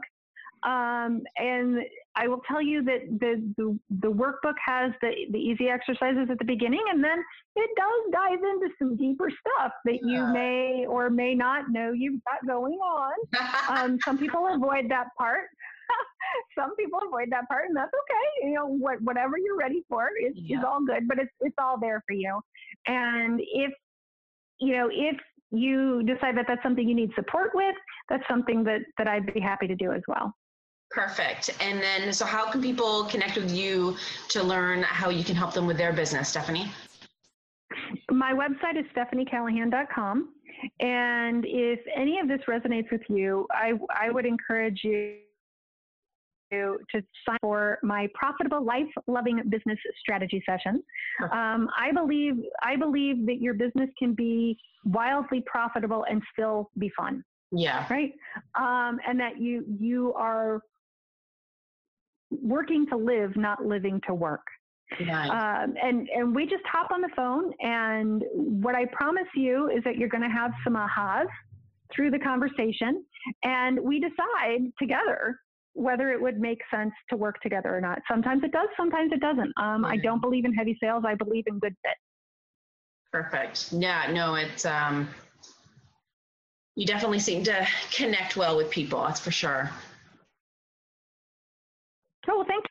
Um, 0.64 1.22
and 1.38 1.80
I 2.16 2.28
will 2.28 2.42
tell 2.48 2.62
you 2.62 2.84
that 2.84 3.02
the, 3.20 3.54
the, 3.58 3.78
the 4.02 4.12
workbook 4.12 4.56
has 4.66 4.92
the, 5.02 5.12
the 5.32 5.38
easy 5.38 5.68
exercises 5.68 6.28
at 6.32 6.40
the 6.40 6.46
beginning, 6.46 6.82
and 6.92 7.04
then 7.04 7.24
it 7.56 7.70
does 7.76 8.14
dive 8.14 8.40
into 8.40 8.70
some 8.80 8.96
deeper 8.96 9.30
stuff 9.30 9.74
that 9.86 10.00
you 10.02 10.26
may 10.34 10.86
or 10.88 11.10
may 11.10 11.36
not 11.36 11.70
know 11.70 11.92
you've 11.92 12.22
got 12.24 12.48
going 12.48 12.76
on. 12.76 13.14
um, 13.70 14.00
some 14.06 14.18
people 14.18 14.48
avoid 14.48 14.90
that 14.90 15.08
part. 15.18 15.48
some 16.58 16.76
people 16.76 17.00
avoid 17.06 17.28
that 17.32 17.48
part, 17.48 17.68
and 17.68 17.76
that's 17.76 17.92
okay. 17.94 18.48
You 18.48 18.56
know, 18.56 18.68
what, 18.68 19.02
whatever 19.02 19.38
you're 19.38 19.58
ready 19.58 19.84
for 19.90 20.10
is, 20.26 20.34
yeah. 20.36 20.60
is 20.60 20.64
all 20.66 20.84
good, 20.86 21.08
but 21.08 21.20
it's 21.20 21.32
it's 21.42 21.56
all 21.60 21.80
there 21.80 22.02
for 22.08 22.14
you. 22.14 22.40
And 22.88 23.40
if 23.42 23.72
you 24.60 24.76
know 24.76 24.90
if 24.92 25.18
you 25.52 26.04
decide 26.04 26.38
that 26.38 26.46
that's 26.48 26.64
something 26.64 26.88
you 26.88 26.96
need 26.96 27.12
support 27.16 27.52
with, 27.54 27.76
that's 28.10 28.24
something 28.28 28.64
that 28.64 28.82
that 28.98 29.08
I'd 29.08 29.32
be 29.34 29.40
happy 29.40 29.68
to 29.68 29.76
do 29.76 29.92
as 29.92 30.02
well. 30.08 30.34
Perfect. 30.96 31.50
And 31.60 31.82
then, 31.82 32.14
so 32.14 32.24
how 32.24 32.50
can 32.50 32.62
people 32.62 33.04
connect 33.04 33.36
with 33.36 33.52
you 33.52 33.98
to 34.30 34.42
learn 34.42 34.82
how 34.84 35.10
you 35.10 35.26
can 35.26 35.36
help 35.36 35.54
them 35.54 35.68
with 35.68 35.78
their 35.78 35.92
business, 35.92 36.30
Stephanie? 36.30 36.72
My 38.10 38.32
website 38.32 38.80
is 38.80 38.86
stephaniecallahan.com. 38.96 40.30
And 40.80 41.44
if 41.46 41.82
any 41.94 42.18
of 42.20 42.30
this 42.30 42.40
resonates 42.48 42.90
with 42.94 43.02
you, 43.10 43.46
I, 43.52 43.74
I 43.94 44.10
would 44.10 44.26
encourage 44.26 44.80
you 44.86 45.18
to 46.52 46.78
sign 47.28 47.38
for 47.42 47.78
my 47.84 48.08
profitable 48.14 48.64
life 48.64 48.88
loving 49.08 49.42
business 49.50 49.78
strategy 50.00 50.42
session. 50.46 50.82
Um, 51.34 51.68
I 51.78 51.92
believe 51.94 52.36
I 52.64 52.78
believe 52.78 53.26
that 53.26 53.42
your 53.42 53.54
business 53.54 53.90
can 54.00 54.14
be 54.14 54.58
wildly 54.86 55.44
profitable 55.46 56.06
and 56.10 56.22
still 56.32 56.70
be 56.78 56.90
fun. 56.96 57.24
Yeah. 57.52 57.86
Right. 57.90 58.14
Um, 58.56 59.00
and 59.06 59.20
that 59.20 59.42
you 59.42 59.66
you 59.80 60.14
are 60.14 60.62
working 62.32 62.86
to 62.88 62.98
live, 62.98 63.36
not 63.36 63.66
living 63.66 64.02
to 64.08 64.14
work. 64.14 64.46
Nice. 65.00 65.30
Um, 65.30 65.76
and 65.82 66.08
and 66.10 66.36
we 66.36 66.46
just 66.46 66.64
hop 66.72 66.92
on 66.92 67.02
the 67.02 67.10
phone, 67.16 67.52
and 67.60 68.24
what 68.34 68.76
I 68.76 68.86
promise 68.86 69.28
you 69.36 69.70
is 69.70 69.84
that 69.84 69.98
you're 69.98 70.10
going 70.10 70.24
to 70.24 70.30
have 70.30 70.52
some 70.64 70.76
ahas 70.76 71.28
through 71.94 72.12
the 72.12 72.20
conversation, 72.20 73.04
and 73.44 73.80
we 73.80 74.00
decide 74.00 74.72
together 74.80 75.40
whether 75.74 76.12
it 76.12 76.22
would 76.22 76.40
make 76.40 76.60
sense 76.72 76.94
to 77.10 77.18
work 77.18 77.42
together 77.42 77.76
or 77.76 77.82
not. 77.82 78.00
Sometimes 78.10 78.44
it 78.44 78.52
does, 78.52 78.70
sometimes 78.78 79.12
it 79.12 79.20
doesn't. 79.20 79.52
Um, 79.58 79.84
I 79.84 79.98
don't 79.98 80.22
believe 80.22 80.46
in 80.46 80.54
heavy 80.54 80.78
sales. 80.82 81.04
I 81.06 81.16
believe 81.16 81.44
in 81.48 81.60
good 81.60 81.76
fit. 81.84 81.98
Perfect. 83.12 83.74
Yeah, 83.74 84.10
no, 84.12 84.36
it's 84.36 84.66
um 84.66 85.10
you 86.76 86.86
definitely 86.86 87.20
seem 87.20 87.44
to 87.46 87.68
connect 87.92 88.36
well 88.36 88.56
with 88.58 88.70
people, 88.70 89.02
that's 89.02 89.20
for 89.20 89.32
sure. 89.32 89.72
Oh, 92.28 92.38
well, 92.38 92.46
thank 92.46 92.64
you. 92.64 92.70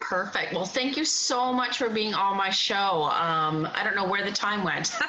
Perfect. 0.00 0.52
Well, 0.52 0.64
thank 0.64 0.96
you 0.96 1.04
so 1.04 1.52
much 1.52 1.78
for 1.78 1.88
being 1.88 2.14
on 2.14 2.36
my 2.36 2.50
show. 2.50 3.04
Um, 3.04 3.68
I 3.74 3.82
don't 3.84 3.94
know 3.94 4.06
where 4.06 4.24
the 4.24 4.32
time 4.32 4.64
went. 4.64 4.96